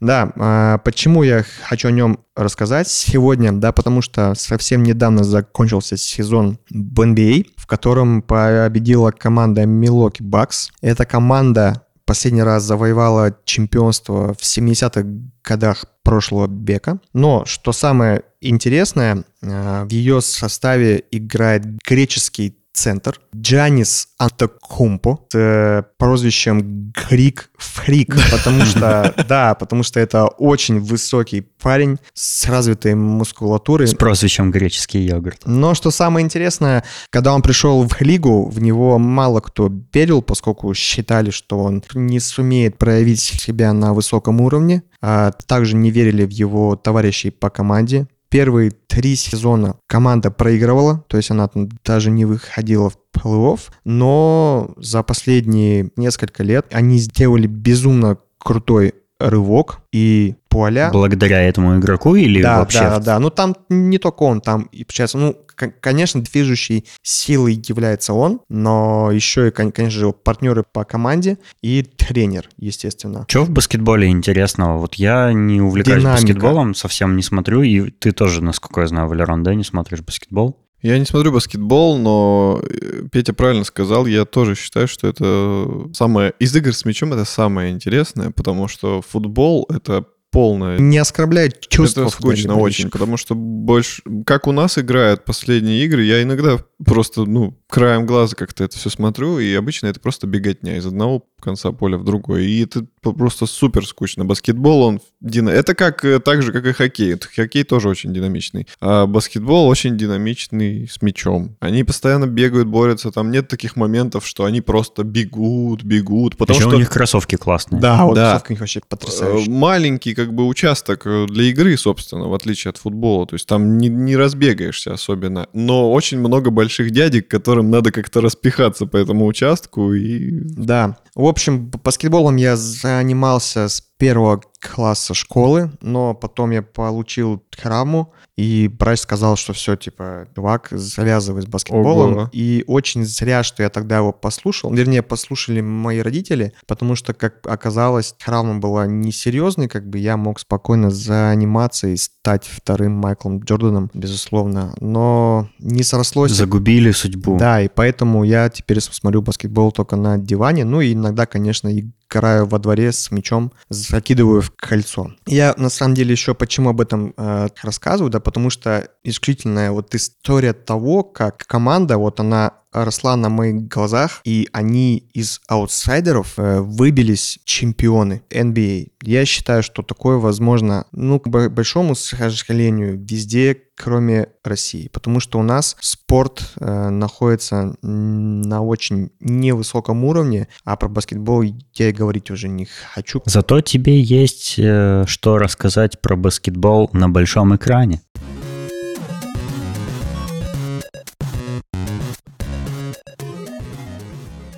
Да, 0.00 0.32
а, 0.36 0.78
почему 0.78 1.22
я 1.22 1.44
хочу 1.64 1.88
о 1.88 1.92
нем 1.92 2.18
рассказать 2.34 2.88
сегодня? 2.88 3.52
Да, 3.52 3.72
потому 3.72 4.02
что 4.02 4.34
совсем 4.34 4.82
недавно 4.82 5.22
закончился 5.22 5.96
сезон 5.96 6.58
в 6.70 7.00
NBA, 7.00 7.46
в 7.56 7.66
котором 7.66 8.22
победила 8.22 9.10
команда 9.10 9.62
Milwaukee 9.62 10.22
Bucks. 10.22 10.70
Эта 10.80 11.04
команда 11.04 11.86
последний 12.04 12.42
раз 12.42 12.64
завоевала 12.64 13.36
чемпионство 13.44 14.34
в 14.34 14.42
70-х 14.42 15.04
годах 15.44 15.86
прошлого 16.02 16.48
века. 16.50 17.00
Но, 17.12 17.44
что 17.44 17.72
самое 17.72 18.22
интересное, 18.40 19.24
э, 19.40 19.84
в 19.84 19.90
ее 19.90 20.20
составе 20.20 21.04
играет 21.10 21.64
греческий 21.86 22.56
центр 22.72 23.20
Джанис 23.34 24.08
Антокумпо 24.18 25.26
с 25.30 25.34
э, 25.34 25.82
прозвищем 25.98 26.92
Грик 26.92 27.50
Фрик, 27.58 28.16
потому 28.30 28.62
что, 28.62 29.14
да, 29.28 29.54
потому 29.54 29.82
что 29.82 30.00
это 30.00 30.26
очень 30.26 30.80
высокий 30.80 31.40
парень 31.40 31.98
с 32.14 32.48
развитой 32.48 32.94
мускулатурой. 32.94 33.86
С 33.86 33.94
прозвищем 33.94 34.50
греческий 34.50 35.00
йогурт. 35.00 35.42
Но 35.44 35.74
что 35.74 35.90
самое 35.90 36.24
интересное, 36.24 36.84
когда 37.10 37.34
он 37.34 37.42
пришел 37.42 37.86
в 37.86 38.00
лигу, 38.00 38.48
в 38.48 38.60
него 38.60 38.98
мало 38.98 39.40
кто 39.40 39.70
верил, 39.92 40.22
поскольку 40.22 40.72
считали, 40.74 41.30
что 41.30 41.58
он 41.58 41.82
не 41.94 42.20
сумеет 42.20 42.78
проявить 42.78 43.20
себя 43.20 43.72
на 43.72 43.92
высоком 43.92 44.40
уровне. 44.40 44.82
А 45.04 45.32
также 45.32 45.74
не 45.74 45.90
верили 45.90 46.24
в 46.24 46.30
его 46.30 46.76
товарищей 46.76 47.30
по 47.30 47.50
команде. 47.50 48.06
Первые 48.32 48.70
три 48.70 49.14
сезона 49.14 49.76
команда 49.86 50.30
проигрывала, 50.30 51.04
то 51.06 51.18
есть 51.18 51.30
она 51.30 51.48
там 51.48 51.68
даже 51.84 52.10
не 52.10 52.24
выходила 52.24 52.88
в 52.88 52.96
плей-офф, 53.14 53.60
но 53.84 54.72
за 54.78 55.02
последние 55.02 55.90
несколько 55.96 56.42
лет 56.42 56.64
они 56.72 56.96
сделали 56.96 57.46
безумно 57.46 58.16
крутой 58.38 58.94
рывок, 59.28 59.80
и 59.92 60.34
Пуаля... 60.48 60.90
Благодаря 60.92 61.40
этому 61.42 61.78
игроку 61.78 62.14
или 62.14 62.42
Да, 62.42 62.58
вообще? 62.60 62.80
да, 62.80 62.98
да. 62.98 63.18
Ну 63.18 63.30
там 63.30 63.56
не 63.70 63.98
только 63.98 64.22
он, 64.24 64.40
там 64.40 64.62
и 64.72 64.84
получается, 64.84 65.16
ну, 65.18 65.34
конечно, 65.80 66.20
движущей 66.22 66.84
силой 67.02 67.62
является 67.66 68.12
он, 68.12 68.40
но 68.50 69.10
еще 69.10 69.48
и, 69.48 69.50
кон- 69.50 69.72
конечно 69.72 69.98
же, 70.00 70.12
партнеры 70.12 70.62
по 70.70 70.84
команде 70.84 71.38
и 71.62 71.82
тренер, 71.82 72.48
естественно. 72.58 73.24
Что 73.28 73.44
в 73.44 73.50
баскетболе 73.50 74.08
интересного? 74.08 74.78
Вот 74.78 74.96
я 74.96 75.32
не 75.32 75.60
увлекаюсь 75.62 76.02
Динамика. 76.02 76.22
баскетболом, 76.22 76.74
совсем 76.74 77.16
не 77.16 77.22
смотрю, 77.22 77.62
и 77.62 77.90
ты 77.90 78.12
тоже, 78.12 78.42
насколько 78.42 78.82
я 78.82 78.86
знаю, 78.88 79.08
Валерон, 79.08 79.42
да, 79.42 79.54
не 79.54 79.64
смотришь 79.64 80.00
баскетбол? 80.00 80.58
Я 80.82 80.98
не 80.98 81.04
смотрю 81.04 81.32
баскетбол, 81.32 81.96
но 81.98 82.60
э, 82.62 83.04
Петя 83.10 83.32
правильно 83.32 83.64
сказал. 83.64 84.06
Я 84.06 84.24
тоже 84.24 84.56
считаю, 84.56 84.88
что 84.88 85.06
это 85.06 85.88
самое... 85.94 86.34
Из 86.40 86.54
игр 86.54 86.74
с 86.74 86.84
мячом 86.84 87.12
это 87.12 87.24
самое 87.24 87.72
интересное, 87.72 88.30
потому 88.30 88.66
что 88.66 89.00
футбол— 89.00 89.66
это 89.72 90.04
полное 90.32 90.78
Не 90.78 90.98
оскорбляет 90.98 91.60
чувства. 91.68 92.02
это 92.02 92.10
скучно 92.10 92.56
очень, 92.56 92.90
потому 92.90 93.16
что 93.16 93.34
больше... 93.34 94.02
Как 94.26 94.48
у 94.48 94.52
нас 94.52 94.78
играют 94.78 95.24
последние 95.24 95.84
игры, 95.84 96.02
я 96.02 96.22
иногда 96.22 96.58
просто, 96.84 97.26
ну, 97.26 97.56
краем 97.68 98.06
глаза 98.06 98.34
как-то 98.34 98.64
это 98.64 98.76
все 98.76 98.90
смотрю, 98.90 99.38
и 99.38 99.54
обычно 99.54 99.86
это 99.86 100.00
просто 100.00 100.26
беготня 100.26 100.78
из 100.78 100.86
одного 100.86 101.26
конца 101.42 101.72
поля 101.72 101.98
в 101.98 102.04
другой. 102.04 102.46
И 102.46 102.62
это 102.64 102.86
просто 103.02 103.46
супер 103.46 103.86
скучно. 103.86 104.24
Баскетбол, 104.24 104.82
он... 104.82 105.00
дина- 105.20 105.50
Это 105.50 105.74
как, 105.74 106.04
э, 106.04 106.18
так 106.20 106.42
же, 106.42 106.52
как 106.52 106.66
и 106.66 106.72
хоккей. 106.72 107.16
Хоккей 107.36 107.64
тоже 107.64 107.88
очень 107.88 108.12
динамичный. 108.14 108.66
А 108.80 109.06
баскетбол 109.06 109.66
очень 109.68 109.96
динамичный 109.98 110.88
с 110.88 111.02
мячом. 111.02 111.56
Они 111.60 111.84
постоянно 111.84 112.26
бегают, 112.26 112.68
борются. 112.68 113.10
Там 113.10 113.30
нет 113.30 113.48
таких 113.48 113.76
моментов, 113.76 114.26
что 114.26 114.44
они 114.44 114.60
просто 114.60 115.04
бегут, 115.04 115.82
бегут. 115.82 116.36
Потому 116.36 116.58
Еще 116.58 116.68
что 116.68 116.76
у 116.76 116.78
них 116.78 116.90
кроссовки 116.90 117.36
классные. 117.36 117.80
Да, 117.80 118.04
вот 118.04 118.14
Да. 118.14 118.30
кроссовки 118.30 118.50
у 118.50 118.52
них 118.54 118.60
вообще 118.60 118.80
Э, 118.80 118.82
потрясающие. 118.88 119.50
маленький 119.50 120.14
как 120.14 120.32
бы 120.32 120.46
участок 120.46 121.02
э, 121.06 121.26
для 121.28 121.44
игры, 121.44 121.76
собственно, 121.76 122.28
в 122.28 122.34
отличие 122.34 122.70
от 122.70 122.76
футбола. 122.78 123.26
То 123.26 123.34
есть 123.34 123.46
там 123.46 123.78
не, 123.78 123.88
не 123.88 124.16
разбегаешься 124.16 124.92
особенно. 124.94 125.48
Но 125.52 125.92
очень 125.92 126.18
много 126.18 126.50
больших 126.50 126.90
дядек, 126.90 127.28
которым 127.28 127.70
надо 127.70 127.90
как-то 127.90 128.20
распихаться 128.20 128.86
по 128.86 128.96
этому 128.96 129.26
участку. 129.26 129.92
И 129.94 130.30
Да. 130.42 130.96
В 131.14 131.26
общем, 131.26 131.70
баскетболом 131.70 132.36
я 132.36 132.56
занимался 132.56 133.68
с 133.68 133.82
первого 134.02 134.40
класса 134.58 135.14
школы, 135.14 135.70
но 135.80 136.12
потом 136.12 136.50
я 136.50 136.62
получил 136.62 137.40
травму, 137.50 138.12
и 138.36 138.68
врач 138.80 138.98
сказал, 139.00 139.36
что 139.36 139.52
все, 139.52 139.76
типа, 139.76 140.26
чувак, 140.34 140.68
завязывай 140.72 141.42
с 141.42 141.46
баскетболом. 141.46 142.12
Ого. 142.12 142.30
И 142.32 142.64
очень 142.66 143.04
зря, 143.04 143.44
что 143.44 143.62
я 143.62 143.68
тогда 143.68 143.98
его 143.98 144.12
послушал. 144.12 144.72
Вернее, 144.72 145.02
послушали 145.02 145.60
мои 145.60 146.00
родители, 146.00 146.52
потому 146.66 146.96
что, 146.96 147.14
как 147.14 147.46
оказалось, 147.46 148.14
травма 148.24 148.58
была 148.58 148.86
несерьезной, 148.86 149.68
как 149.68 149.88
бы 149.88 149.98
я 149.98 150.16
мог 150.16 150.40
спокойно 150.40 150.90
заниматься 150.90 151.86
и 151.86 151.96
стать 151.96 152.44
вторым 152.44 152.92
Майклом 152.92 153.38
Джорданом, 153.38 153.88
безусловно. 153.94 154.74
Но 154.80 155.48
не 155.60 155.84
срослось. 155.84 156.32
Загубили 156.32 156.90
судьбу. 156.90 157.36
Да, 157.36 157.62
и 157.62 157.68
поэтому 157.68 158.24
я 158.24 158.48
теперь 158.48 158.80
смотрю 158.80 159.22
баскетбол 159.22 159.70
только 159.70 159.94
на 159.94 160.18
диване. 160.18 160.64
Ну 160.64 160.80
и 160.80 160.92
иногда, 160.92 161.26
конечно, 161.26 161.68
играю 162.12 162.46
во 162.46 162.58
дворе 162.58 162.92
с 162.92 163.10
мячом, 163.10 163.52
закидываю 163.68 164.42
в 164.42 164.50
кольцо. 164.52 165.12
Я 165.26 165.54
на 165.56 165.70
самом 165.70 165.94
деле 165.94 166.12
еще 166.12 166.34
почему 166.34 166.70
об 166.70 166.80
этом 166.80 167.14
э, 167.16 167.48
рассказываю, 167.62 168.10
да, 168.10 168.20
потому 168.20 168.50
что 168.50 168.88
исключительная 169.04 169.72
вот 169.72 169.94
история 169.94 170.52
того, 170.52 171.02
как 171.02 171.46
команда, 171.46 171.98
вот 171.98 172.20
она 172.20 172.54
росла 172.72 173.16
на 173.16 173.28
моих 173.28 173.68
глазах, 173.68 174.20
и 174.24 174.48
они 174.52 174.98
из 175.12 175.40
аутсайдеров 175.48 176.34
э, 176.38 176.60
выбились 176.60 177.38
чемпионы 177.44 178.22
NBA. 178.30 178.92
Я 179.02 179.24
считаю, 179.24 179.62
что 179.62 179.82
такое 179.82 180.16
возможно, 180.16 180.86
ну, 180.92 181.20
к 181.20 181.28
бо- 181.28 181.48
большому 181.48 181.94
сожалению, 181.94 182.98
везде, 182.98 183.56
кроме 183.76 184.28
России, 184.44 184.88
потому 184.88 185.20
что 185.20 185.38
у 185.38 185.42
нас 185.42 185.76
спорт 185.80 186.42
э, 186.58 186.88
находится 186.88 187.76
на 187.82 188.62
очень 188.62 189.10
невысоком 189.20 190.04
уровне, 190.04 190.48
а 190.64 190.76
про 190.76 190.88
баскетбол 190.88 191.42
я 191.42 191.88
и 191.88 191.92
говорить 191.92 192.30
уже 192.30 192.48
не 192.48 192.66
хочу. 192.94 193.22
Зато 193.24 193.60
тебе 193.60 194.00
есть 194.00 194.54
э, 194.58 195.04
что 195.06 195.38
рассказать 195.38 196.00
про 196.00 196.16
баскетбол 196.16 196.90
на 196.92 197.08
большом 197.08 197.56
экране. 197.56 198.02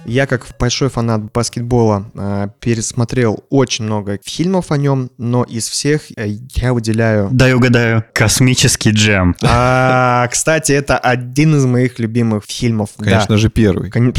Я, 0.04 0.26
как 0.26 0.46
большой 0.58 0.88
фанат 0.90 1.32
баскетбола, 1.32 2.10
э, 2.14 2.48
пересмотрел 2.60 3.44
очень 3.50 3.84
много 3.84 4.18
фильмов 4.24 4.70
о 4.70 4.76
нем, 4.76 5.10
но 5.18 5.44
из 5.44 5.68
всех 5.68 6.02
э, 6.16 6.36
я 6.54 6.72
выделяю... 6.74 7.28
Дай 7.30 7.54
угадаю. 7.54 8.04
Космический 8.12 8.90
джем. 8.90 9.34
А, 9.56 10.26
кстати, 10.28 10.72
это 10.72 10.98
один 10.98 11.56
из 11.56 11.64
моих 11.64 11.98
любимых 11.98 12.44
фильмов. 12.46 12.90
да. 12.98 13.04
Конечно 13.04 13.36
же, 13.38 13.48
первый. 13.50 13.90
Кон- 13.90 14.12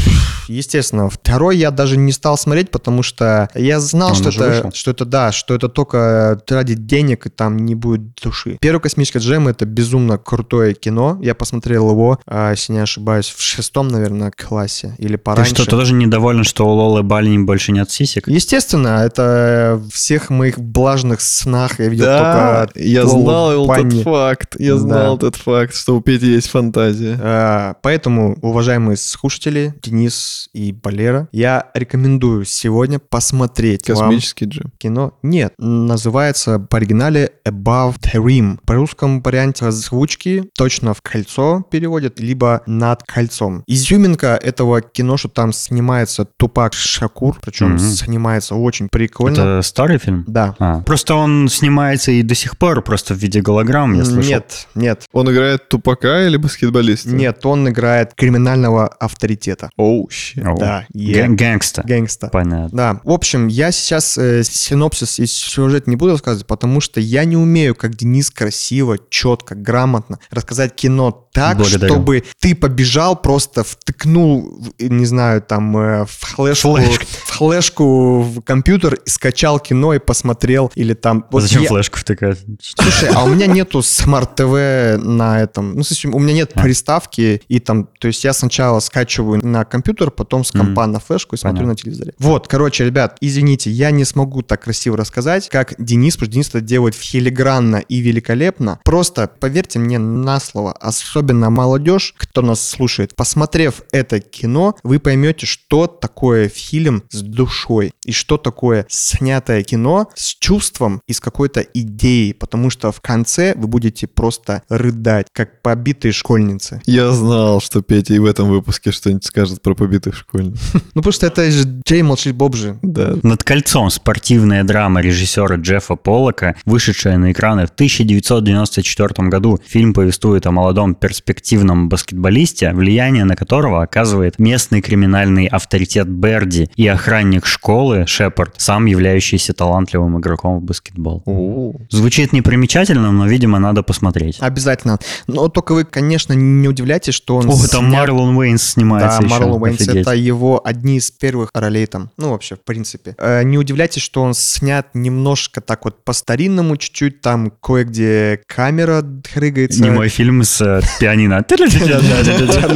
Естественно. 0.48 1.08
Второй 1.10 1.56
я 1.56 1.70
даже 1.70 1.96
не 1.96 2.12
стал 2.12 2.38
смотреть, 2.38 2.70
потому 2.70 3.02
что 3.02 3.48
я 3.54 3.80
знал, 3.80 4.10
Он 4.10 4.14
что 4.14 4.28
это, 4.30 4.48
вышел? 4.48 4.72
что 4.72 4.90
это, 4.92 5.04
да, 5.04 5.32
что 5.32 5.54
это 5.54 5.68
только 5.68 6.40
ради 6.48 6.74
денег, 6.74 7.26
и 7.26 7.30
там 7.30 7.58
не 7.58 7.74
будет 7.74 8.14
души. 8.22 8.58
Первый 8.60 8.80
«Космический 8.80 9.18
джем»— 9.18 9.48
это 9.48 9.64
безумно 9.66 10.18
крутое 10.18 10.74
кино. 10.74 11.18
Я 11.22 11.34
посмотрел 11.34 11.90
его, 11.90 12.18
а, 12.26 12.50
если 12.52 12.72
не 12.72 12.78
ошибаюсь, 12.80 13.28
в 13.36 13.40
шестом, 13.42 13.88
наверное, 13.88 14.30
классе 14.30 14.94
или 14.98 15.12
Ты 15.16 15.18
пораньше. 15.18 15.54
Тоже 15.76 15.94
недоволен, 15.94 16.44
что 16.44 16.66
у 16.66 16.70
Лолы 16.70 17.02
Бальни 17.02 17.38
больше 17.38 17.72
нет 17.72 17.90
сисек? 17.90 18.28
Естественно, 18.28 19.02
это 19.04 19.80
в 19.82 19.94
всех 19.94 20.30
моих 20.30 20.58
влажных 20.58 21.20
снах 21.20 21.78
я 21.78 21.88
видел 21.88 22.04
Да, 22.06 22.66
только 22.66 22.80
я 22.80 23.06
знал 23.06 23.66
Банни. 23.66 24.00
этот 24.00 24.04
факт. 24.04 24.56
Я 24.58 24.74
Да. 24.74 24.78
знал 24.80 25.16
этот 25.16 25.36
факт, 25.36 25.74
что 25.74 25.96
у 25.96 26.00
Пети 26.00 26.26
есть 26.26 26.48
фантазия. 26.50 27.18
А, 27.22 27.74
Поэтому, 27.82 28.36
уважаемые 28.42 28.96
слушатели, 28.96 29.74
Денис 29.82 30.48
и 30.52 30.74
Валера, 30.82 31.28
я 31.32 31.70
рекомендую 31.74 32.44
сегодня 32.44 32.98
посмотреть 32.98 33.88
вам 33.90 33.98
Космический 33.98 34.46
джем. 34.46 34.72
кино. 34.78 35.14
Нет, 35.22 35.52
называется 35.58 36.58
по 36.58 36.78
оригинале 36.78 37.30
Above 37.46 37.96
the 38.00 38.14
Rim. 38.22 38.58
По 38.66 38.74
русскому 38.74 39.20
варианте 39.24 39.66
озвучки 39.66 40.44
точно 40.56 40.94
в 40.94 41.02
кольцо 41.02 41.64
переводят, 41.70 42.20
либо 42.20 42.62
над 42.66 43.02
кольцом. 43.02 43.62
Изюминка 43.66 44.38
этого 44.42 44.80
кино, 44.80 45.16
что 45.16 45.28
там 45.28 45.52
снимается 45.66 46.24
Тупак 46.24 46.72
Шакур, 46.74 47.38
причем 47.42 47.70
Мгм. 47.74 47.78
снимается 47.78 48.54
очень 48.54 48.88
прикольно. 48.88 49.34
Это 49.34 49.62
старый 49.62 49.98
фильм? 49.98 50.24
Да. 50.26 50.54
А, 50.58 50.80
просто 50.82 51.14
он 51.14 51.48
снимается 51.48 52.12
и 52.12 52.22
до 52.22 52.34
сих 52.34 52.56
пор, 52.56 52.82
просто 52.82 53.14
в 53.14 53.18
виде 53.18 53.40
голограмм, 53.40 53.94
я 53.94 54.04
слышал. 54.04 54.30
Нет, 54.30 54.68
нет, 54.74 55.04
Он 55.12 55.30
играет 55.30 55.68
тупака 55.68 56.26
или 56.26 56.36
баскетболиста? 56.36 57.08
нет, 57.10 57.44
он 57.44 57.68
играет 57.68 58.14
криминального 58.14 58.86
авторитета. 58.86 59.70
Оу, 59.76 60.08
щит. 60.10 60.44
О, 60.46 60.56
Да, 60.56 60.86
гэ- 60.94 61.28
Гэнгста. 61.28 61.82
Гэнгста. 61.84 62.28
Понятно. 62.28 62.68
Да, 62.72 63.00
в 63.04 63.10
общем, 63.10 63.48
я 63.48 63.72
сейчас 63.72 64.16
э, 64.18 64.42
синопсис 64.44 65.18
и 65.18 65.26
сюжет 65.26 65.86
не 65.86 65.96
буду 65.96 66.12
рассказывать, 66.12 66.46
потому 66.46 66.80
что 66.80 67.00
я 67.00 67.24
не 67.24 67.36
умею, 67.36 67.74
как 67.74 67.96
Денис, 67.96 68.30
красиво, 68.30 68.98
четко, 69.10 69.54
грамотно 69.54 70.18
рассказать 70.30 70.74
кино 70.74 71.28
так, 71.32 71.56
Благодарю. 71.58 71.92
чтобы 71.92 72.24
ты 72.40 72.54
побежал, 72.54 73.16
просто 73.16 73.62
втыкнул, 73.64 74.64
не 74.78 75.04
знаю, 75.06 75.42
там, 75.42 75.55
э, 75.76 76.04
в 76.04 76.10
флешку, 76.10 76.76
Флешку. 76.76 77.04
в 77.06 77.32
флешку 77.32 78.20
в 78.22 78.40
компьютер, 78.42 78.98
скачал 79.04 79.58
кино 79.60 79.94
и 79.94 79.98
посмотрел, 79.98 80.70
или 80.74 80.94
там... 80.94 81.24
вот 81.30 81.42
Зачем 81.42 81.62
я- 81.62 81.68
флешку 81.68 81.98
втыкать? 81.98 82.38
Слушай, 82.60 83.10
а 83.14 83.24
у 83.24 83.28
меня 83.28 83.46
нету 83.46 83.82
smart 83.82 84.68
ТВ 84.68 85.02
на 85.02 85.40
этом. 85.40 85.74
Ну, 85.74 85.82
смысле, 85.82 86.10
у 86.10 86.18
меня 86.18 86.34
нет 86.34 86.52
А. 86.54 86.62
приставки, 86.62 87.42
и 87.48 87.58
там, 87.60 87.88
то 87.98 88.08
есть 88.08 88.24
я 88.24 88.32
сначала 88.32 88.80
скачиваю 88.80 89.44
на 89.46 89.64
компьютер, 89.64 90.10
потом 90.10 90.44
с 90.44 90.50
компа 90.50 90.86
на 90.86 91.00
флешку 91.00 91.34
и 91.34 91.38
смотрю 91.38 91.58
Понятно. 91.64 91.72
на 91.72 91.76
телевизоре. 91.76 92.14
Вот, 92.18 92.48
короче, 92.48 92.84
ребят, 92.84 93.16
извините, 93.20 93.70
я 93.70 93.90
не 93.90 94.04
смогу 94.04 94.42
так 94.42 94.62
красиво 94.62 94.96
рассказать, 94.96 95.48
как 95.48 95.74
Денис, 95.78 96.14
потому 96.16 96.26
что 96.26 96.32
Денис 96.34 96.48
это 96.48 96.60
делает 96.60 96.94
филигранно 96.94 97.76
и 97.76 97.98
великолепно. 97.98 98.80
Просто 98.84 99.28
поверьте 99.40 99.78
мне 99.78 99.98
на 99.98 100.40
слово, 100.40 100.72
особенно 100.72 101.50
молодежь, 101.50 102.14
кто 102.16 102.42
нас 102.42 102.60
слушает, 102.66 103.14
посмотрев 103.16 103.82
это 103.92 104.20
кино, 104.20 104.76
вы 104.82 104.98
поймете, 104.98 105.45
что 105.46 105.86
такое 105.86 106.48
фильм 106.48 107.04
с 107.10 107.22
душой 107.22 107.92
и 108.04 108.12
что 108.12 108.36
такое 108.36 108.86
снятое 108.88 109.62
кино 109.62 110.08
с 110.14 110.34
чувством 110.34 111.00
и 111.06 111.12
с 111.12 111.20
какой-то 111.20 111.60
идеей, 111.60 112.34
потому 112.34 112.70
что 112.70 112.92
в 112.92 113.00
конце 113.00 113.54
вы 113.56 113.66
будете 113.66 114.06
просто 114.06 114.62
рыдать, 114.68 115.26
как 115.32 115.62
побитые 115.62 116.12
школьницы. 116.12 116.82
Я 116.86 117.10
знал, 117.12 117.60
что 117.60 117.82
Петя 117.82 118.14
и 118.14 118.18
в 118.18 118.26
этом 118.26 118.48
выпуске 118.48 118.92
что-нибудь 118.92 119.24
скажет 119.24 119.62
про 119.62 119.74
побитых 119.74 120.16
школьников. 120.16 120.60
Ну, 120.94 121.02
потому 121.02 121.12
что 121.12 121.26
это 121.26 121.50
же 121.50 121.64
Джей 121.86 122.02
молчит 122.02 122.34
Боб 122.34 122.56
же. 122.56 122.78
Да. 122.80 123.16
Над 123.22 123.44
кольцом 123.44 123.90
спортивная 123.90 124.64
драма 124.64 125.02
режиссера 125.02 125.56
Джеффа 125.56 125.96
Поллока, 125.96 126.56
вышедшая 126.64 127.18
на 127.18 127.32
экраны 127.32 127.66
в 127.66 127.70
1994 127.70 129.28
году. 129.28 129.60
Фильм 129.66 129.92
повествует 129.92 130.46
о 130.46 130.52
молодом 130.52 130.94
перспективном 130.94 131.88
баскетболисте, 131.90 132.72
влияние 132.72 133.24
на 133.24 133.36
которого 133.36 133.82
оказывает 133.82 134.38
местный 134.38 134.80
криминальный 134.80 135.35
авторитет 135.44 136.08
Берди 136.08 136.70
и 136.76 136.86
охранник 136.86 137.44
школы 137.44 138.06
Шепард, 138.06 138.54
сам 138.56 138.86
являющийся 138.86 139.52
талантливым 139.52 140.18
игроком 140.18 140.58
в 140.60 140.62
баскетбол. 140.62 141.22
О, 141.26 141.74
Звучит 141.90 142.32
непримечательно, 142.32 143.12
но, 143.12 143.26
видимо, 143.26 143.58
надо 143.58 143.82
посмотреть. 143.82 144.38
Обязательно. 144.40 144.98
Но 145.26 145.48
только 145.48 145.72
вы, 145.74 145.84
конечно, 145.84 146.32
не 146.32 146.68
удивляйтесь, 146.68 147.14
что 147.14 147.36
он 147.36 147.46
О, 147.46 147.50
там 147.50 147.58
снят- 147.58 147.82
Марлон 147.82 148.36
Уэйнс 148.36 148.62
снимается 148.62 149.18
Да, 149.20 149.26
еще. 149.26 149.34
Марлон 149.34 149.62
Уэйнс 149.62 149.88
это 149.88 150.12
его 150.12 150.60
одни 150.64 150.96
из 150.96 151.10
первых 151.10 151.50
ролей 151.52 151.86
там. 151.86 152.10
Ну, 152.16 152.30
вообще, 152.30 152.54
в 152.56 152.60
принципе. 152.60 153.14
Э, 153.18 153.42
не 153.42 153.58
удивляйтесь, 153.58 154.02
что 154.02 154.22
он 154.22 154.34
снят 154.34 154.86
немножко 154.94 155.60
так 155.60 155.84
вот 155.84 156.04
по-старинному, 156.04 156.76
чуть-чуть 156.76 157.20
там 157.20 157.50
кое-где 157.50 158.40
камера 158.46 159.02
дрыгается. 159.02 159.82
Не 159.82 159.90
мой 159.90 160.08
фильм 160.08 160.42
с 160.44 160.60
э, 160.60 160.80
пианино. 161.00 161.44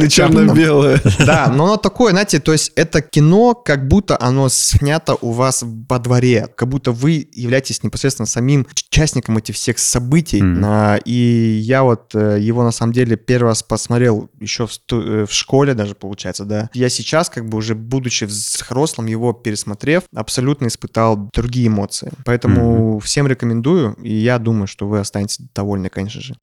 Черно-белое. 0.09 0.99
Да, 1.19 1.47
но 1.53 1.65
оно 1.65 1.77
такое, 1.77 2.11
знаете, 2.11 2.39
то 2.39 2.50
есть 2.53 2.71
это 2.75 3.01
кино, 3.01 3.53
как 3.53 3.87
будто 3.87 4.17
оно 4.19 4.49
снято 4.49 5.15
у 5.21 5.31
вас 5.31 5.63
во 5.63 5.99
дворе, 5.99 6.47
как 6.55 6.69
будто 6.69 6.91
вы 6.91 7.27
являетесь 7.33 7.83
непосредственно 7.83 8.25
самим 8.25 8.67
участником 8.71 9.37
этих 9.37 9.55
всех 9.55 9.79
событий. 9.79 10.41
А, 10.63 10.97
И 11.05 11.59
я 11.63 11.83
вот 11.83 12.13
э, 12.15 12.37
его 12.39 12.63
на 12.63 12.71
самом 12.71 12.93
деле 12.93 13.15
первый 13.15 13.47
раз 13.49 13.63
посмотрел 13.63 14.29
еще 14.39 14.67
в, 14.67 14.73
сту- 14.73 15.01
э, 15.01 15.25
в 15.25 15.31
школе 15.33 15.73
даже, 15.73 15.95
получается, 15.95 16.45
да. 16.45 16.69
Я 16.73 16.89
сейчас, 16.89 17.29
как 17.29 17.47
бы 17.47 17.57
уже 17.57 17.75
будучи 17.75 18.25
взрослым, 18.25 19.07
его 19.07 19.33
пересмотрев, 19.33 20.03
абсолютно 20.13 20.67
испытал 20.67 21.29
другие 21.33 21.67
эмоции. 21.67 22.11
Поэтому 22.25 22.99
всем 22.99 23.27
рекомендую, 23.27 23.93
и 24.01 24.13
я 24.13 24.39
думаю, 24.39 24.67
что 24.67 24.87
вы 24.87 24.99
останетесь 24.99 25.39
довольны, 25.53 25.89
конечно 25.89 26.21
же. 26.21 26.35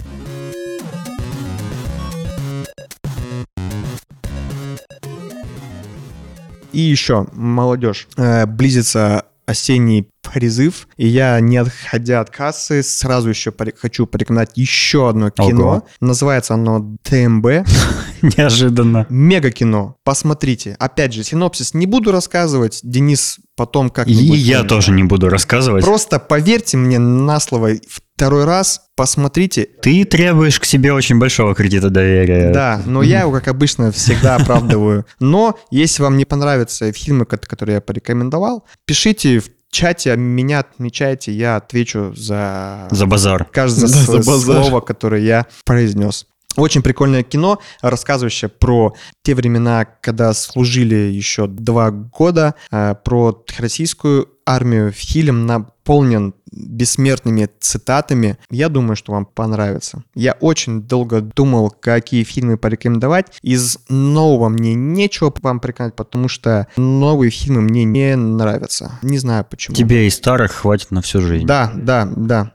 И 6.78 6.80
еще, 6.80 7.26
молодежь, 7.32 8.06
э, 8.16 8.46
близится 8.46 9.24
осенний 9.46 10.08
призыв, 10.22 10.86
и 10.96 11.08
я, 11.08 11.40
не 11.40 11.56
отходя 11.56 12.20
от 12.20 12.30
кассы, 12.30 12.84
сразу 12.84 13.30
еще 13.30 13.52
хочу 13.76 14.06
порекомендовать 14.06 14.52
еще 14.54 15.08
одно 15.08 15.30
кино. 15.30 15.68
Ого. 15.68 15.86
Называется 16.00 16.54
оно 16.54 16.96
ТМБ. 17.02 17.66
Неожиданно. 18.22 19.06
Мега 19.08 19.50
кино. 19.50 19.96
Посмотрите. 20.04 20.76
Опять 20.78 21.14
же, 21.14 21.24
синопсис 21.24 21.74
не 21.74 21.86
буду 21.86 22.12
рассказывать. 22.12 22.78
Денис 22.84 23.40
потом 23.56 23.88
И 23.88 23.90
как-нибудь... 23.90 24.38
я 24.38 24.62
тоже 24.62 24.92
не 24.92 25.02
буду 25.02 25.28
рассказывать. 25.30 25.84
Просто 25.84 26.20
поверьте 26.20 26.76
мне 26.76 27.00
на 27.00 27.40
слово 27.40 27.72
второй 28.18 28.44
раз, 28.44 28.80
посмотрите. 28.96 29.68
Ты 29.80 30.04
требуешь 30.04 30.58
к 30.58 30.64
себе 30.64 30.92
очень 30.92 31.20
большого 31.20 31.54
кредита 31.54 31.88
доверия. 31.88 32.50
Да, 32.50 32.82
но 32.84 33.00
я 33.04 33.20
его, 33.20 33.30
как 33.30 33.46
обычно, 33.46 33.92
всегда 33.92 34.34
оправдываю. 34.34 35.06
Но 35.20 35.56
если 35.70 36.02
вам 36.02 36.16
не 36.16 36.24
понравятся 36.24 36.90
фильмы, 36.92 37.26
ко- 37.26 37.36
которые 37.36 37.76
я 37.76 37.80
порекомендовал, 37.80 38.64
пишите 38.86 39.38
в 39.38 39.48
чате, 39.70 40.16
меня 40.16 40.58
отмечайте, 40.60 41.30
я 41.30 41.54
отвечу 41.56 42.12
за 42.16 42.88
За 42.90 43.06
базар. 43.06 43.44
каждое 43.44 43.82
Да, 43.82 43.86
за 43.86 44.16
базар. 44.18 44.64
слово, 44.64 44.80
которое 44.80 45.22
я 45.22 45.46
произнес. 45.64 46.26
Очень 46.56 46.82
прикольное 46.82 47.22
кино, 47.22 47.60
рассказывающее 47.82 48.48
про 48.48 48.94
те 49.22 49.36
времена, 49.36 49.86
когда 50.00 50.32
служили 50.34 50.96
еще 50.96 51.46
два 51.46 51.92
года, 51.92 52.56
э, 52.72 52.96
про 53.04 53.44
российскую 53.58 54.28
армию. 54.44 54.90
Фильм 54.90 55.46
наполнен 55.88 56.34
бессмертными 56.52 57.48
цитатами. 57.60 58.36
Я 58.50 58.68
думаю, 58.68 58.94
что 58.94 59.12
вам 59.12 59.24
понравится. 59.24 60.02
Я 60.14 60.32
очень 60.40 60.82
долго 60.82 61.22
думал, 61.22 61.70
какие 61.70 62.24
фильмы 62.24 62.58
порекомендовать. 62.58 63.38
Из 63.42 63.78
нового 63.88 64.50
мне 64.50 64.74
нечего 64.74 65.32
вам 65.40 65.60
порекомендовать, 65.60 65.96
потому 65.96 66.28
что 66.28 66.66
новые 66.76 67.30
фильмы 67.30 67.62
мне 67.62 67.84
не 67.84 68.16
нравятся. 68.16 68.98
Не 69.02 69.18
знаю 69.18 69.46
почему. 69.48 69.74
Тебе 69.76 70.06
и 70.06 70.10
старых 70.10 70.52
хватит 70.52 70.90
на 70.90 71.00
всю 71.00 71.22
жизнь. 71.22 71.46
Да, 71.46 71.72
да, 71.74 72.06
да. 72.14 72.52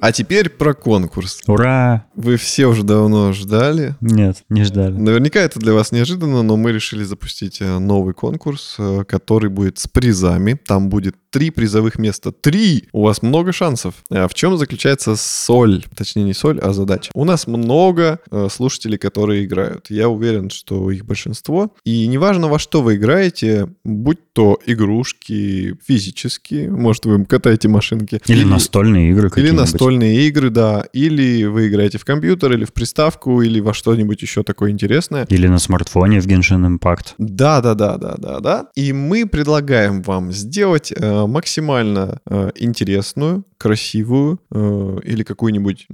А 0.00 0.12
теперь 0.12 0.48
про 0.48 0.74
конкурс. 0.74 1.40
Ура! 1.46 2.06
Вы 2.14 2.36
все 2.36 2.66
уже 2.66 2.84
давно 2.84 3.32
ждали. 3.32 3.96
Нет, 4.00 4.44
не 4.48 4.62
ждали. 4.62 4.92
Наверняка 4.92 5.40
это 5.40 5.58
для 5.58 5.72
вас 5.72 5.90
неожиданно, 5.90 6.42
но 6.42 6.56
мы 6.56 6.72
решили 6.72 7.02
запустить 7.02 7.60
э, 7.60 7.78
новый 7.78 8.14
конкурс, 8.14 8.76
э, 8.78 9.04
который 9.08 9.50
будет 9.50 9.78
с 9.78 9.88
призами. 9.88 10.54
Там 10.54 10.88
будет 10.88 11.16
три 11.30 11.50
призовых 11.50 11.98
места. 11.98 12.32
Три! 12.32 12.88
У 12.92 13.02
вас 13.02 13.22
много 13.22 13.52
шансов. 13.52 13.94
А 14.10 14.28
в 14.28 14.34
чем 14.34 14.56
заключается 14.56 15.16
соль? 15.16 15.84
Точнее, 15.96 16.24
не 16.24 16.34
соль, 16.34 16.58
а 16.60 16.72
задача. 16.72 17.10
У 17.14 17.24
нас 17.24 17.46
много 17.46 18.20
э, 18.30 18.48
слушателей, 18.50 18.98
которые 18.98 19.44
играют. 19.44 19.86
Я 19.90 20.08
уверен, 20.08 20.50
что 20.50 20.90
их 20.90 21.04
большинство. 21.04 21.74
И 21.84 22.06
неважно, 22.06 22.48
во 22.48 22.58
что 22.58 22.82
вы 22.82 22.96
играете, 22.96 23.68
будь 23.84 24.18
то 24.32 24.58
игрушки 24.66 25.76
физические, 25.84 26.70
может, 26.70 27.06
вы 27.06 27.24
катаете 27.24 27.68
машинки. 27.68 28.20
Или, 28.26 28.38
или 28.38 28.44
настольные 28.44 29.10
игры 29.10 29.30
Или 29.36 29.50
настольные 29.50 30.28
игры, 30.28 30.50
да. 30.50 30.84
Или 30.92 31.44
вы 31.44 31.68
играете 31.68 31.98
в 31.98 32.04
компьютер, 32.04 32.52
или 32.52 32.64
в 32.64 32.72
приставку, 32.72 33.42
или 33.42 33.60
во 33.60 33.74
что-нибудь 33.74 34.22
еще 34.22 34.44
такое 34.44 34.70
интересное. 34.70 35.26
Или 35.28 35.48
на 35.48 35.58
смартфоне 35.58 36.20
в 36.20 36.26
Genshin 36.26 36.78
Impact. 36.78 37.14
Да, 37.18 37.60
да, 37.60 37.74
да, 37.74 37.96
да, 37.96 38.14
да, 38.16 38.40
да. 38.40 38.68
И 38.74 38.92
мы 38.92 39.26
предлагаем 39.26 40.02
вам 40.02 40.32
сделать 40.32 40.92
э, 40.94 41.17
максимально 41.26 42.20
э, 42.26 42.50
интересную, 42.56 43.44
красивую 43.58 44.40
э, 44.50 44.98
или 45.04 45.22
какую-нибудь... 45.22 45.86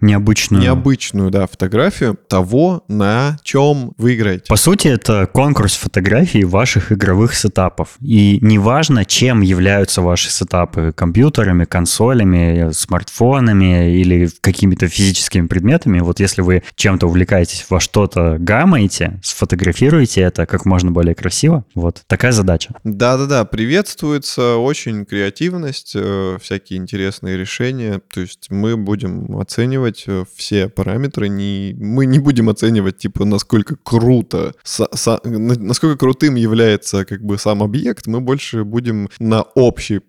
Необычную. 0.00 0.62
Необычную, 0.62 1.30
да, 1.30 1.46
фотографию 1.46 2.18
того, 2.28 2.84
на 2.88 3.38
чем 3.42 3.92
вы 3.98 4.14
играете. 4.14 4.44
По 4.48 4.56
сути, 4.56 4.88
это 4.88 5.26
конкурс 5.26 5.76
фотографий 5.76 6.44
ваших 6.44 6.90
игровых 6.90 7.34
сетапов. 7.34 7.96
И 8.00 8.38
неважно, 8.40 9.04
чем 9.04 9.42
являются 9.42 10.02
ваши 10.02 10.30
сетапы. 10.30 10.92
Компьютерами, 10.92 11.64
консолями, 11.64 12.72
смартфонами 12.72 13.94
или 13.94 14.28
какими-то 14.40 14.88
физическими 14.88 15.46
предметами. 15.46 16.00
Вот 16.00 16.18
если 16.20 16.42
вы 16.42 16.62
чем-то 16.74 17.06
увлекаетесь, 17.06 17.66
во 17.68 17.78
что-то 17.78 18.36
гамаете, 18.38 19.20
сфотографируйте 19.22 20.22
это 20.22 20.46
как 20.46 20.64
можно 20.64 20.90
более 20.90 21.14
красиво. 21.14 21.64
Вот 21.74 22.02
такая 22.06 22.32
задача. 22.32 22.74
Да-да-да, 22.84 23.44
приветствуется 23.44 24.39
очень 24.56 25.04
креативность, 25.04 25.92
э, 25.94 26.38
всякие 26.40 26.78
интересные 26.78 27.36
решения. 27.36 28.00
То 28.12 28.20
есть 28.20 28.50
мы 28.50 28.76
будем 28.76 29.38
оценивать 29.38 30.04
э, 30.06 30.24
все 30.34 30.68
параметры. 30.68 31.28
Не, 31.28 31.74
мы 31.78 32.06
не 32.06 32.18
будем 32.18 32.48
оценивать, 32.48 32.98
типа, 32.98 33.24
насколько 33.24 33.76
круто, 33.76 34.54
со, 34.62 34.88
со, 34.94 35.20
насколько 35.24 35.96
крутым 35.96 36.34
является 36.34 37.04
как 37.04 37.22
бы 37.22 37.38
сам 37.38 37.62
объект. 37.62 38.06
Мы 38.06 38.20
больше 38.20 38.64
будем 38.64 39.08
на 39.18 39.42
общий, 39.42 40.00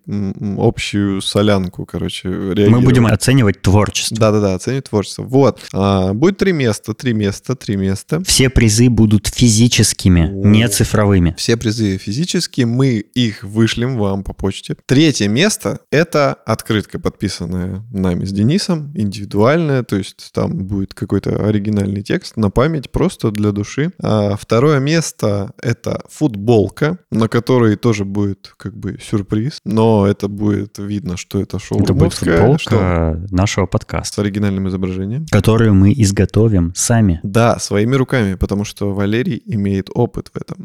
общую 0.58 1.20
солянку, 1.20 1.86
короче, 1.86 2.28
реагировать. 2.28 2.70
Мы 2.70 2.80
будем 2.80 3.06
оценивать 3.06 3.62
творчество. 3.62 4.18
Да-да-да, 4.18 4.54
оценивать 4.54 4.88
творчество. 4.88 5.22
Вот. 5.22 5.60
А, 5.72 6.12
будет 6.12 6.38
три 6.38 6.52
места, 6.52 6.94
три 6.94 7.12
места, 7.12 7.54
три 7.56 7.76
места. 7.76 8.22
Все 8.24 8.50
призы 8.50 8.88
будут 8.88 9.28
физическими, 9.28 10.22
О. 10.22 10.46
не 10.46 10.68
цифровыми. 10.68 11.34
Все 11.36 11.56
призы 11.56 11.98
физические. 11.98 12.66
Мы 12.66 12.98
их 12.98 13.42
вышлем 13.42 13.98
вам 13.98 14.21
по 14.22 14.32
почте. 14.32 14.76
Третье 14.86 15.28
место— 15.28 15.80
это 15.90 16.32
от 16.46 16.62
открытка, 16.62 17.00
подписанная 17.00 17.82
нами 17.92 18.24
с 18.24 18.30
Денисом, 18.30 18.92
индивидуальная, 18.94 19.82
то 19.82 19.96
есть 19.96 20.30
там 20.32 20.52
будет 20.52 20.94
какой-то 20.94 21.44
оригинальный 21.44 22.02
текст 22.02 22.36
на 22.36 22.50
память, 22.50 22.90
просто 22.90 23.32
для 23.32 23.50
души. 23.50 23.90
А 24.00 24.36
второе 24.36 24.78
место— 24.78 25.50
это 25.60 26.02
футболка, 26.08 26.98
на 27.10 27.26
которой 27.26 27.74
тоже 27.74 28.04
будет 28.04 28.54
как 28.56 28.76
бы 28.76 28.96
сюрприз, 29.02 29.58
но 29.64 30.06
это 30.06 30.28
будет 30.28 30.78
видно, 30.78 31.16
что 31.16 31.40
это 31.40 31.58
шоу 31.58 31.82
Это 31.82 31.94
будет 31.94 32.12
футболка 32.12 32.58
что? 32.58 33.26
нашего 33.30 33.66
подкаста. 33.66 34.14
С 34.14 34.18
оригинальным 34.20 34.68
изображением. 34.68 35.26
Которую 35.26 35.74
мы 35.74 35.92
изготовим 35.96 36.72
сами. 36.76 37.18
Да, 37.24 37.58
своими 37.58 37.96
руками, 37.96 38.34
потому 38.34 38.64
что 38.64 38.94
Валерий 38.94 39.42
имеет 39.46 39.90
опыт 39.92 40.30
в 40.32 40.36
этом. 40.36 40.58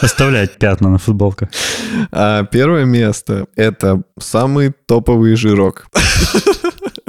Оставлять 0.00 0.58
пятна 0.58 0.90
на 0.90 0.98
футболках. 0.98 1.48
А 2.12 2.44
первое 2.44 2.84
место— 2.84 2.99
это 3.56 4.02
самый 4.18 4.72
топовый 4.86 5.36
жирок. 5.36 5.86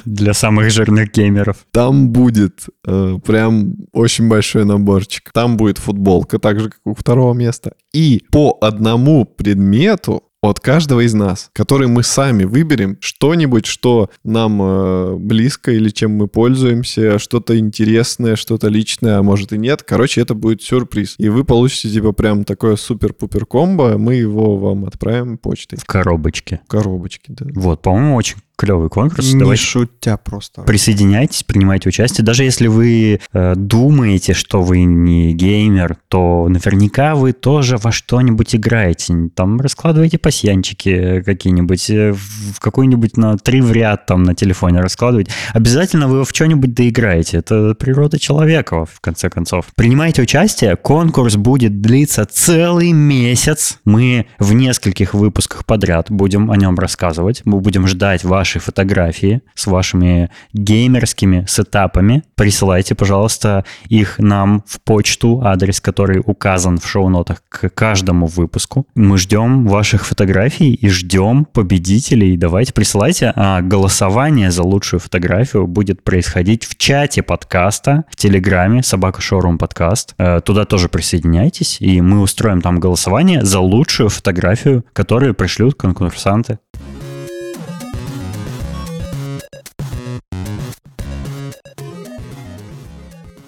Для 0.05 0.33
самых 0.33 0.71
жирных 0.71 1.11
геймеров. 1.11 1.57
Там 1.71 2.09
будет 2.09 2.65
э, 2.87 3.17
прям 3.23 3.75
очень 3.93 4.27
большой 4.27 4.65
наборчик. 4.65 5.31
Там 5.31 5.57
будет 5.57 5.77
футболка, 5.77 6.39
так 6.39 6.59
же, 6.59 6.69
как 6.69 6.79
у 6.85 6.95
второго 6.95 7.33
места. 7.33 7.73
И 7.93 8.23
по 8.31 8.57
одному 8.61 9.25
предмету 9.25 10.23
от 10.41 10.59
каждого 10.59 11.01
из 11.01 11.13
нас, 11.13 11.49
который 11.53 11.87
мы 11.87 12.03
сами 12.03 12.45
выберем 12.45 12.97
что-нибудь, 12.99 13.67
что 13.67 14.09
нам 14.23 14.61
э, 14.61 15.15
близко 15.17 15.71
или 15.71 15.89
чем 15.89 16.11
мы 16.11 16.27
пользуемся, 16.27 17.19
что-то 17.19 17.57
интересное, 17.57 18.35
что-то 18.35 18.67
личное, 18.67 19.19
а 19.19 19.23
может 19.23 19.53
и 19.53 19.57
нет. 19.57 19.83
Короче, 19.83 20.21
это 20.21 20.33
будет 20.33 20.63
сюрприз. 20.63 21.15
И 21.19 21.29
вы 21.29 21.43
получите 21.43 21.89
типа 21.89 22.11
прям 22.11 22.43
такое 22.43 22.75
супер-пупер 22.75 23.45
комбо, 23.45 23.97
мы 23.97 24.15
его 24.15 24.57
вам 24.57 24.85
отправим 24.85 25.37
почтой. 25.37 25.77
В 25.77 25.85
коробочке. 25.85 26.61
В 26.65 26.67
коробочке, 26.69 27.33
да. 27.33 27.45
Вот, 27.53 27.83
по-моему, 27.83 28.15
очень 28.15 28.37
клевый 28.61 28.89
конкурс. 28.89 29.33
Не 29.33 29.39
Давайте 29.39 29.63
шутя 29.63 30.17
просто. 30.17 30.61
Присоединяйтесь, 30.61 31.41
принимайте 31.41 31.89
участие. 31.89 32.23
Даже 32.23 32.43
если 32.43 32.67
вы 32.67 33.19
э, 33.33 33.55
думаете, 33.55 34.35
что 34.35 34.61
вы 34.61 34.83
не 34.83 35.33
геймер, 35.33 35.97
то 36.09 36.47
наверняка 36.47 37.15
вы 37.15 37.33
тоже 37.33 37.77
во 37.77 37.91
что-нибудь 37.91 38.55
играете. 38.55 39.15
Там 39.33 39.59
раскладываете 39.59 40.19
пасьянчики 40.19 41.23
какие-нибудь, 41.25 41.89
э, 41.89 42.13
в 42.13 42.59
какой-нибудь 42.59 43.17
на 43.17 43.35
три 43.39 43.61
в 43.61 43.71
ряд 43.71 44.05
там 44.05 44.21
на 44.21 44.35
телефоне 44.35 44.79
раскладываете. 44.81 45.31
Обязательно 45.53 46.07
вы 46.07 46.23
в 46.23 46.29
что-нибудь 46.29 46.75
доиграете. 46.75 47.37
Это 47.37 47.73
природа 47.73 48.19
человека, 48.19 48.85
в 48.85 49.01
конце 49.01 49.31
концов. 49.31 49.69
Принимайте 49.75 50.21
участие. 50.21 50.75
Конкурс 50.75 51.35
будет 51.35 51.81
длиться 51.81 52.27
целый 52.31 52.91
месяц. 52.91 53.79
Мы 53.85 54.27
в 54.37 54.53
нескольких 54.53 55.15
выпусках 55.15 55.65
подряд 55.65 56.11
будем 56.11 56.51
о 56.51 56.57
нем 56.57 56.77
рассказывать. 56.77 57.41
Мы 57.45 57.59
будем 57.59 57.87
ждать 57.87 58.23
ваши 58.23 58.50
ваши 58.51 58.59
фотографии 58.59 59.41
с 59.55 59.67
вашими 59.67 60.29
геймерскими 60.53 61.45
сетапами. 61.47 62.23
Присылайте, 62.35 62.95
пожалуйста, 62.95 63.63
их 63.87 64.19
нам 64.19 64.63
в 64.67 64.81
почту, 64.81 65.41
адрес, 65.43 65.79
который 65.79 66.21
указан 66.25 66.77
в 66.77 66.85
шоу-нотах 66.87 67.43
к 67.47 67.69
каждому 67.69 68.25
выпуску. 68.25 68.85
Мы 68.95 69.17
ждем 69.17 69.67
ваших 69.67 70.05
фотографий 70.05 70.73
и 70.73 70.89
ждем 70.89 71.45
победителей. 71.45 72.35
Давайте 72.35 72.73
присылайте. 72.73 73.31
А 73.35 73.61
голосование 73.61 74.51
за 74.51 74.63
лучшую 74.63 74.99
фотографию 74.99 75.65
будет 75.65 76.03
происходить 76.03 76.65
в 76.65 76.77
чате 76.77 77.23
подкаста, 77.23 78.03
в 78.09 78.17
Телеграме 78.17 78.83
«Собака 78.83 79.21
Шоурум 79.21 79.57
подкаст». 79.57 80.13
Э, 80.17 80.41
туда 80.41 80.65
тоже 80.65 80.89
присоединяйтесь, 80.89 81.77
и 81.79 82.01
мы 82.01 82.21
устроим 82.21 82.61
там 82.61 82.79
голосование 82.79 83.45
за 83.45 83.59
лучшую 83.59 84.09
фотографию, 84.09 84.83
которую 84.93 85.35
пришлют 85.35 85.75
конкурсанты. 85.75 86.59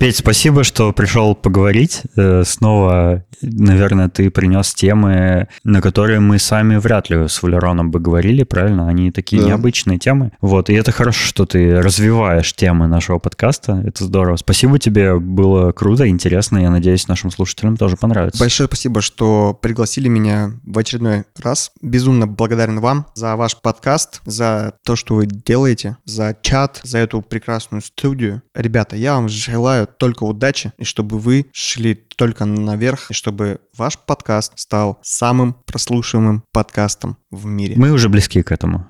Петь, 0.04 0.18
спасибо, 0.18 0.66
что 0.66 0.92
пришел 0.92 1.34
поговорить. 1.34 2.02
Э, 2.18 2.44
снова, 2.46 3.24
наверное, 3.42 4.10
ты 4.10 4.30
принес 4.30 4.74
темы, 4.74 5.48
на 5.64 5.82
которые 5.82 6.20
мы 6.20 6.40
сами 6.40 6.76
вряд 6.76 7.10
ли 7.10 7.30
с 7.30 7.42
Валероном 7.42 7.90
бы 7.90 8.02
говорили, 8.02 8.44
правильно? 8.44 8.90
Они 8.90 9.12
такие 9.12 9.42
да. 9.42 9.48
необычные 9.48 10.00
темы. 10.00 10.34
Вот, 10.42 10.70
и 10.70 10.74
это 10.74 10.92
хорошо, 10.92 11.26
что 11.26 11.46
ты 11.46 11.82
развиваешь 11.82 12.54
темы 12.54 12.88
нашего 12.88 13.18
подкаста. 13.20 13.82
Это 13.86 14.04
здорово. 14.04 14.36
Спасибо 14.36 14.78
тебе, 14.78 15.18
было 15.18 15.72
круто, 15.72 16.06
интересно. 16.06 16.58
Я 16.58 16.70
надеюсь, 16.70 17.08
нашим 17.08 17.32
слушателям 17.32 17.78
тоже 17.78 17.96
понравится. 17.96 18.42
Большое 18.42 18.68
спасибо, 18.68 19.00
что 19.00 19.58
пригласили 19.62 20.10
меня 20.10 20.52
в 20.66 20.78
очередной 20.78 21.24
раз. 21.42 21.72
Безумно 21.82 22.28
благодарен 22.28 22.82
вам 22.82 23.06
за 23.16 23.38
ваш 23.38 23.56
подкаст, 23.62 24.22
за 24.26 24.74
то, 24.84 24.98
что 24.98 25.16
вы 25.16 25.28
делаете, 25.28 25.96
за 26.04 26.36
чат, 26.42 26.82
за 26.84 26.98
эту 26.98 27.22
прекрасную 27.22 27.82
студию. 27.82 28.42
Ребята, 28.54 28.98
я 28.98 29.14
вам 29.14 29.30
желаю 29.30 29.88
только 29.98 30.24
удачи, 30.24 30.74
и 30.78 30.84
чтобы 30.84 31.20
вы 31.20 31.48
шли 31.52 31.96
только 31.96 32.46
наверх, 32.46 33.12
и 33.12 33.14
чтобы 33.14 33.60
ваш 33.78 33.98
подкаст 33.98 34.54
стал 34.56 35.00
самым 35.02 35.56
прослушиваемым 35.66 36.44
подкастом 36.52 37.18
в 37.32 37.46
мире. 37.46 37.76
Мы 37.78 37.92
уже 37.92 38.10
близки 38.10 38.44
к 38.44 38.52
этому. 38.52 38.86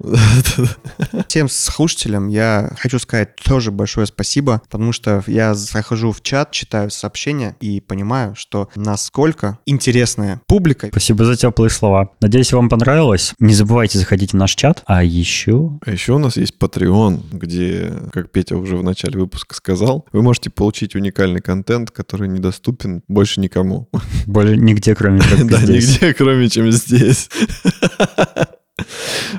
Всем 1.28 1.48
слушателям 1.50 2.28
я 2.28 2.72
хочу 2.78 3.00
сказать 3.00 3.36
тоже 3.38 3.72
большое 3.72 4.06
спасибо, 4.06 4.62
потому 4.70 4.92
что 4.92 5.24
я 5.28 5.54
захожу 5.54 6.12
в 6.12 6.22
чат, 6.22 6.52
читаю 6.52 6.90
сообщения 6.92 7.56
и 7.60 7.80
понимаю, 7.80 8.36
что 8.36 8.70
насколько 8.76 9.60
интересная 9.66 10.42
публика. 10.48 10.88
Спасибо 10.88 11.26
за 11.26 11.38
теплые 11.38 11.70
слова. 11.70 12.10
Надеюсь, 12.20 12.52
вам 12.52 12.70
понравилось. 12.70 13.34
Не 13.40 13.54
забывайте 13.54 13.98
заходить 13.98 14.34
в 14.34 14.36
наш 14.36 14.56
чат. 14.56 14.84
А 14.86 15.04
еще... 15.04 15.80
А 15.86 15.92
еще 15.92 16.14
у 16.14 16.20
нас 16.20 16.38
есть 16.38 16.56
Patreon, 16.60 17.22
где, 17.32 17.94
как 18.12 18.32
Петя 18.32 18.58
уже 18.58 18.76
в 18.76 18.84
начале 18.84 19.20
выпуска 19.20 19.56
сказал, 19.56 20.06
вы 20.12 20.22
можете 20.22 20.50
получить 20.50 20.93
уникальный 20.96 21.42
контент, 21.42 21.92
который 21.92 22.28
недоступен 22.28 23.04
больше 23.08 23.40
никому. 23.40 23.90
Больше 24.26 24.58
нигде, 24.58 24.96
кроме 24.96 25.20
как 25.20 25.48
Да, 25.48 25.62
нигде, 25.62 26.14
кроме 26.14 26.50
чем 26.50 26.72
здесь. 26.72 27.30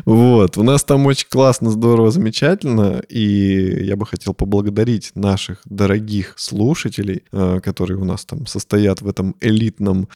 Вот, 0.05 0.59
у 0.59 0.62
нас 0.62 0.85
там 0.85 1.07
очень 1.07 1.26
классно, 1.28 1.70
здорово, 1.70 2.11
замечательно, 2.11 3.03
и 3.09 3.85
я 3.85 3.97
бы 3.97 4.07
хотел 4.07 4.35
поблагодарить 4.35 5.12
наших 5.14 5.61
дорогих 5.64 6.35
слушателей, 6.37 7.22
э, 7.32 7.61
которые 7.62 7.99
у 7.99 8.05
нас 8.05 8.24
там 8.24 8.47
состоят 8.47 9.03
в 9.03 9.09
этом 9.09 9.35
элитном 9.41 10.09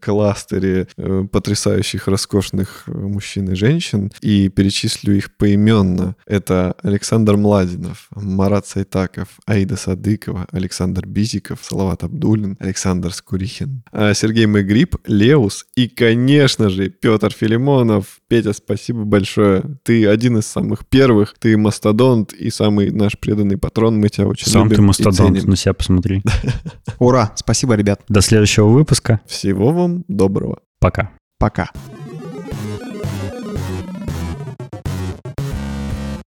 кластере 0.00 0.88
э, 0.96 1.26
потрясающих, 1.30 2.08
роскошных 2.08 2.84
э, 2.86 2.92
мужчин 2.92 3.50
и 3.50 3.54
женщин, 3.54 4.12
и 4.20 4.48
перечислю 4.48 5.16
их 5.16 5.36
поименно. 5.36 6.16
Это 6.26 6.74
Александр 6.82 7.36
Младинов, 7.36 8.08
Марат 8.14 8.66
Сайтаков, 8.66 9.28
Аида 9.46 9.76
Садыкова, 9.76 10.46
Александр 10.50 11.06
Бизиков, 11.06 11.60
Салават 11.62 12.04
Абдулин, 12.04 12.56
Александр 12.60 13.12
Скурихин, 13.12 13.82
Сергей 13.92 14.46
Мегрип, 14.46 14.96
Леус 15.06 15.66
и, 15.74 15.88
конечно 15.88 16.68
же, 16.68 16.88
Петр 16.88 17.32
Филимонов. 17.32 18.20
Петя, 18.28 18.45
спасибо 18.52 19.04
большое. 19.04 19.62
Ты 19.82 20.06
один 20.06 20.38
из 20.38 20.46
самых 20.46 20.86
первых, 20.86 21.34
ты 21.38 21.56
мастодонт 21.56 22.32
и 22.32 22.50
самый 22.50 22.90
наш 22.90 23.18
преданный 23.18 23.56
патрон. 23.56 23.98
Мы 23.98 24.08
тебя 24.08 24.26
очень 24.26 24.50
Сам 24.50 24.64
любим 24.64 24.76
ты 24.76 24.82
мастодонт, 24.82 25.44
на 25.44 25.56
себя 25.56 25.74
посмотри. 25.74 26.22
Ура! 26.98 27.32
Спасибо, 27.36 27.74
ребят. 27.74 28.02
До 28.08 28.20
следующего 28.20 28.66
выпуска. 28.68 29.20
Всего 29.26 29.72
вам 29.72 30.04
доброго. 30.08 30.60
Пока. 30.78 31.12
Пока. 31.38 31.70